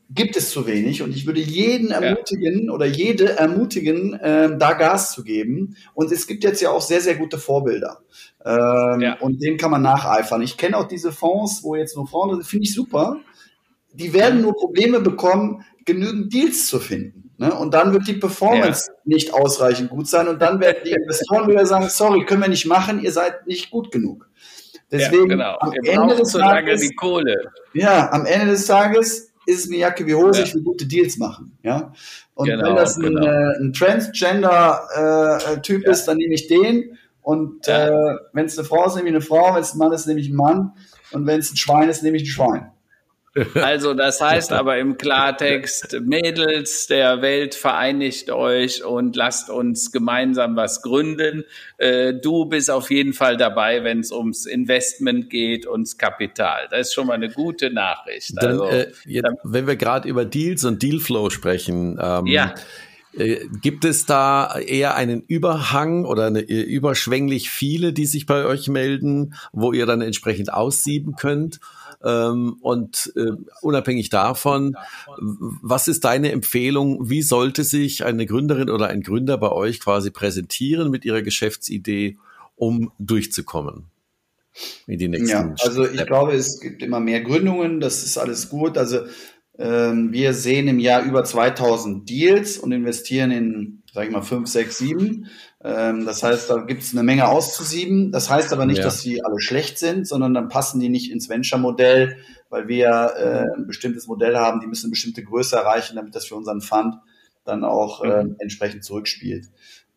gibt 0.09 0.35
es 0.35 0.49
zu 0.49 0.65
wenig 0.65 1.03
und 1.03 1.15
ich 1.15 1.27
würde 1.27 1.39
jeden 1.39 1.91
ermutigen 1.91 2.65
ja. 2.65 2.71
oder 2.71 2.87
jede 2.87 3.37
ermutigen, 3.37 4.15
äh, 4.15 4.57
da 4.57 4.73
Gas 4.73 5.11
zu 5.11 5.23
geben. 5.23 5.75
Und 5.93 6.11
es 6.11 6.25
gibt 6.25 6.43
jetzt 6.43 6.61
ja 6.61 6.71
auch 6.71 6.81
sehr, 6.81 6.99
sehr 6.99 7.15
gute 7.15 7.37
Vorbilder. 7.37 7.99
Ähm, 8.43 9.01
ja. 9.01 9.17
Und 9.19 9.39
denen 9.39 9.57
kann 9.57 9.69
man 9.69 9.83
nacheifern. 9.83 10.41
Ich 10.41 10.57
kenne 10.57 10.77
auch 10.77 10.87
diese 10.87 11.11
Fonds, 11.11 11.61
wo 11.61 11.75
jetzt 11.75 11.95
nur 11.95 12.07
Frauen 12.07 12.31
sind, 12.31 12.43
finde 12.43 12.63
ich 12.63 12.73
super. 12.73 13.17
Die 13.93 14.13
werden 14.13 14.41
nur 14.41 14.55
Probleme 14.55 14.99
bekommen, 14.99 15.63
genügend 15.85 16.33
Deals 16.33 16.65
zu 16.65 16.79
finden. 16.79 17.29
Ne? 17.37 17.53
Und 17.53 17.75
dann 17.75 17.93
wird 17.93 18.07
die 18.07 18.13
Performance 18.13 18.89
ja. 18.89 18.93
nicht 19.05 19.31
ausreichend 19.31 19.91
gut 19.91 20.07
sein 20.07 20.27
und 20.27 20.41
dann 20.41 20.59
werden 20.59 20.79
die 20.85 20.91
Investoren 21.03 21.47
wieder 21.47 21.67
sagen, 21.67 21.87
sorry, 21.87 22.25
können 22.25 22.41
wir 22.41 22.49
nicht 22.49 22.65
machen, 22.65 22.99
ihr 22.99 23.11
seid 23.11 23.45
nicht 23.45 23.69
gut 23.69 23.91
genug. 23.91 24.28
Deswegen 24.91 25.29
ja, 25.29 25.35
genau. 25.55 25.57
am 25.59 25.73
Ende 25.83 26.15
des 26.15 26.31
Tages, 26.31 26.81
die 26.81 26.95
Kohle. 26.95 27.51
Ja, 27.73 28.11
am 28.11 28.25
Ende 28.25 28.47
des 28.47 28.65
Tages 28.65 29.31
ist 29.45 29.65
es 29.65 29.67
eine 29.67 29.77
Jacke 29.77 30.05
wie 30.05 30.15
Hose, 30.15 30.39
ja. 30.39 30.45
ich 30.45 30.55
will 30.55 30.63
gute 30.63 30.85
Deals 30.85 31.17
machen. 31.17 31.57
Ja? 31.63 31.93
Und 32.33 32.47
genau, 32.47 32.69
wenn 32.69 32.75
das 32.75 32.97
ein, 32.97 33.03
genau. 33.03 33.25
äh, 33.25 33.57
ein 33.59 33.73
Transgender-Typ 33.73 35.81
äh, 35.81 35.85
ja. 35.85 35.91
ist, 35.91 36.05
dann 36.05 36.17
nehme 36.17 36.33
ich 36.33 36.47
den. 36.47 36.97
Und 37.21 37.67
äh, 37.67 37.91
wenn 38.33 38.45
es 38.45 38.57
eine 38.57 38.67
Frau 38.67 38.85
ist, 38.85 38.95
nehme 38.95 39.09
ich 39.09 39.15
eine 39.15 39.21
Frau, 39.21 39.53
wenn 39.53 39.61
es 39.61 39.73
ein 39.73 39.77
Mann 39.77 39.91
ist, 39.91 40.07
nehme 40.07 40.19
ich 40.19 40.27
einen 40.27 40.37
Mann. 40.37 40.73
Und 41.11 41.25
wenn 41.25 41.39
es 41.39 41.51
ein 41.51 41.57
Schwein 41.57 41.89
ist, 41.89 42.03
nehme 42.03 42.17
ich 42.17 42.23
ein 42.23 42.27
Schwein. 42.27 42.71
Also 43.55 43.93
das 43.93 44.21
heißt 44.21 44.51
aber 44.51 44.77
im 44.77 44.97
Klartext, 44.97 45.99
Mädels 46.01 46.87
der 46.87 47.21
Welt, 47.21 47.55
vereinigt 47.55 48.29
euch 48.31 48.83
und 48.83 49.15
lasst 49.15 49.49
uns 49.49 49.91
gemeinsam 49.91 50.55
was 50.55 50.81
gründen. 50.81 51.43
Äh, 51.77 52.13
du 52.13 52.45
bist 52.45 52.71
auf 52.71 52.91
jeden 52.91 53.13
Fall 53.13 53.37
dabei, 53.37 53.83
wenn 53.83 53.99
es 53.99 54.11
ums 54.11 54.45
Investment 54.45 55.29
geht, 55.29 55.67
ums 55.67 55.97
Kapital. 55.97 56.67
Das 56.71 56.87
ist 56.87 56.93
schon 56.93 57.07
mal 57.07 57.13
eine 57.13 57.29
gute 57.29 57.71
Nachricht. 57.71 58.33
Dann, 58.35 58.51
also, 58.51 58.65
äh, 58.65 58.91
jetzt, 59.05 59.23
dann, 59.25 59.35
wenn 59.43 59.67
wir 59.67 59.75
gerade 59.75 60.07
über 60.07 60.25
Deals 60.25 60.65
und 60.65 60.81
Dealflow 60.81 61.29
sprechen, 61.29 61.99
ähm, 62.01 62.25
ja. 62.25 62.53
Äh, 63.13 63.47
gibt 63.61 63.85
es 63.85 64.05
da 64.05 64.59
eher 64.59 64.95
einen 64.95 65.23
Überhang 65.27 66.05
oder 66.05 66.27
eine, 66.27 66.41
äh, 66.41 66.61
überschwänglich 66.61 67.49
viele, 67.49 67.91
die 67.91 68.05
sich 68.05 68.27
bei 68.27 68.45
euch 68.45 68.67
melden, 68.67 69.33
wo 69.51 69.73
ihr 69.73 69.87
dann 69.87 70.01
entsprechend 70.01 70.53
aussieben 70.53 71.15
könnt? 71.15 71.59
Ähm, 72.03 72.57
und 72.61 73.11
äh, 73.15 73.31
unabhängig 73.61 74.09
davon, 74.09 74.77
was 75.17 75.87
ist 75.87 76.05
deine 76.05 76.31
Empfehlung? 76.31 77.09
Wie 77.09 77.21
sollte 77.21 77.63
sich 77.63 78.05
eine 78.05 78.25
Gründerin 78.25 78.69
oder 78.69 78.87
ein 78.87 79.01
Gründer 79.01 79.37
bei 79.37 79.51
euch 79.51 79.79
quasi 79.79 80.09
präsentieren 80.11 80.91
mit 80.91 81.03
ihrer 81.03 81.21
Geschäftsidee, 81.21 82.17
um 82.55 82.91
durchzukommen? 82.99 83.85
In 84.87 84.99
die 84.99 85.07
nächsten 85.07 85.29
ja, 85.29 85.53
also 85.59 85.83
ich 85.83 85.93
Step. 85.93 86.07
glaube, 86.07 86.33
es 86.33 86.59
gibt 86.59 86.81
immer 86.81 86.99
mehr 86.99 87.21
Gründungen, 87.21 87.79
das 87.79 88.03
ist 88.03 88.17
alles 88.17 88.49
gut. 88.49 88.77
Also 88.77 89.01
ähm, 89.57 90.11
wir 90.13 90.33
sehen 90.33 90.67
im 90.67 90.79
Jahr 90.79 91.03
über 91.03 91.23
2000 91.23 92.09
Deals 92.09 92.57
und 92.57 92.71
investieren 92.71 93.31
in, 93.31 93.83
sage 93.93 94.07
ich 94.07 94.13
mal, 94.13 94.21
5, 94.21 94.49
6, 94.49 94.77
7. 94.77 95.27
Ähm, 95.63 96.05
das 96.05 96.23
heißt, 96.23 96.49
da 96.49 96.57
gibt 96.57 96.83
es 96.83 96.93
eine 96.93 97.03
Menge 97.03 97.27
auszusieben. 97.27 98.11
Das 98.11 98.29
heißt 98.29 98.53
aber 98.53 98.65
nicht, 98.65 98.77
ja. 98.77 98.83
dass 98.83 99.01
sie 99.01 99.23
alle 99.23 99.39
schlecht 99.39 99.77
sind, 99.77 100.07
sondern 100.07 100.33
dann 100.33 100.49
passen 100.49 100.79
die 100.79 100.89
nicht 100.89 101.11
ins 101.11 101.29
Venture-Modell, 101.29 102.17
weil 102.49 102.67
wir 102.67 102.87
äh, 102.87 103.57
ein 103.57 103.67
bestimmtes 103.67 104.07
Modell 104.07 104.37
haben, 104.37 104.59
die 104.61 104.67
müssen 104.67 104.85
eine 104.85 104.91
bestimmte 104.91 105.23
Größe 105.23 105.55
erreichen, 105.55 105.95
damit 105.95 106.15
das 106.15 106.25
für 106.25 106.35
unseren 106.35 106.61
Fund 106.61 106.95
dann 107.43 107.63
auch 107.63 108.03
äh, 108.03 108.25
entsprechend 108.39 108.83
zurückspielt. 108.83 109.47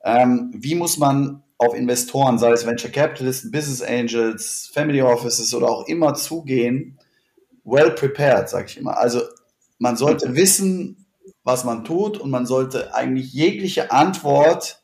Ähm, 0.05 0.51
wie 0.55 0.75
muss 0.75 0.99
man 0.99 1.43
auf 1.59 1.75
Investoren, 1.75 2.39
sei 2.39 2.51
es 2.51 2.67
Venture 2.67 2.91
Capitalisten, 2.91 3.53
Business 3.53 3.83
Angels, 3.83 4.71
Family 4.73 5.01
Offices 5.03 5.55
oder 5.55 5.69
auch 5.69 5.87
immer 5.87 6.15
zugehen? 6.15 6.99
Well 7.65 7.93
prepared, 7.93 8.49
sage 8.49 8.67
ich 8.69 8.79
immer. 8.79 8.97
Also 8.97 9.23
man 9.79 9.97
sollte 9.97 10.35
wissen, 10.35 11.07
was 11.45 11.65
man 11.65 11.85
tut 11.85 12.19
und 12.19 12.31
man 12.31 12.47
sollte 12.47 12.95
eigentlich 12.95 13.33
jegliche 13.33 13.93
Antwort 13.93 14.82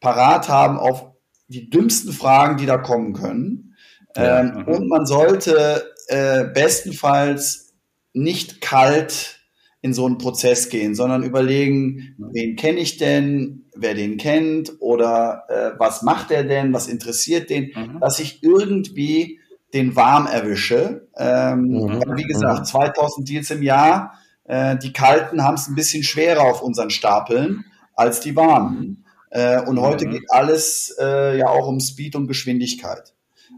parat 0.00 0.48
haben 0.48 0.78
auf 0.78 1.10
die 1.48 1.68
dümmsten 1.70 2.12
Fragen, 2.12 2.56
die 2.56 2.66
da 2.66 2.78
kommen 2.78 3.12
können. 3.12 3.76
Ja, 4.16 4.40
ähm, 4.40 4.66
und 4.66 4.88
man 4.88 5.06
sollte 5.06 5.92
äh, 6.08 6.44
bestenfalls 6.44 7.74
nicht 8.12 8.60
kalt 8.60 9.40
in 9.82 9.94
so 9.94 10.04
einen 10.06 10.18
Prozess 10.18 10.68
gehen, 10.68 10.94
sondern 10.94 11.22
überlegen, 11.22 12.14
wen 12.18 12.56
kenne 12.56 12.80
ich 12.80 12.98
denn, 12.98 13.64
wer 13.74 13.94
den 13.94 14.18
kennt 14.18 14.72
oder 14.80 15.44
äh, 15.48 15.78
was 15.78 16.02
macht 16.02 16.30
er 16.30 16.44
denn, 16.44 16.72
was 16.72 16.86
interessiert 16.86 17.48
den, 17.48 17.72
mhm. 17.74 18.00
dass 18.00 18.18
ich 18.18 18.42
irgendwie 18.42 19.40
den 19.72 19.96
warm 19.96 20.26
erwische. 20.26 21.08
Ähm, 21.16 21.68
mhm. 21.68 22.02
Wie 22.16 22.24
gesagt, 22.24 22.66
2000 22.66 23.20
mhm. 23.20 23.24
Deals 23.24 23.50
im 23.50 23.62
Jahr, 23.62 24.14
äh, 24.44 24.76
die 24.76 24.92
Kalten 24.92 25.42
haben 25.44 25.54
es 25.54 25.68
ein 25.68 25.76
bisschen 25.76 26.02
schwerer 26.02 26.42
auf 26.42 26.62
unseren 26.62 26.90
Stapeln 26.90 27.64
als 27.94 28.20
die 28.20 28.36
Warmen. 28.36 29.06
Äh, 29.30 29.62
und 29.62 29.80
heute 29.80 30.06
mhm. 30.06 30.10
geht 30.10 30.24
alles 30.30 30.94
äh, 31.00 31.38
ja 31.38 31.48
auch 31.48 31.68
um 31.68 31.80
Speed 31.80 32.16
und 32.16 32.26
Geschwindigkeit. 32.26 33.14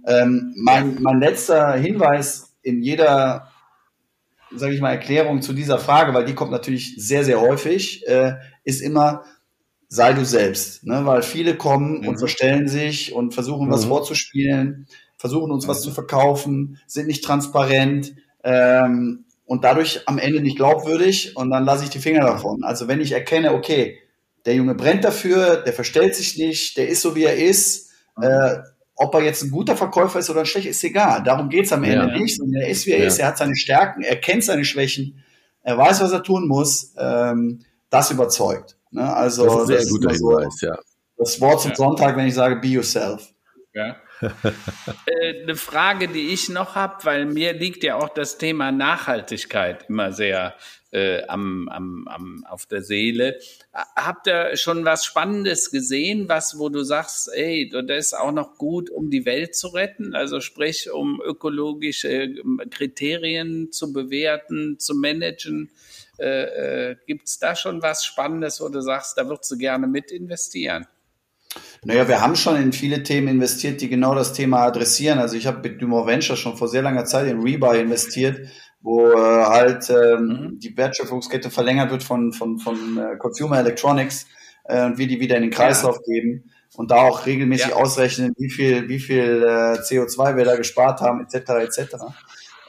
Ähm, 0.07 0.55
mein, 0.57 0.99
mein 1.01 1.21
letzter 1.21 1.73
Hinweis 1.75 2.55
in 2.63 2.83
jeder, 2.83 3.49
sage 4.55 4.75
ich 4.75 4.81
mal, 4.81 4.91
Erklärung 4.91 5.43
zu 5.43 5.53
dieser 5.53 5.79
Frage, 5.79 6.15
weil 6.15 6.25
die 6.25 6.35
kommt 6.35 6.51
natürlich 6.51 6.95
sehr, 6.97 7.25
sehr 7.25 7.41
häufig, 7.41 8.07
äh, 8.07 8.35
ist 8.65 8.81
immer, 8.81 9.25
sei 9.89 10.13
du 10.13 10.25
selbst. 10.25 10.85
Ne? 10.85 11.05
Weil 11.05 11.23
viele 11.23 11.57
kommen 11.57 12.01
mhm. 12.01 12.09
und 12.09 12.19
verstellen 12.19 12.69
sich 12.69 13.13
und 13.13 13.35
versuchen 13.35 13.69
mhm. 13.69 13.73
was 13.73 13.85
vorzuspielen, 13.87 14.87
versuchen 15.17 15.51
uns 15.51 15.69
was 15.69 15.81
mhm. 15.81 15.85
zu 15.85 15.91
verkaufen, 15.93 16.81
sind 16.87 17.07
nicht 17.07 17.25
transparent 17.25 18.15
ähm, 18.45 19.25
und 19.47 19.65
dadurch 19.65 20.07
am 20.07 20.19
Ende 20.19 20.41
nicht 20.41 20.57
glaubwürdig 20.57 21.37
und 21.37 21.51
dann 21.51 21.65
lasse 21.65 21.85
ich 21.85 21.91
die 21.91 21.99
Finger 21.99 22.25
davon. 22.25 22.65
Also 22.65 22.89
wenn 22.89 23.01
ich 23.01 23.13
erkenne, 23.13 23.53
okay, 23.53 23.99
der 24.45 24.55
Junge 24.55 24.75
brennt 24.75 25.05
dafür, 25.05 25.63
der 25.63 25.73
verstellt 25.73 26.15
sich 26.15 26.37
nicht, 26.37 26.77
der 26.77 26.89
ist 26.89 27.03
so, 27.03 27.15
wie 27.15 27.25
er 27.25 27.37
ist. 27.37 27.91
Mhm. 28.17 28.25
Äh, 28.25 28.59
ob 28.95 29.15
er 29.15 29.23
jetzt 29.23 29.43
ein 29.43 29.51
guter 29.51 29.77
Verkäufer 29.77 30.19
ist 30.19 30.31
oder 30.31 30.41
ein 30.41 30.47
schlechter, 30.47 30.71
ist 30.71 30.85
egal. 30.85 31.23
Darum 31.23 31.49
geht's 31.49 31.73
am 31.73 31.83
Ende 31.83 32.13
ja. 32.13 32.19
nicht. 32.19 32.41
er 32.55 32.69
ist, 32.69 32.87
wie 32.87 32.93
er 32.93 33.01
ja. 33.01 33.07
ist. 33.07 33.19
Er 33.19 33.29
hat 33.29 33.39
seine 33.39 33.57
Stärken, 33.57 34.03
er 34.03 34.17
kennt 34.17 34.45
seine 34.45 34.65
Schwächen, 34.65 35.25
er 35.63 35.79
weiß, 35.79 36.01
was 36.01 36.13
er 36.13 36.23
tun 36.23 36.47
muss. 36.47 36.93
Ähm, 36.99 37.65
das 37.91 38.11
überzeugt. 38.11 38.77
Ne? 38.91 39.15
Also 39.15 39.45
das 39.45 39.55
ist 39.55 39.61
ein 39.61 39.67
sehr 39.67 39.91
guter 39.91 40.15
so 40.15 40.31
Hinweis, 40.31 40.61
ja. 40.61 40.79
Das 41.17 41.41
Wort 41.41 41.61
zum 41.61 41.71
ja. 41.71 41.77
Sonntag, 41.77 42.17
wenn 42.17 42.27
ich 42.27 42.35
sage, 42.35 42.57
be 42.57 42.69
yourself. 42.69 43.29
Ja. 43.75 43.97
Äh, 44.23 45.43
eine 45.43 45.57
Frage, 45.57 46.09
die 46.09 46.33
ich 46.33 46.49
noch 46.49 46.75
habe, 46.75 47.05
weil 47.05 47.27
mir 47.27 47.53
liegt 47.53 47.85
ja 47.85 47.97
auch 47.97 48.09
das 48.09 48.39
Thema 48.39 48.73
Nachhaltigkeit 48.73 49.87
immer 49.89 50.13
sehr 50.13 50.55
äh, 50.93 51.25
am, 51.27 51.69
am, 51.69 52.07
am, 52.07 52.45
auf 52.49 52.67
der 52.67 52.83
Seele. 52.83 53.39
Habt 53.73 54.27
ihr 54.27 54.57
schon 54.57 54.85
was 54.85 55.05
Spannendes 55.05 55.71
gesehen, 55.71 56.29
was, 56.29 56.59
wo 56.59 56.69
du 56.69 56.83
sagst, 56.85 57.31
ey, 57.35 57.71
das 57.71 58.07
ist 58.07 58.15
auch 58.15 58.33
noch 58.33 58.59
gut, 58.59 58.91
um 58.91 59.11
die 59.11 59.25
Welt 59.25 59.57
zu 59.57 59.69
retten? 59.69 60.15
Also 60.15 60.41
sprich, 60.41 60.91
um 60.91 61.21
ökologische 61.25 62.09
ähm, 62.09 62.61
Kriterien 62.71 63.73
zu 63.73 63.93
bewerten, 63.93 64.79
zu 64.79 64.95
managen. 64.95 65.71
Äh, 66.19 66.91
äh, 66.91 66.97
Gibt 67.07 67.27
es 67.27 67.39
da 67.39 67.57
schon 67.57 67.83
was 67.83 68.05
Spannendes, 68.05 68.61
wo 68.61 68.69
du 68.69 68.83
sagst, 68.83 69.17
da 69.17 69.27
würdest 69.27 69.51
du 69.51 69.57
gerne 69.57 69.87
mit 69.87 70.11
investieren? 70.11 70.87
Naja, 71.85 72.07
wir 72.07 72.21
haben 72.21 72.37
schon 72.37 72.57
in 72.57 72.73
viele 72.73 73.03
Themen 73.03 73.29
investiert, 73.29 73.81
die 73.81 73.89
genau 73.89 74.15
das 74.15 74.33
Thema 74.33 74.59
adressieren. 74.61 75.19
Also 75.19 75.37
ich 75.37 75.47
habe 75.47 75.69
mit 75.69 75.83
Dumont 75.83 76.07
Venture 76.07 76.37
schon 76.37 76.57
vor 76.57 76.69
sehr 76.69 76.83
langer 76.83 77.05
Zeit 77.05 77.27
in 77.27 77.41
Rebuy 77.41 77.81
investiert, 77.81 78.49
wo 78.81 79.11
äh, 79.11 79.17
halt 79.17 79.91
ähm, 79.91 80.27
mhm. 80.27 80.59
die 80.61 80.77
Wertschöpfungskette 80.77 81.51
verlängert 81.51 81.91
wird 81.91 82.05
von, 82.05 82.33
von, 82.33 82.59
von 82.59 82.99
äh, 82.99 83.17
Consumer 83.17 83.59
Electronics 83.59 84.27
äh, 84.65 84.85
und 84.85 84.99
wir 84.99 85.09
die 85.09 85.19
wieder 85.19 85.37
in 85.37 85.43
den 85.43 85.51
Kreislauf 85.51 85.97
ja. 86.07 86.15
geben 86.15 86.51
und 86.77 86.91
da 86.91 87.03
auch 87.03 87.27
regelmäßig 87.27 87.71
ja. 87.71 87.77
ausrechnen, 87.77 88.33
wie 88.39 88.51
viel, 88.51 88.89
wie 88.89 89.01
viel 89.01 89.43
äh, 89.43 89.81
CO2 89.81 90.37
wir 90.37 90.45
da 90.45 90.57
gespart 90.57 91.01
haben, 91.01 91.21
etc. 91.21 91.51
etc. 91.65 91.97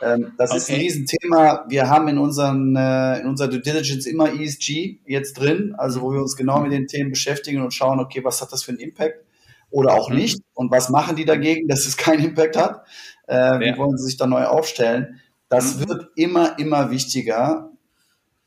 Ähm, 0.01 0.33
das 0.37 0.51
okay. 0.51 0.57
ist 0.57 0.69
ein 0.69 0.75
Riesenthema. 0.75 1.65
Wir 1.69 1.89
haben 1.89 2.07
in, 2.07 2.17
unseren, 2.17 2.75
äh, 2.75 3.19
in 3.19 3.27
unserer 3.27 3.47
Due 3.47 3.61
Diligence 3.61 4.05
immer 4.05 4.33
ESG 4.33 4.99
jetzt 5.05 5.33
drin, 5.33 5.75
also 5.77 6.01
wo 6.01 6.11
wir 6.11 6.21
uns 6.21 6.35
genau 6.35 6.59
mit 6.61 6.71
den 6.71 6.87
Themen 6.87 7.11
beschäftigen 7.11 7.61
und 7.61 7.73
schauen, 7.73 7.99
okay, 7.99 8.23
was 8.23 8.41
hat 8.41 8.51
das 8.51 8.63
für 8.63 8.71
einen 8.71 8.79
Impact 8.79 9.23
oder 9.69 9.93
auch 9.93 10.09
mhm. 10.09 10.17
nicht 10.17 10.41
und 10.53 10.71
was 10.71 10.89
machen 10.89 11.15
die 11.15 11.25
dagegen, 11.25 11.67
dass 11.67 11.85
es 11.85 11.97
keinen 11.97 12.23
Impact 12.23 12.57
hat. 12.57 12.85
Äh, 13.27 13.35
ja. 13.35 13.59
Wie 13.59 13.77
wollen 13.77 13.97
sie 13.97 14.05
sich 14.05 14.17
da 14.17 14.27
neu 14.27 14.43
aufstellen? 14.45 15.21
Das 15.49 15.77
mhm. 15.77 15.87
wird 15.87 16.07
immer, 16.15 16.59
immer 16.59 16.91
wichtiger. 16.91 17.71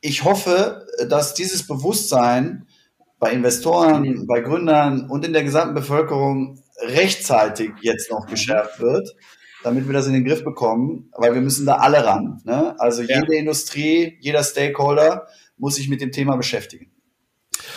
Ich 0.01 0.25
hoffe, 0.25 0.87
dass 1.09 1.35
dieses 1.35 1.67
Bewusstsein 1.67 2.67
bei 3.19 3.33
Investoren, 3.33 4.03
mhm. 4.03 4.27
bei 4.27 4.41
Gründern 4.41 5.09
und 5.09 5.25
in 5.25 5.33
der 5.33 5.43
gesamten 5.43 5.75
Bevölkerung 5.75 6.63
rechtzeitig 6.81 7.71
jetzt 7.81 8.11
noch 8.11 8.27
geschärft 8.27 8.81
wird 8.81 9.17
damit 9.63 9.87
wir 9.87 9.93
das 9.93 10.07
in 10.07 10.13
den 10.13 10.25
Griff 10.25 10.45
bekommen, 10.45 11.11
weil 11.17 11.35
wir 11.35 11.41
müssen 11.41 11.67
da 11.67 11.77
alle 11.77 12.05
ran. 12.05 12.41
Ne? 12.45 12.75
Also 12.79 13.03
ja. 13.03 13.21
jede 13.21 13.37
Industrie, 13.37 14.17
jeder 14.21 14.43
Stakeholder 14.43 15.27
muss 15.57 15.77
sich 15.77 15.89
mit 15.89 16.01
dem 16.01 16.13
Thema 16.13 16.37
beschäftigen. 16.37 16.91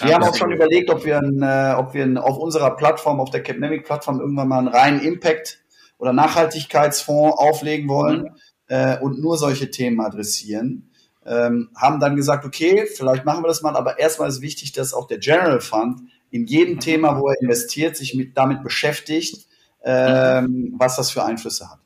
Wir 0.02 0.10
ja, 0.10 0.16
haben 0.16 0.24
auch 0.24 0.36
schon 0.36 0.52
überlegt, 0.52 0.90
ob 0.90 1.06
wir, 1.06 1.20
ein, 1.20 1.42
äh, 1.42 1.76
ob 1.78 1.94
wir 1.94 2.04
ein, 2.04 2.18
auf 2.18 2.38
unserer 2.38 2.76
Plattform, 2.76 3.20
auf 3.20 3.32
der 3.32 3.44
Capnemic-Plattform 3.44 4.20
irgendwann 4.20 4.48
mal 4.48 4.60
einen 4.60 4.68
reinen 4.68 5.02
Impact- 5.02 5.64
oder 5.98 6.14
Nachhaltigkeitsfonds 6.14 7.38
auflegen 7.38 7.90
wollen 7.90 8.22
mhm. 8.24 8.30
äh, 8.68 9.00
und 9.00 9.20
nur 9.20 9.38
solche 9.38 9.72
Themen 9.72 10.00
adressieren. 10.00 10.92
Ähm, 11.26 11.70
haben 11.76 12.00
dann 12.00 12.16
gesagt, 12.16 12.46
okay, 12.46 12.86
vielleicht 12.86 13.26
machen 13.26 13.44
wir 13.44 13.48
das 13.48 13.62
mal, 13.62 13.76
aber 13.76 14.00
erstmal 14.00 14.30
ist 14.30 14.42
wichtig, 14.42 14.72
dass 14.72 14.94
auch 14.94 15.08
der 15.08 15.20
General 15.20 15.60
Fund 15.60 16.02
in 16.32 16.46
jedem 16.46 16.76
mhm. 16.76 16.80
Thema, 16.80 17.20
wo 17.20 17.30
er 17.30 17.42
investiert, 17.42 17.98
sich 17.98 18.16
mit, 18.16 18.38
damit 18.38 18.64
beschäftigt 18.64 19.49
ähm, 19.84 20.76
was 20.78 20.96
das 20.96 21.12
für 21.12 21.24
Einflüsse 21.24 21.70
hat. 21.70 21.80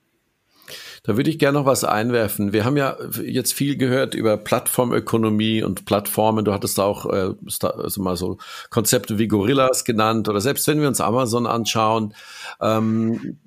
Da 1.05 1.17
würde 1.17 1.29
ich 1.29 1.37
gerne 1.37 1.59
noch 1.59 1.65
was 1.65 1.83
einwerfen. 1.83 2.53
Wir 2.53 2.63
haben 2.63 2.77
ja 2.77 2.95
jetzt 3.21 3.53
viel 3.53 3.75
gehört 3.75 4.15
über 4.15 4.37
Plattformökonomie 4.37 5.61
und 5.61 5.83
Plattformen. 5.83 6.45
Du 6.45 6.53
hattest 6.53 6.79
auch 6.79 7.05
äh, 7.07 7.33
also 7.61 8.01
mal 8.01 8.15
so 8.15 8.37
Konzepte 8.69 9.17
wie 9.19 9.27
Gorillas 9.27 9.83
genannt 9.83 10.29
oder 10.29 10.39
selbst 10.39 10.65
wenn 10.67 10.79
wir 10.79 10.87
uns 10.87 11.01
Amazon 11.01 11.45
anschauen, 11.45 12.13
ähm, 12.61 13.37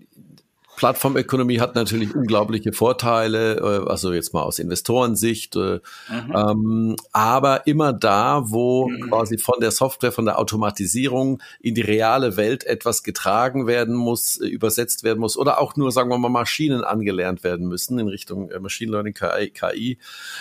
Plattformökonomie 0.76 1.58
hat 1.58 1.74
natürlich 1.74 2.14
unglaubliche 2.14 2.72
Vorteile, 2.72 3.56
äh, 3.56 3.88
also 3.88 4.12
jetzt 4.12 4.34
mal 4.34 4.42
aus 4.42 4.58
Investorensicht, 4.58 5.56
äh, 5.56 5.80
mhm. 6.08 6.34
ähm, 6.34 6.96
aber 7.12 7.66
immer 7.66 7.92
da, 7.92 8.42
wo 8.44 8.88
mhm. 8.88 9.08
quasi 9.08 9.38
von 9.38 9.60
der 9.60 9.70
Software, 9.70 10.12
von 10.12 10.26
der 10.26 10.38
Automatisierung 10.38 11.42
in 11.60 11.74
die 11.74 11.80
reale 11.80 12.36
Welt 12.36 12.64
etwas 12.64 13.02
getragen 13.02 13.66
werden 13.66 13.94
muss, 13.94 14.38
äh, 14.38 14.46
übersetzt 14.46 15.02
werden 15.02 15.18
muss 15.18 15.36
oder 15.36 15.60
auch 15.60 15.76
nur, 15.76 15.90
sagen 15.90 16.10
wir 16.10 16.18
mal, 16.18 16.28
Maschinen 16.28 16.84
angelernt 16.84 17.42
werden 17.42 17.66
müssen 17.66 17.98
in 17.98 18.08
Richtung 18.08 18.50
Machine 18.60 18.92
Learning, 18.92 19.14
KI, 19.14 19.50
KI 19.50 19.98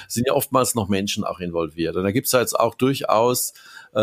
sind 0.07 0.27
ja 0.27 0.33
oftmals 0.33 0.75
noch 0.75 0.89
Menschen 0.89 1.23
auch 1.23 1.39
involviert. 1.39 1.95
Und 1.95 2.03
da 2.03 2.11
gibt 2.11 2.27
es 2.27 2.33
jetzt 2.33 2.59
auch 2.59 2.75
durchaus 2.75 3.53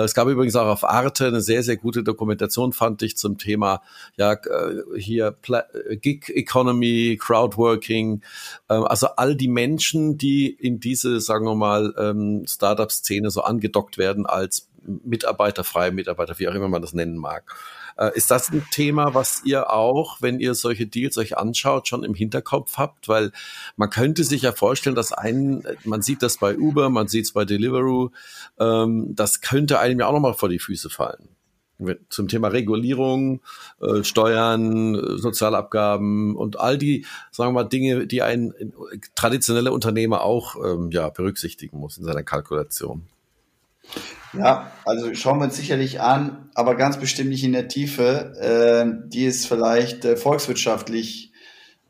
es 0.00 0.14
gab 0.14 0.28
übrigens 0.28 0.56
auch 0.56 0.66
auf 0.66 0.84
Arte 0.84 1.26
eine 1.26 1.40
sehr, 1.40 1.62
sehr 1.62 1.76
gute 1.76 2.02
Dokumentation, 2.02 2.72
fand 2.72 3.02
ich, 3.02 3.16
zum 3.16 3.38
Thema 3.38 3.82
ja 4.16 4.32
äh, 4.32 4.98
hier 4.98 5.30
Pla 5.30 5.64
äh, 5.88 5.96
Gig 5.96 6.28
Economy, 6.28 7.18
Crowdworking, 7.20 8.22
also 8.68 9.08
all 9.16 9.36
die 9.36 9.48
Menschen, 9.48 10.18
die 10.18 10.48
in 10.48 10.80
diese, 10.80 11.20
sagen 11.20 11.44
wir 11.44 11.54
mal, 11.54 11.94
ähm, 11.98 12.44
Startup-Szene 12.48 13.30
so 13.30 13.42
angedockt 13.42 13.98
werden 13.98 14.26
als 14.26 14.71
Mitarbeiter, 14.84 15.64
freie 15.64 15.92
Mitarbeiter, 15.92 16.38
wie 16.38 16.48
auch 16.48 16.54
immer 16.54 16.68
man 16.68 16.82
das 16.82 16.92
nennen 16.92 17.16
mag. 17.16 17.54
Äh, 17.96 18.10
ist 18.14 18.30
das 18.30 18.50
ein 18.50 18.64
Thema, 18.70 19.14
was 19.14 19.42
ihr 19.44 19.70
auch, 19.70 20.20
wenn 20.20 20.40
ihr 20.40 20.54
solche 20.54 20.86
Deals 20.86 21.18
euch 21.18 21.36
anschaut, 21.36 21.88
schon 21.88 22.04
im 22.04 22.14
Hinterkopf 22.14 22.76
habt? 22.76 23.08
Weil 23.08 23.32
man 23.76 23.90
könnte 23.90 24.24
sich 24.24 24.42
ja 24.42 24.52
vorstellen, 24.52 24.96
dass 24.96 25.12
ein, 25.12 25.64
man 25.84 26.02
sieht 26.02 26.22
das 26.22 26.38
bei 26.38 26.56
Uber, 26.56 26.90
man 26.90 27.08
sieht 27.08 27.26
es 27.26 27.32
bei 27.32 27.44
Deliveroo, 27.44 28.10
ähm, 28.58 29.14
das 29.14 29.40
könnte 29.40 29.78
einem 29.78 30.00
ja 30.00 30.06
auch 30.06 30.12
nochmal 30.12 30.34
vor 30.34 30.48
die 30.48 30.58
Füße 30.58 30.90
fallen 30.90 31.28
zum 32.08 32.28
Thema 32.28 32.48
Regulierung, 32.48 33.40
äh, 33.80 34.04
Steuern, 34.04 35.18
Sozialabgaben 35.18 36.36
und 36.36 36.60
all 36.60 36.78
die, 36.78 37.06
sagen 37.30 37.50
wir 37.50 37.62
mal, 37.62 37.68
Dinge, 37.68 38.06
die 38.06 38.22
ein 38.22 38.54
traditioneller 39.14 39.72
Unternehmer 39.72 40.22
auch 40.22 40.56
ähm, 40.64 40.90
ja, 40.90 41.08
berücksichtigen 41.08 41.78
muss 41.78 41.98
in 41.98 42.04
seiner 42.04 42.22
Kalkulation. 42.22 43.08
Ja, 44.32 44.72
also 44.84 45.14
schauen 45.14 45.38
wir 45.38 45.44
uns 45.44 45.56
sicherlich 45.56 46.00
an, 46.00 46.48
aber 46.54 46.74
ganz 46.74 46.98
bestimmt 46.98 47.28
nicht 47.28 47.44
in 47.44 47.52
der 47.52 47.68
Tiefe, 47.68 48.32
äh, 48.40 49.08
die 49.08 49.26
es 49.26 49.44
vielleicht 49.44 50.04
äh, 50.04 50.16
volkswirtschaftlich 50.16 51.32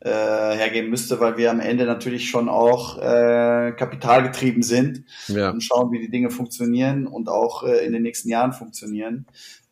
äh, 0.01 0.09
hergeben 0.09 0.89
müsste, 0.89 1.21
weil 1.21 1.37
wir 1.37 1.49
am 1.49 1.61
Ende 1.61 1.85
natürlich 1.85 2.29
schon 2.29 2.49
auch 2.49 2.97
äh, 2.97 3.71
kapitalgetrieben 3.71 4.61
sind 4.61 5.05
ja. 5.27 5.51
und 5.51 5.61
schauen, 5.61 5.93
wie 5.93 5.99
die 5.99 6.09
Dinge 6.09 6.29
funktionieren 6.29 7.07
und 7.07 7.29
auch 7.29 7.63
äh, 7.63 7.85
in 7.85 7.93
den 7.93 8.03
nächsten 8.03 8.27
Jahren 8.27 8.51
funktionieren. 8.51 9.25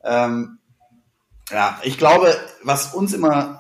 Ähm, 0.04 0.60
ja, 1.50 1.78
ich 1.84 1.98
glaube, 1.98 2.34
was 2.64 2.94
uns 2.94 3.14
immer 3.14 3.60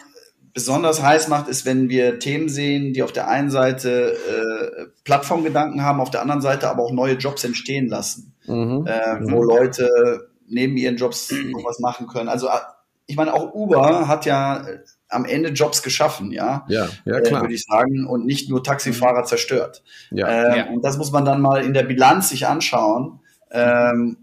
besonders 0.53 1.01
heiß 1.01 1.27
macht, 1.27 1.49
ist, 1.49 1.65
wenn 1.65 1.89
wir 1.89 2.19
Themen 2.19 2.47
sehen, 2.47 2.93
die 2.93 3.03
auf 3.03 3.11
der 3.11 3.27
einen 3.27 3.49
Seite 3.49 4.13
äh, 4.13 4.85
Plattformgedanken 5.03 5.83
haben, 5.83 5.99
auf 5.99 6.11
der 6.11 6.21
anderen 6.21 6.41
Seite 6.41 6.69
aber 6.69 6.83
auch 6.83 6.91
neue 6.91 7.15
Jobs 7.15 7.43
entstehen 7.43 7.87
lassen, 7.87 8.30
mhm. 8.45 8.85
Äh, 8.87 9.19
mhm. 9.19 9.31
wo 9.31 9.43
Leute 9.43 10.29
neben 10.47 10.77
ihren 10.77 10.97
Jobs 10.97 11.31
noch 11.31 11.63
was 11.63 11.79
machen 11.79 12.07
können. 12.07 12.29
Also 12.29 12.47
äh, 12.47 12.59
ich 13.07 13.15
meine, 13.15 13.33
auch 13.33 13.53
Uber 13.53 14.07
hat 14.07 14.25
ja 14.25 14.67
äh, 14.67 14.79
am 15.09 15.25
Ende 15.25 15.49
Jobs 15.49 15.83
geschaffen, 15.83 16.31
ja, 16.31 16.65
ja, 16.69 16.87
ja 17.05 17.19
klar. 17.21 17.39
Äh, 17.39 17.43
würde 17.43 17.53
ich 17.53 17.63
sagen, 17.63 18.07
und 18.07 18.25
nicht 18.25 18.49
nur 18.49 18.63
Taxifahrer 18.63 19.21
mhm. 19.21 19.25
zerstört. 19.25 19.83
Ja. 20.11 20.27
Ähm, 20.27 20.57
ja. 20.57 20.69
Und 20.69 20.83
das 20.83 20.97
muss 20.97 21.11
man 21.11 21.25
dann 21.25 21.41
mal 21.41 21.63
in 21.63 21.73
der 21.73 21.83
Bilanz 21.83 22.29
sich 22.29 22.47
anschauen. 22.47 23.19
Ähm, 23.51 24.17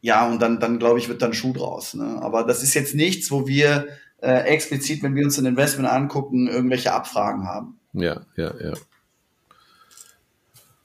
ja, 0.00 0.28
und 0.28 0.40
dann, 0.40 0.60
dann 0.60 0.78
glaube 0.78 0.98
ich, 0.98 1.08
wird 1.08 1.22
dann 1.22 1.32
Schuh 1.32 1.52
draus. 1.52 1.94
Ne? 1.94 2.18
Aber 2.20 2.44
das 2.44 2.62
ist 2.62 2.74
jetzt 2.74 2.94
nichts, 2.94 3.30
wo 3.30 3.46
wir 3.46 3.88
äh, 4.20 4.42
explizit, 4.42 5.02
wenn 5.02 5.14
wir 5.14 5.24
uns 5.24 5.38
ein 5.38 5.46
Investment 5.46 5.88
angucken, 5.88 6.48
irgendwelche 6.48 6.92
Abfragen 6.92 7.46
haben. 7.46 7.80
Ja, 7.94 8.20
ja, 8.36 8.52
ja. 8.60 8.74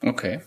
Okay. 0.01 0.41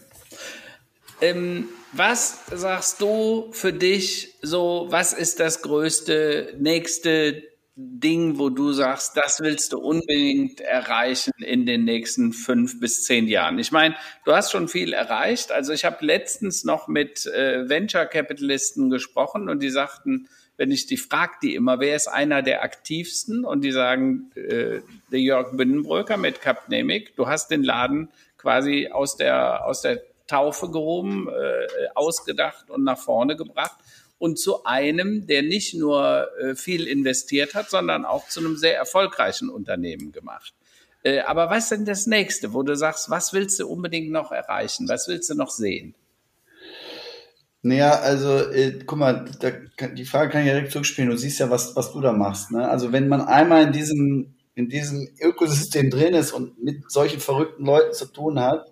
Ähm, 1.21 1.69
was 1.93 2.47
sagst 2.53 3.01
du 3.01 3.49
für 3.53 3.73
dich 3.73 4.35
so, 4.43 4.87
was 4.91 5.12
ist 5.12 5.41
das 5.41 5.62
größte, 5.62 6.55
nächste 6.59 7.43
Ding, 7.79 8.39
wo 8.39 8.49
du 8.49 8.73
sagst, 8.73 9.17
das 9.17 9.41
willst 9.41 9.73
du 9.73 9.79
unbedingt 9.79 10.61
erreichen 10.61 11.33
in 11.39 11.67
den 11.67 11.85
nächsten 11.85 12.33
fünf 12.33 12.81
bis 12.81 13.05
zehn 13.05 13.29
Jahren? 13.29 13.59
Ich 13.59 13.71
meine, 13.71 13.95
du 14.25 14.33
hast 14.33 14.51
schon 14.51 14.69
viel 14.69 14.93
erreicht. 14.93 15.53
Also 15.53 15.73
ich 15.73 15.85
habe 15.85 16.05
letztens 16.05 16.64
noch 16.64 16.89
mit 16.89 17.27
äh, 17.27 17.69
Venture 17.69 18.07
Capitalisten 18.07 18.89
gesprochen 18.89 19.49
und 19.49 19.62
die 19.62 19.71
sagten, 19.71 20.29
wenn 20.57 20.71
ich 20.71 20.87
die 20.87 20.97
frage, 20.97 21.35
die 21.43 21.55
immer, 21.55 21.81
wer 21.81 21.97
ist 21.97 22.09
einer 22.09 22.41
der 22.41 22.62
aktivsten? 22.62 23.45
Und 23.45 23.62
die 23.62 23.73
sagen, 23.73 24.31
äh, 24.35 24.81
der 25.12 25.21
Jörg 25.21 25.55
Binnenbröcker 25.55 26.17
mit 26.17 26.41
Capnemic. 26.41 27.14
Du 27.17 27.27
hast 27.27 27.51
den 27.51 27.62
Laden 27.62 28.09
quasi 28.39 28.89
aus 28.91 29.17
der, 29.17 29.67
aus 29.67 29.83
der 29.83 30.03
Taufe 30.27 30.70
gehoben, 30.70 31.29
äh, 31.29 31.66
ausgedacht 31.95 32.70
und 32.70 32.85
nach 32.85 32.99
vorne 32.99 33.37
gebracht. 33.37 33.79
Und 34.18 34.39
zu 34.39 34.64
einem, 34.64 35.27
der 35.27 35.43
nicht 35.43 35.74
nur 35.74 36.29
äh, 36.41 36.55
viel 36.55 36.87
investiert 36.87 37.55
hat, 37.55 37.68
sondern 37.68 38.05
auch 38.07 38.29
zu 38.29 38.41
einem 38.41 38.57
sehr 38.57 38.77
erfolgreichen 38.77 39.51
Unternehmen 39.51 40.11
gemacht. 40.11 40.55
Äh, 41.03 41.20
aber 41.20 41.51
was 41.51 41.64
ist 41.64 41.72
denn 41.72 41.85
das 41.85 42.07
nächste, 42.07 42.55
wo 42.55 42.62
du 42.62 42.77
sagst, 42.77 43.11
was 43.11 43.33
willst 43.33 43.61
du 43.61 43.68
unbedingt 43.68 44.11
noch 44.11 44.33
erreichen? 44.33 44.89
Was 44.89 45.07
willst 45.07 45.31
du 45.31 45.35
noch 45.35 45.51
sehen? 45.51 45.95
Naja, 47.62 47.99
also 47.99 48.51
äh, 48.53 48.79
guck 48.87 48.99
mal, 48.99 49.24
da, 49.41 49.51
die 49.89 50.05
Frage 50.05 50.31
kann 50.31 50.43
ich 50.43 50.49
direkt 50.49 50.72
zurückspielen. 50.72 51.11
Du 51.11 51.16
siehst 51.16 51.41
ja, 51.41 51.51
was, 51.51 51.77
was 51.77 51.93
du 51.93 52.01
da 52.01 52.12
machst. 52.12 52.53
Ne? 52.53 52.68
Also 52.68 52.93
wenn 52.93 53.09
man 53.09 53.20
einmal 53.22 53.64
in 53.64 53.72
diesem, 53.72 54.35
in 54.55 54.68
diesem 54.68 55.09
Ökosystem 55.20 55.91
drin 55.91 56.14
ist 56.14 56.33
und 56.33 56.62
mit 56.62 56.91
solchen 56.91 57.20
verrückten 57.20 57.64
Leuten 57.64 57.93
zu 57.93 58.07
tun 58.07 58.41
hat, 58.41 58.66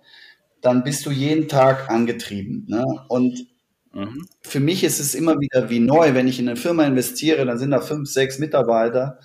dann 0.64 0.82
bist 0.82 1.04
du 1.04 1.10
jeden 1.10 1.46
Tag 1.46 1.90
angetrieben. 1.90 2.64
Ne? 2.68 2.84
Und 3.08 3.46
mhm. 3.92 4.26
für 4.40 4.60
mich 4.60 4.82
ist 4.82 4.98
es 4.98 5.14
immer 5.14 5.38
wieder 5.38 5.68
wie 5.68 5.78
neu, 5.78 6.14
wenn 6.14 6.26
ich 6.26 6.38
in 6.40 6.48
eine 6.48 6.56
Firma 6.56 6.84
investiere, 6.84 7.44
dann 7.44 7.58
sind 7.58 7.70
da 7.70 7.80
fünf, 7.80 8.08
sechs 8.08 8.38
Mitarbeiter. 8.38 9.18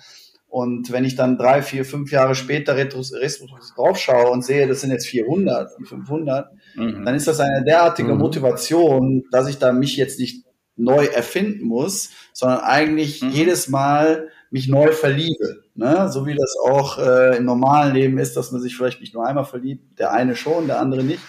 Und 0.48 0.92
wenn 0.92 1.04
ich 1.04 1.14
dann 1.16 1.38
drei, 1.38 1.62
vier, 1.62 1.84
fünf 1.84 2.10
Jahre 2.10 2.34
später 2.34 2.76
retros, 2.76 3.12
retros 3.14 3.72
drauf 3.74 3.98
schaue 3.98 4.30
und 4.30 4.44
sehe, 4.44 4.66
das 4.66 4.82
sind 4.82 4.90
jetzt 4.90 5.06
400 5.06 5.78
und 5.78 5.86
500, 5.86 6.50
mhm. 6.74 7.04
dann 7.04 7.14
ist 7.14 7.26
das 7.26 7.40
eine 7.40 7.64
derartige 7.64 8.12
mhm. 8.12 8.18
Motivation, 8.18 9.24
dass 9.30 9.48
ich 9.48 9.58
da 9.58 9.72
mich 9.72 9.96
jetzt 9.96 10.18
nicht 10.18 10.44
neu 10.76 11.06
erfinden 11.06 11.64
muss, 11.64 12.10
sondern 12.32 12.60
eigentlich 12.60 13.22
mhm. 13.22 13.30
jedes 13.30 13.68
Mal 13.68 14.28
mich 14.50 14.68
neu 14.68 14.92
verliebe. 14.92 15.64
Ne? 15.74 16.08
So 16.10 16.26
wie 16.26 16.34
das 16.34 16.56
auch 16.64 16.98
äh, 16.98 17.36
im 17.36 17.44
normalen 17.44 17.94
Leben 17.94 18.18
ist, 18.18 18.36
dass 18.36 18.52
man 18.52 18.60
sich 18.60 18.76
vielleicht 18.76 19.00
nicht 19.00 19.14
nur 19.14 19.26
einmal 19.26 19.44
verliebt, 19.44 19.98
der 19.98 20.12
eine 20.12 20.36
schon, 20.36 20.66
der 20.66 20.80
andere 20.80 21.04
nicht. 21.04 21.22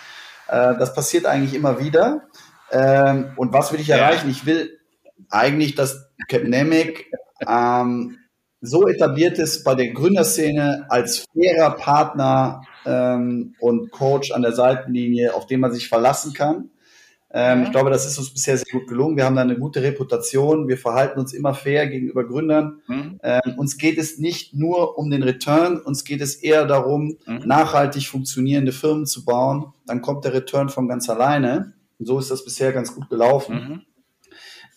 Äh, 0.47 0.77
das 0.77 0.93
passiert 0.93 1.25
eigentlich 1.25 1.53
immer 1.53 1.79
wieder. 1.79 2.23
Ähm, 2.71 3.33
und 3.35 3.53
was 3.53 3.71
will 3.71 3.79
ich 3.79 3.89
erreichen? 3.89 4.29
Ich 4.29 4.45
will 4.45 4.79
eigentlich, 5.29 5.75
dass 5.75 6.09
Capnemic 6.27 7.11
ähm, 7.47 8.17
so 8.61 8.87
etabliert 8.87 9.39
ist 9.39 9.63
bei 9.63 9.75
der 9.75 9.91
Gründerszene 9.91 10.85
als 10.89 11.25
fairer 11.33 11.71
Partner 11.71 12.61
ähm, 12.85 13.55
und 13.59 13.91
Coach 13.91 14.31
an 14.31 14.43
der 14.43 14.53
Seitenlinie, 14.53 15.33
auf 15.33 15.47
den 15.47 15.59
man 15.59 15.73
sich 15.73 15.89
verlassen 15.89 16.33
kann. 16.33 16.69
Ähm, 17.33 17.63
Ich 17.63 17.71
glaube, 17.71 17.89
das 17.89 18.05
ist 18.05 18.17
uns 18.17 18.31
bisher 18.31 18.57
sehr 18.57 18.71
gut 18.71 18.87
gelungen. 18.87 19.15
Wir 19.17 19.25
haben 19.25 19.35
da 19.35 19.41
eine 19.41 19.57
gute 19.57 19.81
Reputation. 19.81 20.67
Wir 20.67 20.77
verhalten 20.77 21.19
uns 21.19 21.33
immer 21.33 21.53
fair 21.53 21.87
gegenüber 21.87 22.25
Gründern. 22.25 22.81
Mhm. 22.87 23.19
Ähm, 23.23 23.53
uns 23.57 23.77
geht 23.77 23.97
es 23.97 24.17
nicht 24.17 24.53
nur 24.53 24.97
um 24.97 25.09
den 25.09 25.23
Return, 25.23 25.77
uns 25.77 26.03
geht 26.03 26.21
es 26.21 26.35
eher 26.35 26.65
darum, 26.65 27.17
mhm. 27.25 27.41
nachhaltig 27.45 28.07
funktionierende 28.07 28.71
Firmen 28.71 29.05
zu 29.05 29.23
bauen. 29.23 29.73
Dann 29.85 30.01
kommt 30.01 30.25
der 30.25 30.33
Return 30.33 30.69
von 30.69 30.87
ganz 30.87 31.09
alleine. 31.09 31.73
Und 31.99 32.05
so 32.05 32.19
ist 32.19 32.31
das 32.31 32.43
bisher 32.43 32.73
ganz 32.73 32.93
gut 32.93 33.09
gelaufen. 33.09 33.55
Mhm. 33.55 33.81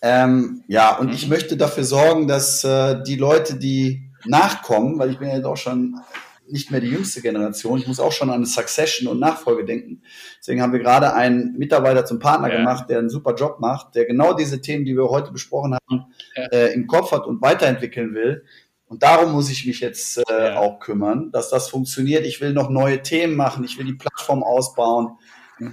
Ähm, 0.01 0.63
ja, 0.67 0.97
und 0.97 1.13
ich 1.13 1.27
möchte 1.27 1.57
dafür 1.57 1.83
sorgen, 1.83 2.27
dass 2.27 2.63
äh, 2.63 3.01
die 3.03 3.15
Leute, 3.15 3.57
die 3.57 4.11
nachkommen, 4.25 4.99
weil 4.99 5.09
ich 5.09 5.17
bin 5.17 5.29
ja 5.29 5.35
jetzt 5.35 5.45
auch 5.45 5.57
schon 5.57 5.99
nicht 6.47 6.71
mehr 6.71 6.81
die 6.81 6.89
jüngste 6.89 7.21
Generation. 7.21 7.79
Ich 7.79 7.87
muss 7.87 7.99
auch 7.99 8.11
schon 8.11 8.29
an 8.29 8.45
Succession 8.45 9.07
und 9.07 9.19
Nachfolge 9.19 9.65
denken. 9.65 10.01
Deswegen 10.39 10.61
haben 10.61 10.73
wir 10.73 10.79
gerade 10.79 11.13
einen 11.13 11.57
Mitarbeiter 11.57 12.05
zum 12.05 12.19
Partner 12.19 12.49
ja. 12.49 12.57
gemacht, 12.57 12.89
der 12.89 12.99
einen 12.99 13.09
super 13.09 13.35
Job 13.35 13.59
macht, 13.59 13.95
der 13.95 14.05
genau 14.05 14.33
diese 14.33 14.61
Themen, 14.61 14.85
die 14.85 14.95
wir 14.95 15.09
heute 15.09 15.31
besprochen 15.31 15.75
haben, 15.75 16.05
ja. 16.35 16.43
äh, 16.51 16.73
im 16.73 16.87
Kopf 16.87 17.11
hat 17.11 17.25
und 17.25 17.41
weiterentwickeln 17.41 18.13
will. 18.13 18.43
Und 18.87 19.01
darum 19.03 19.31
muss 19.31 19.49
ich 19.49 19.65
mich 19.65 19.79
jetzt 19.79 20.17
äh, 20.17 20.23
ja. 20.29 20.57
auch 20.57 20.79
kümmern, 20.79 21.31
dass 21.31 21.49
das 21.49 21.69
funktioniert. 21.69 22.25
Ich 22.25 22.39
will 22.41 22.53
noch 22.53 22.69
neue 22.69 23.01
Themen 23.01 23.35
machen. 23.35 23.63
Ich 23.63 23.77
will 23.77 23.85
die 23.85 23.93
Plattform 23.93 24.43
ausbauen. 24.43 25.17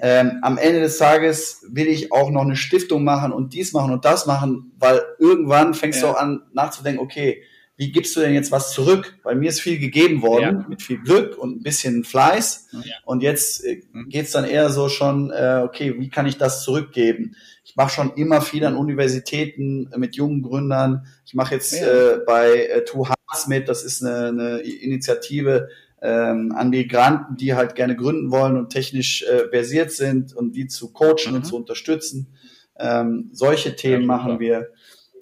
Ähm, 0.01 0.39
am 0.43 0.59
Ende 0.59 0.81
des 0.81 0.99
Tages 0.99 1.67
will 1.69 1.89
ich 1.89 2.13
auch 2.13 2.31
noch 2.31 2.43
eine 2.43 2.57
Stiftung 2.57 3.03
machen 3.03 3.33
und 3.33 3.53
dies 3.53 3.73
machen 3.73 3.93
und 3.93 4.05
das 4.05 4.27
machen, 4.27 4.73
weil 4.79 5.03
irgendwann 5.19 5.75
fängst 5.75 6.03
du 6.03 6.07
auch 6.07 6.17
an 6.17 6.43
nachzudenken, 6.53 7.03
okay, 7.03 7.43
wie 7.77 7.91
gibst 7.91 8.15
du 8.15 8.21
denn 8.21 8.35
jetzt 8.35 8.53
was 8.53 8.73
zurück? 8.73 9.19
Bei 9.23 9.35
mir 9.35 9.49
ist 9.49 9.61
viel 9.61 9.79
gegeben 9.79 10.23
worden, 10.23 10.61
ja. 10.61 10.67
mit 10.69 10.83
viel 10.83 10.99
Glück 10.99 11.39
und 11.39 11.57
ein 11.57 11.63
bisschen 11.63 12.05
Fleiß. 12.05 12.69
Ja. 12.73 12.81
Und 13.05 13.23
jetzt 13.23 13.65
äh, 13.65 13.83
mhm. 13.93 14.09
geht's 14.09 14.33
dann 14.33 14.45
eher 14.45 14.71
so 14.71 14.89
schon, 14.89 15.31
äh, 15.31 15.63
okay, 15.65 15.99
wie 15.99 16.11
kann 16.11 16.27
ich 16.27 16.37
das 16.37 16.63
zurückgeben? 16.63 17.35
Ich 17.65 17.75
mache 17.77 17.91
schon 17.93 18.13
immer 18.15 18.43
viel 18.43 18.65
an 18.67 18.77
Universitäten 18.77 19.89
mit 19.97 20.17
jungen 20.17 20.43
Gründern. 20.43 21.07
Ich 21.25 21.35
mache 21.35 21.55
jetzt 21.55 21.73
ja. 21.73 21.87
äh, 21.87 22.19
bei 22.27 22.67
äh, 22.67 22.85
Two 22.85 23.09
Hearts 23.09 23.49
mit, 23.49 23.69
das 23.69 23.85
ist 23.85 24.05
eine, 24.05 24.29
eine 24.29 24.59
Initiative 24.59 25.69
ähm, 26.03 26.53
an 26.55 26.71
Migranten, 26.71 27.37
die 27.37 27.55
halt 27.55 27.75
gerne 27.75 27.97
gründen 27.97 28.31
wollen 28.31 28.57
und 28.57 28.71
technisch 28.71 29.23
äh, 29.23 29.49
versiert 29.49 29.93
sind 29.93 30.35
und 30.35 30.53
die 30.57 30.67
zu 30.67 30.93
coachen 30.93 31.31
mhm. 31.31 31.37
und 31.37 31.45
zu 31.45 31.57
unterstützen. 31.57 32.35
Ähm, 32.79 33.31
solche 33.33 33.77
Themen 33.77 34.05
machen 34.05 34.41
wir. 34.41 34.69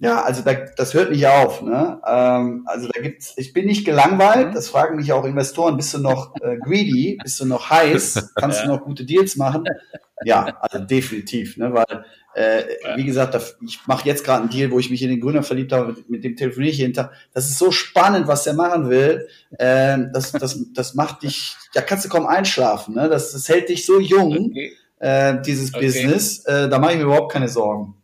Ja, 0.00 0.22
also 0.22 0.42
da, 0.42 0.54
das 0.54 0.94
hört 0.94 1.10
nicht 1.10 1.26
auf. 1.26 1.60
Ne? 1.60 2.00
Ähm, 2.06 2.62
also 2.66 2.88
da 2.88 3.00
gibt's, 3.02 3.34
ich 3.36 3.52
bin 3.52 3.66
nicht 3.66 3.84
gelangweilt. 3.84 4.48
Mhm. 4.48 4.54
Das 4.54 4.68
fragen 4.68 4.96
mich 4.96 5.12
auch 5.12 5.24
Investoren. 5.24 5.76
Bist 5.76 5.92
du 5.92 5.98
noch 5.98 6.34
äh, 6.40 6.56
greedy? 6.56 7.18
Bist 7.22 7.38
du 7.38 7.44
noch 7.44 7.68
heiß? 7.68 8.30
Kannst 8.34 8.60
ja. 8.60 8.66
du 8.66 8.72
noch 8.72 8.82
gute 8.82 9.04
Deals 9.04 9.36
machen? 9.36 9.64
Ja, 10.24 10.56
also 10.60 10.84
definitiv. 10.84 11.58
Ne? 11.58 11.74
Weil 11.74 12.04
äh, 12.32 12.62
wie 12.96 13.04
gesagt, 13.04 13.36
ich 13.60 13.80
mache 13.86 14.06
jetzt 14.06 14.24
gerade 14.24 14.42
einen 14.42 14.50
Deal, 14.50 14.70
wo 14.70 14.78
ich 14.78 14.88
mich 14.90 15.02
in 15.02 15.10
den 15.10 15.20
Gründer 15.20 15.42
verliebt 15.42 15.72
habe, 15.72 15.88
mit, 15.92 16.08
mit 16.08 16.24
dem 16.24 16.34
telefoniere 16.34 16.70
ich 16.70 16.78
jeden 16.78 16.94
Tag. 16.94 17.12
Das 17.34 17.50
ist 17.50 17.58
so 17.58 17.70
spannend, 17.70 18.26
was 18.26 18.44
der 18.44 18.54
machen 18.54 18.88
will. 18.88 19.28
Äh, 19.58 19.98
das, 20.14 20.32
das, 20.32 20.64
das 20.72 20.94
macht 20.94 21.24
dich, 21.24 21.56
da 21.74 21.82
kannst 21.82 22.06
du 22.06 22.08
kaum 22.08 22.26
einschlafen. 22.26 22.94
Ne? 22.94 23.10
Das, 23.10 23.32
das 23.32 23.48
hält 23.50 23.68
dich 23.68 23.84
so 23.84 24.00
jung, 24.00 24.50
okay. 24.50 24.72
äh, 25.00 25.42
dieses 25.42 25.74
okay. 25.74 25.84
Business. 25.84 26.44
Äh, 26.46 26.70
da 26.70 26.78
mache 26.78 26.92
ich 26.92 26.98
mir 26.98 27.04
überhaupt 27.04 27.32
keine 27.32 27.48
Sorgen. 27.48 27.99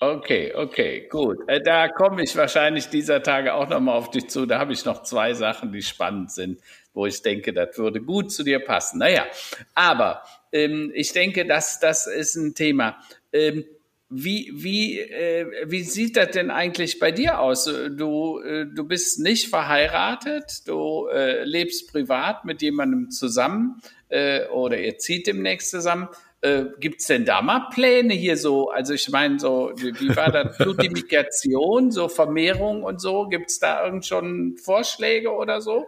Okay, 0.00 0.52
okay, 0.54 1.08
gut. 1.10 1.38
Äh, 1.48 1.60
da 1.60 1.88
komme 1.88 2.22
ich 2.22 2.36
wahrscheinlich 2.36 2.88
dieser 2.88 3.20
Tage 3.20 3.54
auch 3.54 3.68
nochmal 3.68 3.96
auf 3.96 4.10
dich 4.10 4.28
zu. 4.28 4.46
Da 4.46 4.60
habe 4.60 4.72
ich 4.72 4.84
noch 4.84 5.02
zwei 5.02 5.34
Sachen, 5.34 5.72
die 5.72 5.82
spannend 5.82 6.30
sind, 6.30 6.60
wo 6.94 7.06
ich 7.06 7.20
denke, 7.20 7.52
das 7.52 7.76
würde 7.78 8.00
gut 8.00 8.30
zu 8.30 8.44
dir 8.44 8.60
passen. 8.60 8.98
Naja, 8.98 9.26
aber 9.74 10.22
ähm, 10.52 10.92
ich 10.94 11.12
denke, 11.12 11.46
das, 11.46 11.80
das 11.80 12.06
ist 12.06 12.36
ein 12.36 12.54
Thema. 12.54 12.96
Ähm, 13.32 13.64
wie, 14.08 14.52
wie, 14.54 15.00
äh, 15.00 15.46
wie 15.66 15.82
sieht 15.82 16.16
das 16.16 16.30
denn 16.30 16.52
eigentlich 16.52 17.00
bei 17.00 17.10
dir 17.10 17.40
aus? 17.40 17.64
Du, 17.64 18.38
äh, 18.38 18.66
du 18.72 18.84
bist 18.84 19.18
nicht 19.18 19.48
verheiratet, 19.48 20.66
du 20.66 21.08
äh, 21.08 21.42
lebst 21.42 21.92
privat 21.92 22.44
mit 22.44 22.62
jemandem 22.62 23.10
zusammen 23.10 23.82
äh, 24.08 24.46
oder 24.46 24.78
ihr 24.78 24.96
zieht 24.98 25.26
demnächst 25.26 25.70
zusammen. 25.70 26.08
Äh, 26.40 26.66
Gibt 26.78 27.00
es 27.00 27.06
denn 27.06 27.24
da 27.24 27.42
mal 27.42 27.68
Pläne 27.70 28.14
hier 28.14 28.36
so? 28.36 28.70
Also 28.70 28.94
ich 28.94 29.08
meine, 29.08 29.40
so, 29.40 29.72
wie 29.74 30.14
war 30.14 30.30
das? 30.30 30.56
Plutimigration, 30.56 31.90
so 31.90 32.08
Vermehrung 32.08 32.84
und 32.84 33.00
so? 33.00 33.26
Gibt 33.28 33.50
es 33.50 33.58
da 33.58 33.84
irgend 33.84 34.06
schon 34.06 34.56
Vorschläge 34.56 35.32
oder 35.32 35.60
so? 35.60 35.86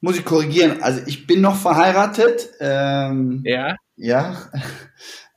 Muss 0.00 0.18
ich 0.18 0.24
korrigieren. 0.24 0.82
Also 0.82 1.02
ich 1.06 1.26
bin 1.26 1.40
noch 1.40 1.56
verheiratet. 1.56 2.50
Ähm, 2.60 3.42
ja. 3.44 3.76
Ja. 3.96 4.50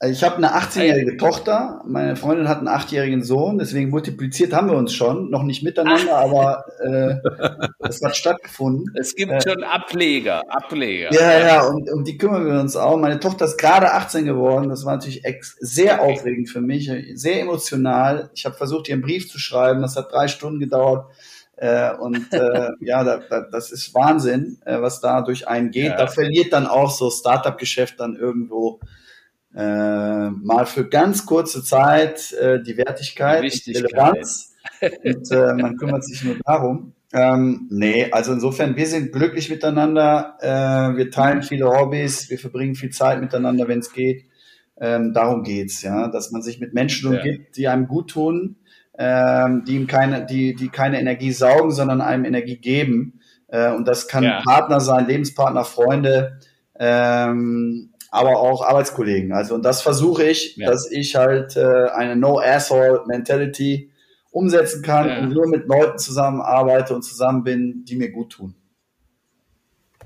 Ich 0.09 0.23
habe 0.23 0.37
eine 0.37 0.55
18-jährige 0.55 1.15
Tochter, 1.17 1.83
meine 1.85 2.15
Freundin 2.15 2.49
hat 2.49 2.57
einen 2.57 2.69
8-jährigen 2.69 3.23
Sohn, 3.23 3.59
deswegen 3.59 3.91
multipliziert 3.91 4.51
haben 4.51 4.67
wir 4.67 4.75
uns 4.75 4.95
schon, 4.95 5.29
noch 5.29 5.43
nicht 5.43 5.61
miteinander, 5.61 6.17
Ach. 6.17 6.23
aber 6.23 6.65
äh, 6.83 7.87
es 7.87 8.01
hat 8.03 8.15
stattgefunden. 8.15 8.91
Es 8.99 9.13
gibt 9.13 9.31
äh, 9.31 9.39
schon 9.41 9.63
Ableger, 9.63 10.41
Ableger. 10.49 11.13
Ja, 11.13 11.39
ja, 11.39 11.67
und 11.67 11.87
um 11.91 12.03
die 12.03 12.17
kümmern 12.17 12.47
wir 12.47 12.59
uns 12.59 12.75
auch. 12.75 12.97
Meine 12.97 13.19
Tochter 13.19 13.45
ist 13.45 13.59
gerade 13.59 13.93
18 13.93 14.25
geworden, 14.25 14.69
das 14.69 14.85
war 14.85 14.95
natürlich 14.95 15.23
sehr 15.59 16.01
aufregend 16.01 16.49
für 16.49 16.61
mich, 16.61 16.91
sehr 17.13 17.39
emotional. 17.39 18.31
Ich 18.33 18.45
habe 18.45 18.55
versucht, 18.55 18.89
ihr 18.89 18.95
einen 18.95 19.03
Brief 19.03 19.29
zu 19.29 19.37
schreiben, 19.37 19.83
das 19.83 19.95
hat 19.97 20.11
drei 20.11 20.27
Stunden 20.27 20.59
gedauert. 20.59 21.11
Äh, 21.57 21.93
und 21.93 22.33
äh, 22.33 22.69
ja, 22.79 23.03
da, 23.03 23.17
da, 23.29 23.41
das 23.41 23.71
ist 23.71 23.93
Wahnsinn, 23.93 24.57
äh, 24.65 24.81
was 24.81 24.99
da 24.99 25.21
durch 25.21 25.47
einen 25.47 25.69
geht. 25.69 25.91
Ja. 25.91 25.97
Da 25.97 26.07
verliert 26.07 26.53
dann 26.53 26.65
auch 26.65 26.89
so 26.89 27.11
Startup-Geschäft 27.11 27.99
dann 27.99 28.15
irgendwo 28.15 28.79
äh, 29.55 30.29
mal 30.29 30.65
für 30.65 30.87
ganz 30.87 31.25
kurze 31.25 31.63
Zeit 31.63 32.33
äh, 32.33 32.61
die 32.61 32.77
Wertigkeit, 32.77 33.43
die 33.65 33.73
Relevanz 33.73 34.53
und 35.03 35.31
äh, 35.31 35.53
man 35.53 35.77
kümmert 35.77 36.03
sich 36.05 36.23
nur 36.23 36.37
darum. 36.45 36.93
Ähm, 37.13 37.67
nee, 37.69 38.09
also 38.11 38.31
insofern, 38.31 38.77
wir 38.77 38.87
sind 38.87 39.11
glücklich 39.11 39.49
miteinander, 39.49 40.37
äh, 40.39 40.97
wir 40.97 41.11
teilen 41.11 41.43
viele 41.43 41.67
Hobbys, 41.67 42.29
wir 42.29 42.39
verbringen 42.39 42.75
viel 42.75 42.91
Zeit 42.91 43.19
miteinander, 43.19 43.67
wenn 43.67 43.79
es 43.79 43.91
geht. 43.91 44.25
Ähm, 44.79 45.13
darum 45.13 45.43
geht's, 45.43 45.81
ja, 45.81 46.07
dass 46.07 46.31
man 46.31 46.41
sich 46.41 46.59
mit 46.59 46.73
Menschen 46.73 47.09
umgibt, 47.09 47.57
die 47.57 47.67
einem 47.67 47.87
gut 47.87 48.11
tun, 48.11 48.55
ähm, 48.97 49.63
die 49.67 49.75
ihm 49.75 49.87
keine, 49.87 50.25
die, 50.25 50.55
die 50.55 50.69
keine 50.69 50.99
Energie 50.99 51.33
saugen, 51.33 51.71
sondern 51.71 52.01
einem 52.01 52.23
Energie 52.23 52.57
geben. 52.57 53.19
Äh, 53.47 53.73
und 53.73 53.87
das 53.87 54.07
kann 54.07 54.23
ja. 54.23 54.41
Partner 54.41 54.79
sein, 54.79 55.05
Lebenspartner, 55.05 55.65
Freunde, 55.65 56.39
ähm, 56.79 57.90
aber 58.11 58.39
auch 58.39 58.61
Arbeitskollegen. 58.61 59.31
Also 59.31 59.55
und 59.55 59.63
das 59.63 59.81
versuche 59.81 60.25
ich, 60.25 60.57
ja. 60.57 60.69
dass 60.69 60.91
ich 60.91 61.15
halt 61.15 61.55
äh, 61.55 61.87
eine 61.95 62.15
No-Asshole-Mentality 62.17 63.89
umsetzen 64.29 64.83
kann 64.83 65.07
ja. 65.07 65.19
und 65.21 65.29
nur 65.29 65.47
mit 65.47 65.67
Leuten 65.67 65.97
zusammenarbeite 65.97 66.93
und 66.93 67.03
zusammen 67.03 67.43
bin, 67.43 67.85
die 67.85 67.95
mir 67.95 68.11
gut 68.11 68.33
tun. 68.33 68.55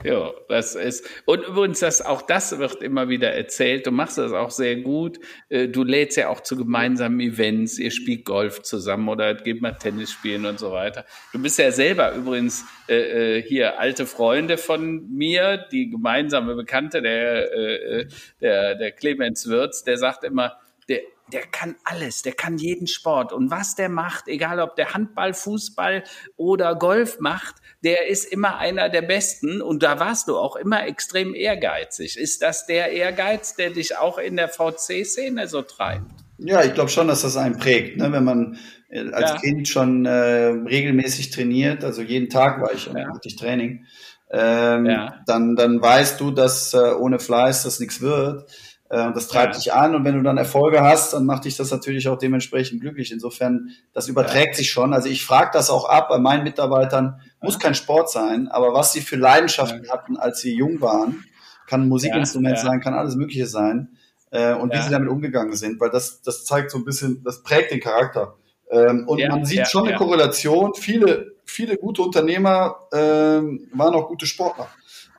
Ja, 0.06 0.32
das 0.50 0.76
ist, 0.76 1.08
und 1.26 1.46
übrigens, 1.46 1.80
das, 1.80 2.02
auch 2.02 2.22
das 2.22 2.58
wird 2.60 2.82
immer 2.84 3.10
wieder 3.10 3.34
erzählt. 3.34 3.88
Du 3.88 3.92
machst 3.92 4.18
das 4.18 4.34
auch 4.34 4.52
sehr 4.52 4.76
gut. 4.78 5.20
Äh, 5.50 5.68
du 5.68 5.84
lädst 5.84 6.18
ja 6.18 6.30
auch 6.30 6.42
zu 6.42 6.56
gemeinsamen 6.56 7.20
Events. 7.20 7.80
Ihr 7.80 7.92
spielt 7.92 8.26
Golf 8.26 8.62
zusammen 8.62 9.10
oder 9.10 9.34
geht 9.34 9.62
mal 9.62 9.74
Tennis 9.74 10.12
spielen 10.12 10.46
und 10.46 10.60
so 10.60 10.72
weiter. 10.72 11.06
Du 11.34 11.42
bist 11.42 11.58
ja 11.58 11.72
selber 11.72 12.14
übrigens 12.14 12.66
äh, 12.88 13.38
äh, 13.38 13.42
hier 13.42 13.80
alte 13.80 14.06
Freunde 14.06 14.58
von 14.58 15.10
mir, 15.10 15.66
die 15.72 15.90
gemeinsame 15.90 16.56
Bekannte, 16.56 17.02
der, 17.02 17.52
äh, 17.54 18.08
der, 18.42 18.76
der 18.76 18.92
Clemens 18.92 19.48
Wirz, 19.48 19.84
der 19.84 19.98
sagt 19.98 20.24
immer, 20.24 20.60
der, 20.88 21.02
der 21.32 21.42
kann 21.48 21.76
alles, 21.84 22.22
der 22.22 22.34
kann 22.34 22.58
jeden 22.58 22.88
Sport. 22.88 23.34
Und 23.34 23.50
was 23.50 23.76
der 23.76 23.90
macht, 23.90 24.28
egal 24.28 24.60
ob 24.60 24.76
der 24.76 24.94
Handball, 24.94 25.34
Fußball 25.34 26.04
oder 26.38 26.76
Golf 26.76 27.20
macht, 27.20 27.56
der 27.86 28.08
ist 28.08 28.26
immer 28.26 28.58
einer 28.58 28.90
der 28.90 29.04
Besten. 29.04 29.62
Und 29.62 29.84
da 29.84 30.00
warst 30.00 30.28
du 30.28 30.38
auch 30.38 30.56
immer 30.56 30.86
extrem 30.86 31.34
ehrgeizig. 31.34 32.18
Ist 32.18 32.42
das 32.42 32.66
der 32.66 32.92
Ehrgeiz, 32.92 33.56
der 33.56 33.70
dich 33.70 33.98
auch 33.98 34.18
in 34.18 34.36
der 34.36 34.50
VC-Szene 34.50 35.48
so 35.48 35.62
treibt? 35.62 36.12
Ja, 36.38 36.64
ich 36.64 36.74
glaube 36.74 36.90
schon, 36.90 37.08
dass 37.08 37.22
das 37.22 37.38
einen 37.38 37.58
prägt. 37.58 37.98
Ne? 37.98 38.12
Wenn 38.12 38.24
man 38.24 38.58
äh, 38.90 39.10
als 39.12 39.32
ja. 39.32 39.38
Kind 39.38 39.68
schon 39.70 40.06
äh, 40.06 40.10
regelmäßig 40.12 41.30
trainiert, 41.30 41.84
also 41.84 42.02
jeden 42.02 42.30
Tag 42.30 42.62
war 42.62 42.74
ich, 42.74 42.88
ja. 42.88 42.94
hatte 42.94 43.28
ich 43.28 43.36
Training, 43.36 43.86
ähm, 44.32 44.86
ja. 44.88 45.22
dann, 45.28 45.56
dann 45.56 45.82
weißt 45.82 46.20
du, 46.20 46.32
dass 46.32 46.74
äh, 46.74 46.78
ohne 46.78 47.20
Fleiß 47.20 47.64
das 47.64 47.80
nichts 47.80 48.02
wird. 48.02 48.50
Äh, 48.90 49.14
das 49.14 49.28
treibt 49.28 49.54
ja. 49.54 49.60
dich 49.60 49.74
an 49.74 49.96
und 49.96 50.06
wenn 50.06 50.16
du 50.16 50.24
dann 50.24 50.38
Erfolge 50.38 50.82
hast, 50.82 51.14
dann 51.14 51.26
macht 51.26 51.46
dich 51.46 51.56
das 51.56 51.72
natürlich 51.72 52.08
auch 52.08 52.18
dementsprechend 52.18 52.82
glücklich. 52.82 53.12
Insofern, 53.12 53.70
das 53.94 54.08
überträgt 54.08 54.56
sich 54.56 54.70
schon. 54.70 54.94
Also 54.94 55.10
ich 55.10 55.24
frage 55.24 55.52
das 55.54 55.70
auch 55.70 55.88
ab 55.88 56.10
bei 56.10 56.20
meinen 56.20 56.44
Mitarbeitern. 56.44 57.22
Muss 57.46 57.60
kein 57.60 57.76
Sport 57.76 58.12
sein, 58.12 58.48
aber 58.48 58.74
was 58.74 58.94
sie 58.94 59.02
für 59.02 59.16
Leidenschaften 59.16 59.90
hatten, 59.90 60.18
als 60.18 60.42
sie 60.42 60.54
jung 60.56 60.82
waren, 60.82 61.24
kann 61.68 61.84
ein 61.84 61.88
Musikinstrument 61.88 62.60
sein, 62.60 62.82
kann 62.82 62.94
alles 62.94 63.16
Mögliche 63.16 63.48
sein. 63.48 63.98
Äh, 64.32 64.54
und 64.54 64.74
wie 64.74 64.82
sie 64.82 64.90
damit 64.90 65.10
umgegangen 65.10 65.56
sind, 65.56 65.80
weil 65.80 65.90
das, 65.90 66.22
das 66.22 66.46
zeigt 66.46 66.72
so 66.72 66.78
ein 66.78 66.86
bisschen, 66.86 67.24
das 67.24 67.44
prägt 67.44 67.72
den 67.72 67.80
Charakter. 67.80 68.36
Ähm, 68.70 69.08
und 69.08 69.26
man 69.28 69.46
sieht 69.46 69.68
schon 69.68 69.88
eine 69.88 69.96
Korrelation. 69.96 70.74
Viele, 70.76 71.36
viele 71.46 71.78
gute 71.78 72.02
Unternehmer 72.02 72.76
ähm, 72.92 73.70
waren 73.72 73.94
auch 73.96 74.08
gute 74.08 74.26
Sportler. 74.26 74.68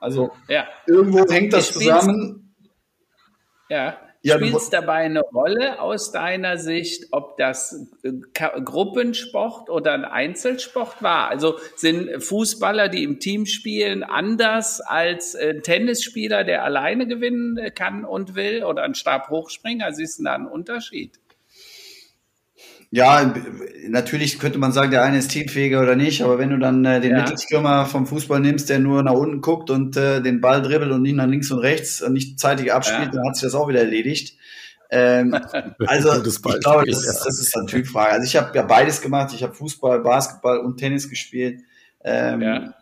Also 0.01 0.33
irgendwo 0.87 1.27
hängt 1.33 1.53
das 1.53 1.72
zusammen 1.72 2.47
ja. 3.68 3.99
Ja, 4.27 4.39
Spielt 4.39 4.57
es 4.57 4.70
dabei 4.70 5.05
eine 5.05 5.20
Rolle 5.20 5.81
aus 5.81 6.11
deiner 6.11 6.59
Sicht, 6.59 7.07
ob 7.12 7.37
das 7.37 7.87
äh, 8.03 8.11
Gruppensport 8.33 9.70
oder 9.70 9.93
ein 9.93 10.05
Einzelsport 10.05 11.01
war? 11.01 11.29
Also 11.29 11.61
sind 11.77 12.24
Fußballer, 12.24 12.89
die 12.89 13.05
im 13.05 13.20
Team 13.20 13.47
spielen, 13.47 14.03
anders 14.03 14.81
als 14.81 15.37
ein 15.37 15.62
Tennisspieler, 15.62 16.43
der 16.43 16.64
alleine 16.64 17.07
gewinnen 17.07 17.72
kann 17.77 18.05
und 18.05 18.35
will 18.35 18.64
oder 18.64 18.83
ein 18.83 18.97
Stabhochspringer? 18.97 19.93
Siehst 19.93 20.18
du 20.18 20.24
da 20.24 20.35
einen 20.35 20.49
Unterschied? 20.49 21.20
Ja, 22.91 23.34
natürlich 23.89 24.39
könnte 24.39 24.59
man 24.59 24.72
sagen, 24.72 24.91
der 24.91 25.03
eine 25.03 25.18
ist 25.18 25.30
teamfähiger 25.30 25.80
oder 25.82 25.97
nicht, 25.97 26.22
aber 26.22 26.39
wenn 26.39 26.51
du 26.51 26.59
dann 26.59 26.84
äh, 26.84 27.01
den 27.01 27.12
ja. 27.12 27.22
Mittelstürmer 27.22 27.87
vom 27.87 28.07
Fußball 28.07 28.41
nimmst, 28.41 28.68
der 28.70 28.78
nur 28.78 29.03
nach 29.03 29.12
unten 29.12 29.41
guckt 29.41 29.70
und 29.70 29.97
äh, 29.97 30.22
den 30.22 30.41
Ball 30.41 30.62
dribbelt 30.62 30.93
und 30.93 31.03
nicht 31.03 31.16
nach 31.16 31.26
links 31.26 31.51
und 31.51 31.59
rechts 31.59 32.01
und 32.01 32.12
nicht 32.12 32.39
zeitig 32.39 32.72
abspielt, 32.72 33.07
ja. 33.07 33.12
dann 33.12 33.28
hat 33.28 33.37
sich 33.37 33.45
das 33.45 33.55
auch 33.55 33.68
wieder 33.68 33.80
erledigt. 33.80 34.37
Ähm, 34.91 35.34
also 35.87 36.22
ich 36.22 36.43
glaube, 36.61 36.87
das, 36.87 37.05
ist, 37.05 37.24
das 37.24 37.41
ist 37.41 37.57
eine 37.57 37.66
Typfrage. 37.66 38.12
Also 38.12 38.24
ich 38.24 38.37
habe 38.37 38.57
ja 38.57 38.62
beides 38.62 39.01
gemacht. 39.01 39.32
Ich 39.34 39.43
habe 39.43 39.53
Fußball, 39.55 40.01
Basketball 40.01 40.59
und 40.59 40.76
Tennis 40.76 41.09
gespielt. 41.09 41.62
Ähm, 42.05 42.41
ja, 42.41 42.74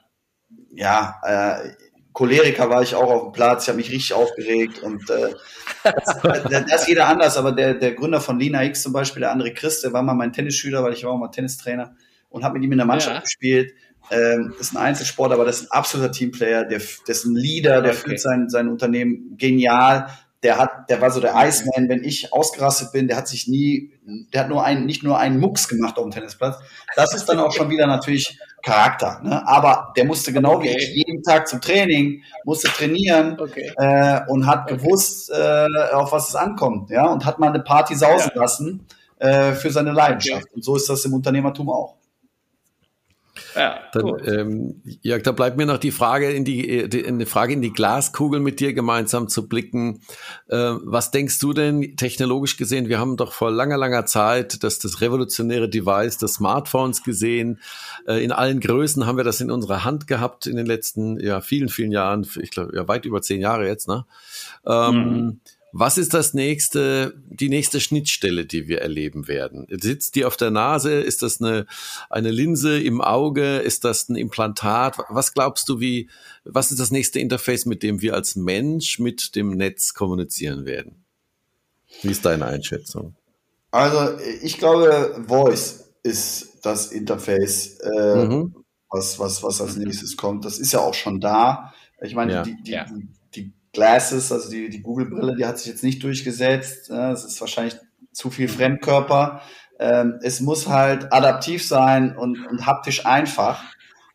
ja 0.75 1.21
äh, 1.25 1.71
Choleriker 2.15 2.71
war 2.71 2.83
ich 2.83 2.95
auch 2.95 3.11
auf 3.11 3.23
dem 3.25 3.33
Platz, 3.33 3.65
ich 3.65 3.69
habe 3.69 3.77
mich 3.77 3.91
richtig 3.91 4.15
aufgeregt 4.15 4.83
und 4.83 5.11
äh, 5.11 5.35
das, 5.83 6.21
das 6.23 6.83
ist 6.83 6.89
jeder 6.89 7.09
anders, 7.09 7.37
aber 7.37 7.53
der, 7.53 7.75
der 7.75 7.93
Gründer 7.93 8.21
von 8.21 8.39
Lina 8.39 8.65
X 8.65 8.83
zum 8.83 8.93
Beispiel, 8.93 9.21
der 9.21 9.33
andere 9.33 9.53
Chris, 9.53 9.83
der 9.83 9.93
war 9.93 10.03
mal 10.03 10.15
mein 10.15 10.33
Tennisschüler, 10.33 10.83
weil 10.83 10.95
ich 10.95 11.05
war 11.05 11.11
auch 11.11 11.19
mal 11.19 11.29
Tennistrainer 11.29 11.95
und 12.31 12.45
habe 12.45 12.55
mit 12.55 12.65
ihm 12.65 12.73
in 12.73 12.79
der 12.79 12.87
Mannschaft 12.87 13.17
ja. 13.17 13.21
gespielt. 13.21 13.75
Ähm, 14.11 14.55
das 14.57 14.69
ist 14.69 14.77
ein 14.77 14.83
Einzelsport, 14.83 15.33
aber 15.33 15.45
das 15.45 15.61
ist 15.61 15.73
ein 15.73 15.77
absoluter 15.77 16.13
Teamplayer, 16.13 16.65
der, 16.65 16.79
der 16.79 17.09
ist 17.09 17.25
ein 17.25 17.35
Leader, 17.35 17.83
der 17.83 17.93
okay. 17.93 18.01
führt 18.01 18.21
sein, 18.21 18.49
sein 18.49 18.69
Unternehmen 18.69 19.37
genial 19.37 20.09
der 20.45 20.59
hat, 20.59 20.91
der 20.91 21.01
war 21.01 21.11
so 21.11 21.21
der 21.21 21.33
Iceman, 21.35 21.89
wenn 21.89 22.05
ich 22.05 22.33
ausgerastet 22.33 22.93
bin, 22.93 23.09
der 23.09 23.17
hat 23.17 23.27
sich 23.27 23.49
nie, 23.49 23.95
der 24.05 24.43
hat 24.43 24.51
nur 24.51 24.63
einen, 24.63 24.85
nicht 24.85 25.03
nur 25.03 25.19
einen 25.19 25.41
Mucks 25.41 25.69
gemacht 25.69 25.97
auf 25.97 26.05
dem 26.05 26.11
Tennisplatz. 26.11 26.59
Das 26.95 27.15
ist 27.15 27.25
dann 27.25 27.39
auch 27.39 27.51
schon 27.51 27.71
wieder 27.71 27.87
natürlich 27.87 28.39
Charakter, 28.65 29.21
ne? 29.23 29.47
Aber 29.47 29.93
der 29.97 30.05
musste 30.07 30.33
genau 30.33 30.55
okay. 30.55 30.71
wie 30.71 30.77
ich 30.77 31.07
jeden 31.07 31.23
Tag 31.23 31.47
zum 31.47 31.61
Training, 31.61 32.23
musste 32.45 32.69
trainieren 32.69 33.39
okay. 33.39 33.71
äh, 33.77 34.21
und 34.29 34.47
hat 34.47 34.65
okay. 34.65 34.77
gewusst, 34.77 35.31
äh, 35.31 35.67
auf 35.93 36.13
was 36.13 36.31
es 36.31 36.35
ankommt, 36.35 36.91
ja, 36.91 37.07
und 37.07 37.25
hat 37.25 37.39
mal 37.39 37.51
eine 37.51 37.61
Party 37.61 37.95
sausen 37.95 38.33
ja. 38.35 38.41
lassen 38.41 38.87
äh, 39.19 39.53
für 39.53 39.71
seine 39.71 39.93
Leidenschaft. 39.93 40.47
Und 40.55 40.65
so 40.65 40.77
ist 40.77 40.89
das 40.89 41.05
im 41.05 41.13
Unternehmertum 41.13 41.69
auch. 41.69 41.97
Ja, 43.55 43.81
Dann, 43.93 44.13
ähm, 44.27 44.83
Jörg, 45.03 45.23
da 45.23 45.33
bleibt 45.33 45.57
mir 45.57 45.67
noch 45.67 45.79
die 45.79 45.91
Frage 45.91 46.31
in 46.31 46.45
die, 46.45 46.69
äh, 46.69 46.89
die, 46.89 47.07
eine 47.07 47.27
Frage 47.27 47.53
in 47.53 47.63
die 47.63 47.73
Glaskugel 47.73 48.41
mit 48.41 48.61
dir 48.61 48.75
gemeinsam 48.75 49.29
zu 49.29 49.49
blicken. 49.49 50.01
Äh, 50.49 50.57
was 50.57 51.11
denkst 51.11 51.39
du 51.39 51.53
denn 51.53 51.97
technologisch 51.97 52.57
gesehen? 52.57 52.89
Wir 52.89 52.99
haben 52.99 53.17
doch 53.17 53.33
vor 53.33 53.51
langer, 53.51 53.77
langer 53.77 54.07
Zeit 54.07 54.65
das, 54.65 54.79
das 54.79 55.01
revolutionäre 55.01 55.69
Device 55.69 56.19
des 56.19 56.35
Smartphones 56.35 57.03
gesehen. 57.03 57.61
Äh, 58.07 58.25
in 58.25 58.33
allen 58.33 58.61
Größen 58.61 59.07
haben 59.07 59.17
wir 59.17 59.25
das 59.25 59.41
in 59.41 59.51
unserer 59.51 59.85
Hand 59.85 60.07
gehabt 60.07 60.47
in 60.47 60.57
den 60.57 60.67
letzten, 60.67 61.21
ja, 61.21 61.41
vielen, 61.41 61.69
vielen 61.69 61.93
Jahren. 61.93 62.27
Ich 62.41 62.51
glaube, 62.51 62.75
ja, 62.75 62.89
weit 62.89 63.05
über 63.05 63.23
zehn 63.23 63.41
Jahre 63.41 63.67
jetzt, 63.67 63.89
ne? 63.89 64.05
Ähm, 64.67 64.95
mhm. 64.95 65.41
Was 65.77 65.99
ist 65.99 66.15
das 66.15 66.35
nächste, 66.35 67.21
die 67.27 67.49
nächste 67.49 67.81
Schnittstelle, 67.81 68.47
die 68.47 68.69
wir 68.69 68.81
erleben 68.81 69.27
werden? 69.27 69.67
Sitzt 69.69 70.15
die 70.15 70.25
auf 70.25 70.37
der 70.37 70.53
Nase? 70.53 71.01
Ist 71.01 71.23
das 71.23 71.41
eine, 71.41 71.67
eine 72.09 72.31
Linse 72.31 72.81
im 72.81 73.01
Auge? 73.01 73.57
Ist 73.57 73.85
das 73.85 74.09
ein 74.09 74.15
Implantat? 74.15 74.99
Was 75.09 75.35
glaubst 75.35 75.69
du, 75.69 75.81
wie, 75.81 76.09
was 76.45 76.71
ist 76.71 76.79
das 76.79 76.93
nächste 76.93 77.19
Interface, 77.19 77.67
mit 77.67 77.83
dem 77.83 78.01
wir 78.03 78.15
als 78.15 78.37
Mensch 78.37 79.01
mit 79.01 79.35
dem 79.35 79.51
Netz 79.51 79.95
kommunizieren 79.95 80.65
werden? 80.65 81.05
Wie 82.03 82.13
ist 82.13 82.25
deine 82.25 82.47
Einschätzung? 82.47 83.17
Also, 83.73 84.17
ich 84.43 84.59
glaube, 84.59 85.25
Voice 85.27 85.87
ist 86.05 86.61
das 86.63 86.93
Interface, 86.93 87.81
äh, 87.81 88.27
mhm. 88.27 88.55
was, 88.91 89.19
was, 89.19 89.43
was 89.43 89.61
als 89.61 89.75
nächstes 89.75 90.17
kommt. 90.17 90.45
Das 90.45 90.61
ist 90.61 90.73
ja 90.73 90.79
auch 90.79 90.95
schon 90.95 91.21
da. 91.21 91.75
Ich 92.01 92.15
meine, 92.15 92.33
ja. 92.33 92.43
die, 92.45 92.63
die, 92.63 92.71
ja. 92.71 92.87
Glasses, 93.75 94.33
also 94.33 94.49
die, 94.51 94.71
die 94.71 94.81
Google-Brille, 94.81 95.37
die 95.37 95.45
hat 95.45 95.59
sich 95.59 95.67
jetzt 95.67 95.83
nicht 95.83 96.03
durchgesetzt. 96.03 96.89
Es 96.91 97.25
ist 97.25 97.41
wahrscheinlich 97.41 97.77
zu 98.13 98.31
viel 98.31 98.49
Fremdkörper. 98.49 99.43
Ähm, 99.79 100.19
es 100.23 100.41
muss 100.41 100.69
halt 100.69 101.13
adaptiv 101.13 101.67
sein 101.67 102.17
und, 102.17 102.47
und 102.47 102.67
haptisch 102.67 103.05
einfach. 103.05 103.63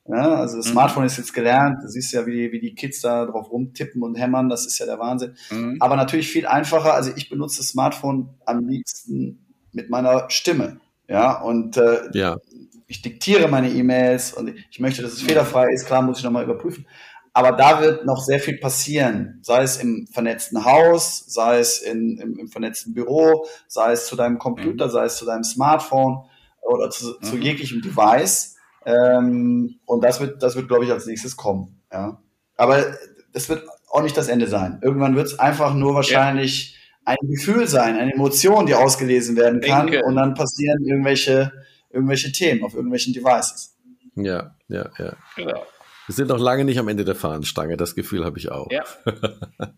also 0.05 0.57
das 0.57 0.67
mhm. 0.67 0.71
Smartphone 0.71 1.05
ist 1.05 1.17
jetzt 1.17 1.33
gelernt. 1.33 1.83
Du 1.83 1.87
siehst 1.87 2.13
ja, 2.13 2.25
wie 2.25 2.31
die, 2.31 2.51
wie 2.51 2.59
die 2.59 2.75
Kids 2.75 3.01
da 3.01 3.25
drauf 3.25 3.51
rumtippen 3.51 4.01
und 4.01 4.15
hämmern. 4.15 4.49
Das 4.49 4.65
ist 4.65 4.79
ja 4.79 4.85
der 4.85 4.99
Wahnsinn. 4.99 5.35
Mhm. 5.51 5.77
Aber 5.79 5.95
natürlich 5.95 6.31
viel 6.31 6.47
einfacher. 6.47 6.93
Also 6.93 7.11
ich 7.15 7.29
benutze 7.29 7.57
das 7.57 7.67
Smartphone 7.67 8.29
am 8.45 8.67
liebsten 8.67 9.45
mit 9.73 9.89
meiner 9.89 10.29
Stimme. 10.29 10.79
Ja, 11.07 11.41
und 11.41 11.75
äh, 11.77 12.01
ja. 12.13 12.37
ich 12.87 13.01
diktiere 13.01 13.47
meine 13.47 13.69
E-Mails 13.69 14.33
und 14.33 14.53
ich 14.69 14.79
möchte, 14.79 15.01
dass 15.01 15.13
es 15.13 15.23
fehlerfrei 15.23 15.65
ist. 15.73 15.87
Klar, 15.87 16.03
muss 16.03 16.19
ich 16.19 16.23
nochmal 16.23 16.43
überprüfen. 16.43 16.85
Aber 17.33 17.51
da 17.51 17.81
wird 17.81 18.05
noch 18.05 18.23
sehr 18.23 18.39
viel 18.39 18.57
passieren, 18.57 19.39
sei 19.43 19.63
es 19.63 19.77
im 19.77 20.07
vernetzten 20.11 20.65
Haus, 20.65 21.25
sei 21.27 21.59
es 21.59 21.79
in, 21.79 22.17
im, 22.17 22.39
im 22.39 22.47
vernetzten 22.47 22.93
Büro, 22.93 23.45
sei 23.67 23.91
es 23.91 24.07
zu 24.07 24.15
deinem 24.15 24.39
Computer, 24.39 24.87
mhm. 24.87 24.91
sei 24.91 25.05
es 25.05 25.17
zu 25.17 25.25
deinem 25.25 25.43
Smartphone 25.43 26.23
oder 26.61 26.89
zu, 26.89 27.15
mhm. 27.19 27.23
zu 27.23 27.37
jeglichem 27.37 27.81
Device. 27.81 28.55
Ähm, 28.85 29.79
und 29.85 30.03
das 30.03 30.19
wird, 30.19 30.41
das 30.41 30.55
wird, 30.55 30.67
glaube 30.67 30.85
ich, 30.85 30.91
als 30.91 31.05
nächstes 31.05 31.37
kommen. 31.37 31.81
Ja. 31.91 32.21
Aber 32.57 32.83
das 33.33 33.49
wird 33.49 33.63
auch 33.89 34.01
nicht 34.01 34.17
das 34.17 34.27
Ende 34.27 34.47
sein. 34.47 34.79
Irgendwann 34.81 35.15
wird 35.15 35.27
es 35.27 35.39
einfach 35.39 35.73
nur 35.73 35.95
wahrscheinlich 35.95 36.73
ja. 36.73 37.13
ein 37.13 37.27
Gefühl 37.27 37.67
sein, 37.67 37.97
eine 37.97 38.13
Emotion, 38.13 38.65
die 38.65 38.75
ausgelesen 38.75 39.35
werden 39.35 39.61
kann. 39.61 39.87
Denke. 39.87 40.05
Und 40.05 40.15
dann 40.15 40.33
passieren 40.33 40.83
irgendwelche, 40.85 41.51
irgendwelche 41.89 42.31
Themen 42.31 42.63
auf 42.63 42.73
irgendwelchen 42.73 43.13
Devices. 43.13 43.75
Ja, 44.15 44.55
ja, 44.67 44.89
ja. 44.97 45.13
Genau. 45.35 45.63
Wir 46.09 46.15
sind 46.15 46.29
noch 46.29 46.39
lange 46.39 46.65
nicht 46.65 46.79
am 46.79 46.87
Ende 46.87 47.05
der 47.05 47.13
Fahnenstange, 47.13 47.77
das 47.77 47.93
Gefühl 47.93 48.25
habe 48.25 48.39
ich 48.39 48.51
auch. 48.51 48.71
Ja. 48.71 48.83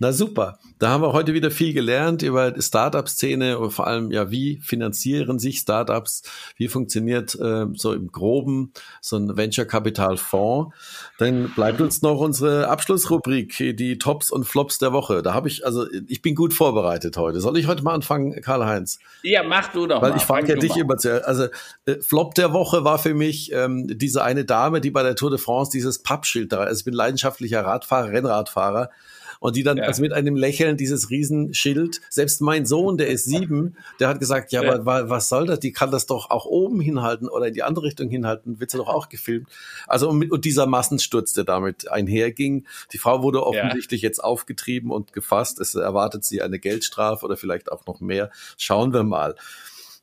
Na 0.00 0.12
super, 0.12 0.58
da 0.80 0.88
haben 0.88 1.04
wir 1.04 1.12
heute 1.12 1.34
wieder 1.34 1.52
viel 1.52 1.72
gelernt 1.72 2.22
über 2.22 2.50
die 2.50 2.62
Startup-Szene 2.62 3.60
und 3.60 3.70
vor 3.70 3.86
allem, 3.86 4.10
ja, 4.10 4.28
wie 4.32 4.56
finanzieren 4.56 5.38
sich 5.38 5.60
Startups, 5.60 6.24
wie 6.56 6.66
funktioniert 6.66 7.36
äh, 7.36 7.66
so 7.74 7.92
im 7.92 8.10
Groben 8.10 8.72
so 9.00 9.18
ein 9.18 9.36
Venture-Capital-Fonds. 9.36 10.74
Dann 11.18 11.50
bleibt 11.54 11.80
uns 11.80 12.02
noch 12.02 12.18
unsere 12.18 12.66
Abschlussrubrik, 12.66 13.76
die 13.76 13.98
Tops 13.98 14.32
und 14.32 14.46
Flops 14.46 14.78
der 14.78 14.92
Woche. 14.92 15.22
Da 15.22 15.32
habe 15.32 15.46
ich, 15.46 15.64
also 15.64 15.86
ich 16.08 16.22
bin 16.22 16.34
gut 16.34 16.54
vorbereitet 16.54 17.16
heute. 17.16 17.40
Soll 17.40 17.56
ich 17.56 17.68
heute 17.68 17.84
mal 17.84 17.94
anfangen, 17.94 18.40
Karl-Heinz? 18.42 18.98
Ja, 19.22 19.44
mach 19.44 19.68
du 19.68 19.86
doch 19.86 20.02
Weil 20.02 20.10
mal. 20.10 20.16
ich 20.16 20.24
frage 20.24 20.48
ja 20.48 20.56
dich 20.56 20.70
mal. 20.70 20.80
immer 20.80 20.96
zuerst. 20.96 21.24
Also 21.24 21.44
äh, 21.86 22.00
Flop 22.00 22.34
der 22.34 22.52
Woche 22.52 22.82
war 22.82 22.98
für 22.98 23.14
mich 23.14 23.52
ähm, 23.52 23.86
diese 23.86 24.24
eine 24.24 24.44
Dame, 24.44 24.80
die 24.80 24.90
bei 24.90 25.04
der 25.04 25.14
Tour 25.14 25.30
de 25.30 25.38
France 25.38 25.67
dieses 25.68 26.00
Pappschild 26.00 26.52
da. 26.52 26.60
Also 26.60 26.80
ich 26.80 26.84
bin 26.84 26.94
leidenschaftlicher 26.94 27.64
Radfahrer, 27.64 28.10
Rennradfahrer. 28.10 28.90
und 29.40 29.56
die 29.56 29.62
dann 29.62 29.76
ja. 29.76 29.84
also 29.84 30.02
mit 30.02 30.12
einem 30.12 30.36
Lächeln 30.36 30.76
dieses 30.76 31.10
Riesenschild, 31.10 32.00
selbst 32.10 32.40
mein 32.40 32.66
Sohn, 32.66 32.96
der 32.96 33.08
ist 33.08 33.24
sieben, 33.24 33.76
der 34.00 34.08
hat 34.08 34.20
gesagt, 34.20 34.52
ja, 34.52 34.62
ja. 34.62 34.74
aber 34.74 35.08
was 35.10 35.28
soll 35.28 35.46
das? 35.46 35.60
Die 35.60 35.72
kann 35.72 35.90
das 35.90 36.06
doch 36.06 36.30
auch 36.30 36.46
oben 36.46 36.80
hinhalten 36.80 37.28
oder 37.28 37.46
in 37.46 37.54
die 37.54 37.62
andere 37.62 37.86
Richtung 37.86 38.08
hinhalten, 38.08 38.60
wird 38.60 38.70
sie 38.70 38.78
doch 38.78 38.88
auch 38.88 39.08
gefilmt. 39.08 39.48
Also 39.86 40.08
und, 40.08 40.30
und 40.30 40.44
dieser 40.44 40.66
Massensturz, 40.66 41.32
der 41.32 41.44
damit 41.44 41.88
einherging, 41.88 42.66
die 42.92 42.98
Frau 42.98 43.22
wurde 43.22 43.46
offensichtlich 43.46 44.02
ja. 44.02 44.08
jetzt 44.08 44.22
aufgetrieben 44.22 44.90
und 44.90 45.12
gefasst. 45.12 45.60
Es 45.60 45.74
erwartet 45.74 46.24
sie 46.24 46.42
eine 46.42 46.58
Geldstrafe 46.58 47.24
oder 47.24 47.36
vielleicht 47.36 47.70
auch 47.70 47.86
noch 47.86 48.00
mehr. 48.00 48.30
Schauen 48.56 48.92
wir 48.92 49.04
mal. 49.04 49.36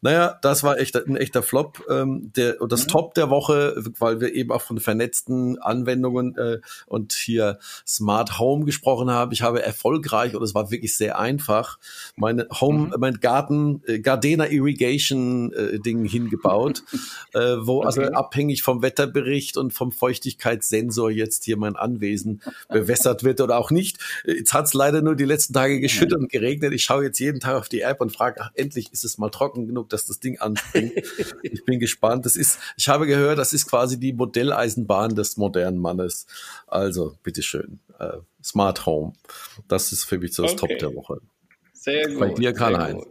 Naja, 0.05 0.37
das 0.43 0.61
war 0.61 0.77
echt 0.77 0.95
ein 0.95 1.17
echter 1.17 1.41
Flop. 1.41 1.83
Ähm, 1.89 2.31
der, 2.35 2.61
und 2.61 2.71
das 2.71 2.83
mhm. 2.83 2.89
Top 2.89 3.15
der 3.15 3.31
Woche, 3.31 3.73
weil 3.97 4.21
wir 4.21 4.35
eben 4.35 4.51
auch 4.51 4.61
von 4.61 4.79
vernetzten 4.79 5.57
Anwendungen 5.59 6.37
äh, 6.37 6.59
und 6.85 7.13
hier 7.13 7.57
Smart 7.87 8.37
Home 8.37 8.65
gesprochen 8.65 9.09
haben. 9.09 9.31
Ich 9.31 9.41
habe 9.41 9.63
erfolgreich 9.63 10.35
und 10.35 10.43
es 10.43 10.53
war 10.53 10.69
wirklich 10.69 10.95
sehr 10.95 11.17
einfach 11.17 11.79
meine 12.15 12.45
Home, 12.61 12.89
mhm. 12.89 12.93
mein 12.99 13.15
Garten, 13.15 13.81
äh, 13.87 13.97
Gardena 13.97 14.47
Irrigation 14.47 15.51
äh, 15.53 15.79
Ding 15.79 16.05
hingebaut, 16.05 16.83
äh, 17.33 17.39
wo 17.61 17.81
also 17.81 18.01
okay. 18.01 18.09
also 18.09 18.19
abhängig 18.19 18.61
vom 18.61 18.83
Wetterbericht 18.83 19.57
und 19.57 19.73
vom 19.73 19.91
Feuchtigkeitssensor 19.91 21.09
jetzt 21.09 21.45
hier 21.45 21.57
mein 21.57 21.75
Anwesen 21.75 22.43
bewässert 22.69 23.23
wird 23.23 23.41
oder 23.41 23.57
auch 23.57 23.71
nicht. 23.71 23.97
Jetzt 24.23 24.53
hat 24.53 24.65
es 24.65 24.75
leider 24.75 25.01
nur 25.01 25.15
die 25.15 25.25
letzten 25.25 25.53
Tage 25.53 25.79
geschüttet 25.79 26.19
und 26.19 26.31
geregnet. 26.31 26.73
Ich 26.73 26.83
schaue 26.83 27.05
jetzt 27.05 27.17
jeden 27.17 27.39
Tag 27.39 27.55
auf 27.55 27.69
die 27.69 27.81
App 27.81 28.01
und 28.01 28.11
frage, 28.11 28.41
ach, 28.41 28.51
endlich 28.53 28.93
ist 28.93 29.03
es 29.03 29.17
mal 29.17 29.31
trocken 29.31 29.65
genug, 29.65 29.94
dass 29.95 30.05
das 30.05 30.19
Ding 30.19 30.39
anspringt. 30.39 30.93
ich 31.43 31.65
bin 31.65 31.79
gespannt. 31.79 32.25
Das 32.25 32.35
ist, 32.35 32.59
ich 32.77 32.87
habe 32.87 33.07
gehört, 33.07 33.39
das 33.39 33.53
ist 33.53 33.67
quasi 33.67 33.99
die 33.99 34.13
Modelleisenbahn 34.13 35.15
des 35.15 35.37
modernen 35.37 35.79
Mannes. 35.79 36.27
Also, 36.67 37.17
bitteschön. 37.23 37.79
Äh, 37.99 38.17
Smart 38.43 38.85
Home. 38.85 39.13
Das 39.67 39.91
ist 39.91 40.03
für 40.03 40.19
mich 40.19 40.33
so 40.33 40.43
das 40.43 40.53
okay. 40.53 40.77
Top 40.77 40.79
der 40.79 40.95
Woche. 40.95 41.21
Sehr 41.73 42.07
gut. 42.09 42.19
Bei 42.19 42.29
dir, 42.29 42.53
Karl-Heinz. 42.53 43.05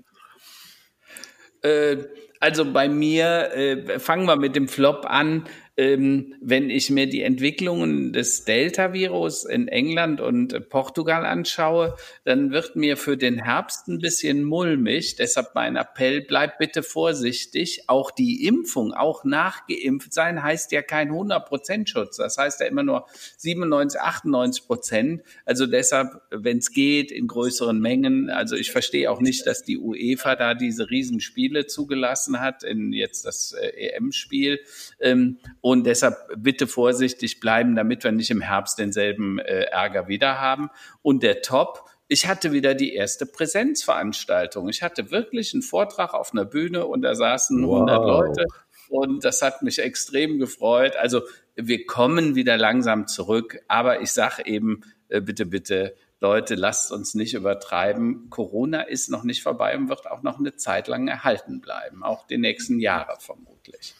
Äh, 1.63 2.05
also 2.41 2.71
bei 2.71 2.89
mir, 2.89 3.55
äh, 3.55 3.99
fangen 3.99 4.27
wir 4.27 4.37
mit 4.37 4.55
dem 4.55 4.69
Flop 4.69 5.07
an 5.07 5.49
ähm, 5.77 6.35
wenn 6.41 6.71
ich 6.71 6.91
mir 6.91 7.09
die 7.09 7.23
Entwicklungen 7.23 8.13
des 8.13 8.45
Delta-Virus 8.45 9.45
in 9.45 9.67
England 9.67 10.21
und 10.21 10.69
Portugal 10.69 11.27
anschaue, 11.27 11.97
dann 12.25 12.53
wird 12.53 12.77
mir 12.77 12.97
für 12.97 13.17
den 13.17 13.43
Herbst 13.43 13.89
ein 13.89 13.99
bisschen 13.99 14.45
mulmig. 14.45 15.17
Deshalb 15.17 15.49
mein 15.55 15.75
Appell, 15.75 16.21
bleibt 16.21 16.59
bitte 16.59 16.85
vorsichtig. 16.85 17.85
Auch 17.89 18.13
die 18.13 18.47
Impfung, 18.47 18.93
auch 18.93 19.25
nachgeimpft 19.25 20.13
sein, 20.13 20.43
heißt 20.45 20.71
ja 20.71 20.83
kein 20.83 21.11
100% 21.11 21.89
Schutz. 21.89 22.19
Das 22.19 22.39
heißt 22.39 22.61
ja 22.61 22.67
immer 22.67 22.85
nur 22.85 23.07
97, 23.39 24.01
98 24.01 24.67
Prozent. 24.67 25.23
Also 25.45 25.67
deshalb, 25.67 26.21
wenn 26.31 26.59
es 26.59 26.71
geht, 26.71 27.11
in 27.11 27.27
größeren 27.27 27.81
Mengen. 27.81 28.31
Also 28.31 28.55
ich 28.55 28.71
verstehe 28.71 29.11
auch 29.11 29.21
nicht, 29.21 29.45
dass 29.47 29.65
die 29.65 29.79
UEFA 29.79 30.37
da 30.37 30.55
diese 30.55 30.89
Riesenspiele 30.89 31.67
zugelassen 31.67 32.41
hat, 32.41 32.63
in 32.63 32.93
jetzt 32.93 33.25
das 33.25 33.53
äh, 33.53 33.97
EM-Spiel. 33.97 34.61
Ähm, 35.01 35.39
und 35.65 35.87
deshalb 35.87 36.17
bitte 36.37 36.67
vorsichtig 36.67 37.41
bleiben, 37.41 37.75
damit 37.75 38.05
wir 38.05 38.13
nicht 38.13 38.31
im 38.31 38.43
Herbst 38.43 38.79
denselben 38.79 39.39
äh, 39.39 39.63
Ärger 39.63 40.09
wieder 40.09 40.39
haben. 40.39 40.69
Und 41.01 41.23
der 41.23 41.41
Top, 41.41 41.89
ich 42.07 42.27
hatte 42.27 42.53
wieder 42.53 42.75
die 42.75 42.93
erste 42.93 43.25
Präsenzveranstaltung. 43.25 44.69
Ich 44.69 44.83
hatte 44.83 45.11
wirklich 45.11 45.55
einen 45.55 45.63
Vortrag 45.63 46.13
auf 46.13 46.33
einer 46.33 46.45
Bühne 46.45 46.85
und 46.85 47.01
da 47.01 47.15
saßen 47.15 47.67
wow. 47.67 47.89
100 47.89 48.07
Leute 48.07 48.45
und 48.91 49.25
das 49.25 49.41
hat 49.41 49.63
mich 49.63 49.79
extrem 49.79 50.39
gefreut. 50.39 50.97
Also 50.97 51.23
wir 51.55 51.87
kommen 51.87 52.35
wieder 52.35 52.59
langsam 52.59 53.07
zurück, 53.07 53.59
aber 53.67 54.03
ich 54.03 54.13
sage 54.13 54.45
eben, 54.45 54.83
äh, 55.09 55.23
bitte, 55.23 55.47
bitte, 55.47 55.95
Leute, 56.21 56.57
lasst 56.57 56.93
uns 56.93 57.15
nicht 57.15 57.33
übertreiben. 57.33 58.29
Corona 58.29 58.83
ist 58.83 59.09
noch 59.09 59.25
nicht 59.25 59.43
vorbei 59.43 59.75
und 59.79 59.89
wird 59.89 60.11
auch 60.11 60.23
noch 60.23 60.39
eine 60.39 60.57
Zeit 60.57 60.89
lang 60.89 61.09
erhalten 61.09 61.63
bleiben, 61.63 62.03
auch 62.03 62.27
die 62.27 62.39
nächsten 62.39 62.81
Jahre 62.81 63.17
vermutlich. 63.19 63.95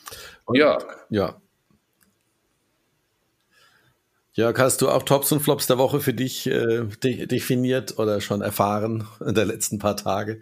Und, 0.45 0.57
Jörg. 0.57 0.85
Ja, 1.09 1.41
Jörg, 4.37 4.59
hast 4.59 4.83
du 4.83 4.89
auch 4.89 5.05
Tops 5.05 5.31
und 5.31 5.41
Flops 5.41 5.69
der 5.69 5.79
Woche 5.79 6.01
für 6.01 6.13
dich 6.13 6.49
äh, 6.49 6.85
de 7.03 7.27
definiert 7.27 7.99
oder 7.99 8.21
schon 8.21 8.43
erfahren 8.43 9.07
in 9.25 9.35
der 9.35 9.45
letzten 9.45 9.79
paar 9.79 9.97
Tage? 9.97 10.41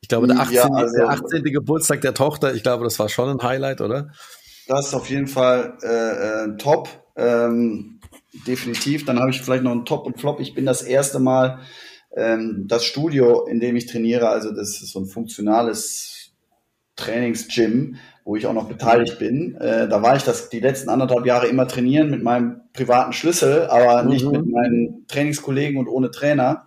Ich 0.00 0.08
glaube, 0.08 0.26
der 0.26 0.40
18. 0.40 0.54
Ja, 0.54 0.64
also, 0.64 0.96
der 0.96 1.08
18. 1.10 1.44
Geburtstag 1.44 2.00
der 2.00 2.14
Tochter, 2.14 2.54
ich 2.54 2.62
glaube, 2.62 2.84
das 2.84 2.98
war 2.98 3.10
schon 3.10 3.28
ein 3.28 3.42
Highlight, 3.42 3.82
oder? 3.82 4.10
Das 4.68 4.88
ist 4.88 4.94
auf 4.94 5.10
jeden 5.10 5.26
Fall 5.26 5.76
äh, 5.82 6.44
äh, 6.44 6.56
top. 6.56 6.88
Ähm, 7.16 8.00
definitiv. 8.46 9.04
Dann 9.04 9.18
habe 9.18 9.30
ich 9.30 9.42
vielleicht 9.42 9.64
noch 9.64 9.72
einen 9.72 9.84
Top 9.84 10.06
und 10.06 10.18
Flop. 10.18 10.40
Ich 10.40 10.54
bin 10.54 10.64
das 10.64 10.82
erste 10.82 11.18
Mal 11.18 11.60
ähm, 12.16 12.64
das 12.66 12.84
Studio, 12.84 13.46
in 13.46 13.60
dem 13.60 13.76
ich 13.76 13.86
trainiere, 13.86 14.28
also 14.28 14.50
das 14.50 14.80
ist 14.80 14.92
so 14.92 15.00
ein 15.00 15.06
funktionales 15.06 16.32
Trainingsgym, 16.96 17.96
wo 18.24 18.36
ich 18.36 18.46
auch 18.46 18.54
noch 18.54 18.68
beteiligt 18.68 19.18
bin. 19.18 19.54
Äh, 19.56 19.86
da 19.86 20.02
war 20.02 20.16
ich 20.16 20.22
das 20.22 20.48
die 20.48 20.60
letzten 20.60 20.88
anderthalb 20.88 21.26
Jahre 21.26 21.46
immer 21.46 21.68
trainieren 21.68 22.10
mit 22.10 22.22
meinem 22.22 22.62
privaten 22.72 23.12
Schlüssel, 23.12 23.66
aber 23.66 24.02
mhm. 24.02 24.08
nicht 24.08 24.26
mit 24.26 24.46
meinen 24.46 25.06
Trainingskollegen 25.08 25.78
und 25.78 25.88
ohne 25.88 26.10
Trainer. 26.10 26.66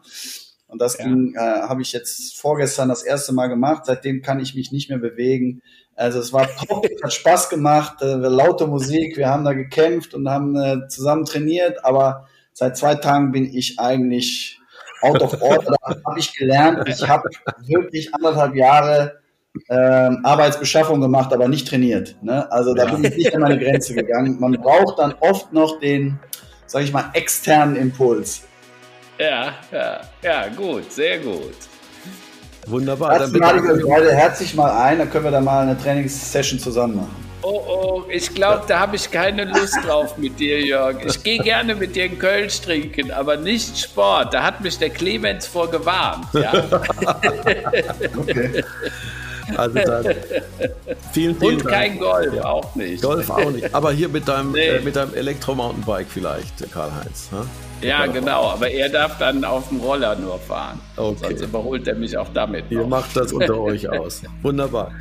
Und 0.67 0.81
das 0.81 0.97
ja. 0.97 1.05
ging, 1.05 1.33
äh, 1.35 1.39
habe 1.39 1.81
ich 1.81 1.93
jetzt 1.93 2.39
vorgestern 2.39 2.89
das 2.89 3.03
erste 3.03 3.33
Mal 3.33 3.47
gemacht. 3.47 3.85
Seitdem 3.85 4.21
kann 4.21 4.39
ich 4.39 4.53
mich 4.53 4.71
nicht 4.71 4.89
mehr 4.89 4.99
bewegen. 4.99 5.61
Also 5.95 6.19
es 6.19 6.31
war 6.31 6.47
top, 6.67 6.85
hat 7.03 7.13
Spaß 7.13 7.49
gemacht, 7.49 8.01
äh, 8.01 8.13
laute 8.13 8.67
Musik, 8.67 9.17
wir 9.17 9.29
haben 9.29 9.43
da 9.43 9.53
gekämpft 9.53 10.13
und 10.13 10.29
haben 10.29 10.55
äh, 10.55 10.87
zusammen 10.89 11.25
trainiert, 11.25 11.83
aber 11.83 12.27
seit 12.53 12.77
zwei 12.77 12.95
Tagen 12.95 13.31
bin 13.31 13.51
ich 13.51 13.79
eigentlich 13.79 14.59
out 15.01 15.21
of 15.21 15.41
order. 15.41 15.75
Da 15.87 15.95
habe 16.05 16.19
ich 16.19 16.35
gelernt. 16.35 16.87
Ich 16.87 17.07
habe 17.07 17.29
wirklich 17.65 18.13
anderthalb 18.13 18.55
Jahre 18.55 19.19
ähm, 19.69 20.19
Arbeitsbeschaffung 20.23 21.01
gemacht, 21.01 21.33
aber 21.33 21.47
nicht 21.47 21.67
trainiert. 21.67 22.15
Ne? 22.21 22.49
Also 22.51 22.73
da 22.73 22.85
ja. 22.85 22.95
bin 22.95 23.03
ich 23.03 23.17
nicht 23.17 23.35
an 23.35 23.41
meine 23.41 23.59
Grenze 23.59 23.93
gegangen. 23.93 24.37
Man 24.39 24.53
braucht 24.53 24.99
dann 24.99 25.13
oft 25.19 25.53
noch 25.53 25.79
den, 25.79 26.19
sage 26.65 26.85
ich 26.85 26.93
mal, 26.93 27.05
externen 27.13 27.75
Impuls. 27.75 28.43
Ja, 29.19 29.53
ja, 29.71 30.01
ja, 30.21 30.47
gut, 30.55 30.91
sehr 30.91 31.19
gut. 31.19 31.55
Wunderbar. 32.67 33.19
Dann 33.19 33.33
lade 33.33 33.59
ich 33.59 33.69
euch 33.69 33.83
beide 33.87 34.13
herzlich 34.13 34.53
mal 34.53 34.71
ein, 34.71 34.99
dann 34.99 35.09
können 35.09 35.23
wir 35.23 35.31
da 35.31 35.41
mal 35.41 35.63
eine 35.63 35.77
Trainingssession 35.77 36.59
zusammen 36.59 36.97
machen. 36.97 37.27
Oh, 37.43 37.63
oh, 37.65 38.03
ich 38.09 38.33
glaube, 38.33 38.63
da 38.67 38.79
habe 38.79 38.95
ich 38.95 39.09
keine 39.09 39.45
Lust 39.45 39.77
drauf 39.85 40.17
mit 40.17 40.39
dir, 40.39 40.59
Jörg. 40.59 40.97
Ich 41.05 41.23
gehe 41.23 41.37
gerne 41.39 41.75
mit 41.75 41.95
dir 41.95 42.05
in 42.05 42.19
Köln 42.19 42.49
trinken, 42.49 43.11
aber 43.11 43.37
nicht 43.37 43.77
Sport. 43.77 44.33
Da 44.33 44.43
hat 44.43 44.59
mich 44.61 44.77
der 44.77 44.89
Clemens 44.89 45.47
vor 45.47 45.69
gewarnt. 45.69 46.25
Ja? 46.33 46.51
okay. 48.17 48.63
Also 49.55 49.75
dann 49.75 50.05
vielen, 51.11 51.35
vielen 51.39 51.55
Und 51.55 51.65
Dank. 51.65 51.69
kein 51.69 51.99
Golf, 51.99 52.33
ja. 52.33 52.45
auch 52.45 52.75
nicht. 52.75 53.01
Golf 53.01 53.29
auch 53.29 53.51
nicht. 53.51 53.73
Aber 53.73 53.91
hier 53.91 54.09
mit 54.09 54.27
deinem, 54.27 54.51
nee. 54.51 54.67
äh, 54.67 54.91
deinem 54.91 55.13
Elektro-Mountainbike 55.13 56.07
vielleicht, 56.09 56.71
Karl-Heinz. 56.71 57.29
Hm? 57.31 57.47
Ja, 57.81 58.07
genau, 58.07 58.49
aber 58.49 58.71
er 58.71 58.89
darf 58.89 59.17
dann 59.19 59.43
auf 59.43 59.69
dem 59.69 59.79
Roller 59.79 60.15
nur 60.15 60.39
fahren. 60.39 60.79
Okay. 60.95 61.17
Sonst 61.21 61.41
überholt 61.43 61.87
er 61.87 61.95
mich 61.95 62.17
auch 62.17 62.29
damit. 62.33 62.65
Ihr 62.69 62.79
noch. 62.79 62.87
macht 62.87 63.15
das 63.15 63.31
unter 63.31 63.59
euch 63.59 63.87
aus. 63.91 64.23
Wunderbar. 64.41 64.91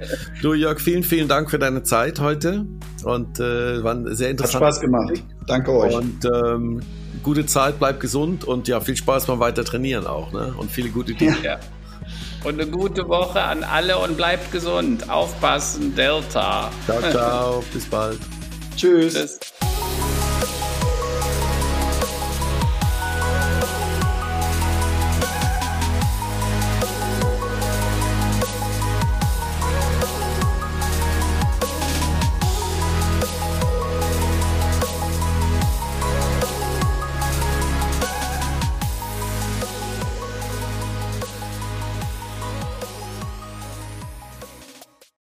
Du, 0.43 0.53
Jörg, 0.53 0.79
vielen, 0.81 1.03
vielen 1.03 1.27
Dank 1.27 1.51
für 1.51 1.59
deine 1.59 1.83
Zeit 1.83 2.21
heute. 2.21 2.67
Und 3.05 3.41
äh, 3.41 3.83
war 3.83 3.97
sehr 4.15 4.31
interessant. 4.31 4.63
Hat 4.63 4.75
Spaß 4.75 4.81
gemacht. 4.81 5.23
Danke 5.47 5.73
euch. 5.73 5.95
Und 5.95 6.25
ähm, 6.27 6.81
gute 7.23 7.47
Zeit, 7.47 7.79
bleibt 7.79 8.01
gesund 8.01 8.45
und 8.45 8.69
ja, 8.69 8.81
viel 8.81 8.97
Spaß 8.97 9.27
beim 9.27 9.41
weiter 9.41 9.65
trainieren 9.65 10.07
auch. 10.07 10.33
Ne? 10.33 10.55
Und 10.59 10.71
viele 10.71 10.91
gute 10.91 11.15
Dinge. 11.15 11.37
Ja. 11.43 11.59
Und 12.47 12.61
eine 12.61 12.71
gute 12.71 13.09
Woche 13.09 13.43
an 13.43 13.65
alle 13.65 13.99
und 13.99 14.17
bleibt 14.17 14.53
gesund. 14.53 15.11
Aufpassen, 15.11 15.97
Delta. 15.97 16.71
Ciao, 16.85 17.01
ciao. 17.11 17.65
Bis 17.73 17.85
bald. 17.87 18.21
Tschüss. 18.77 19.15
Tschüss. 19.15 19.41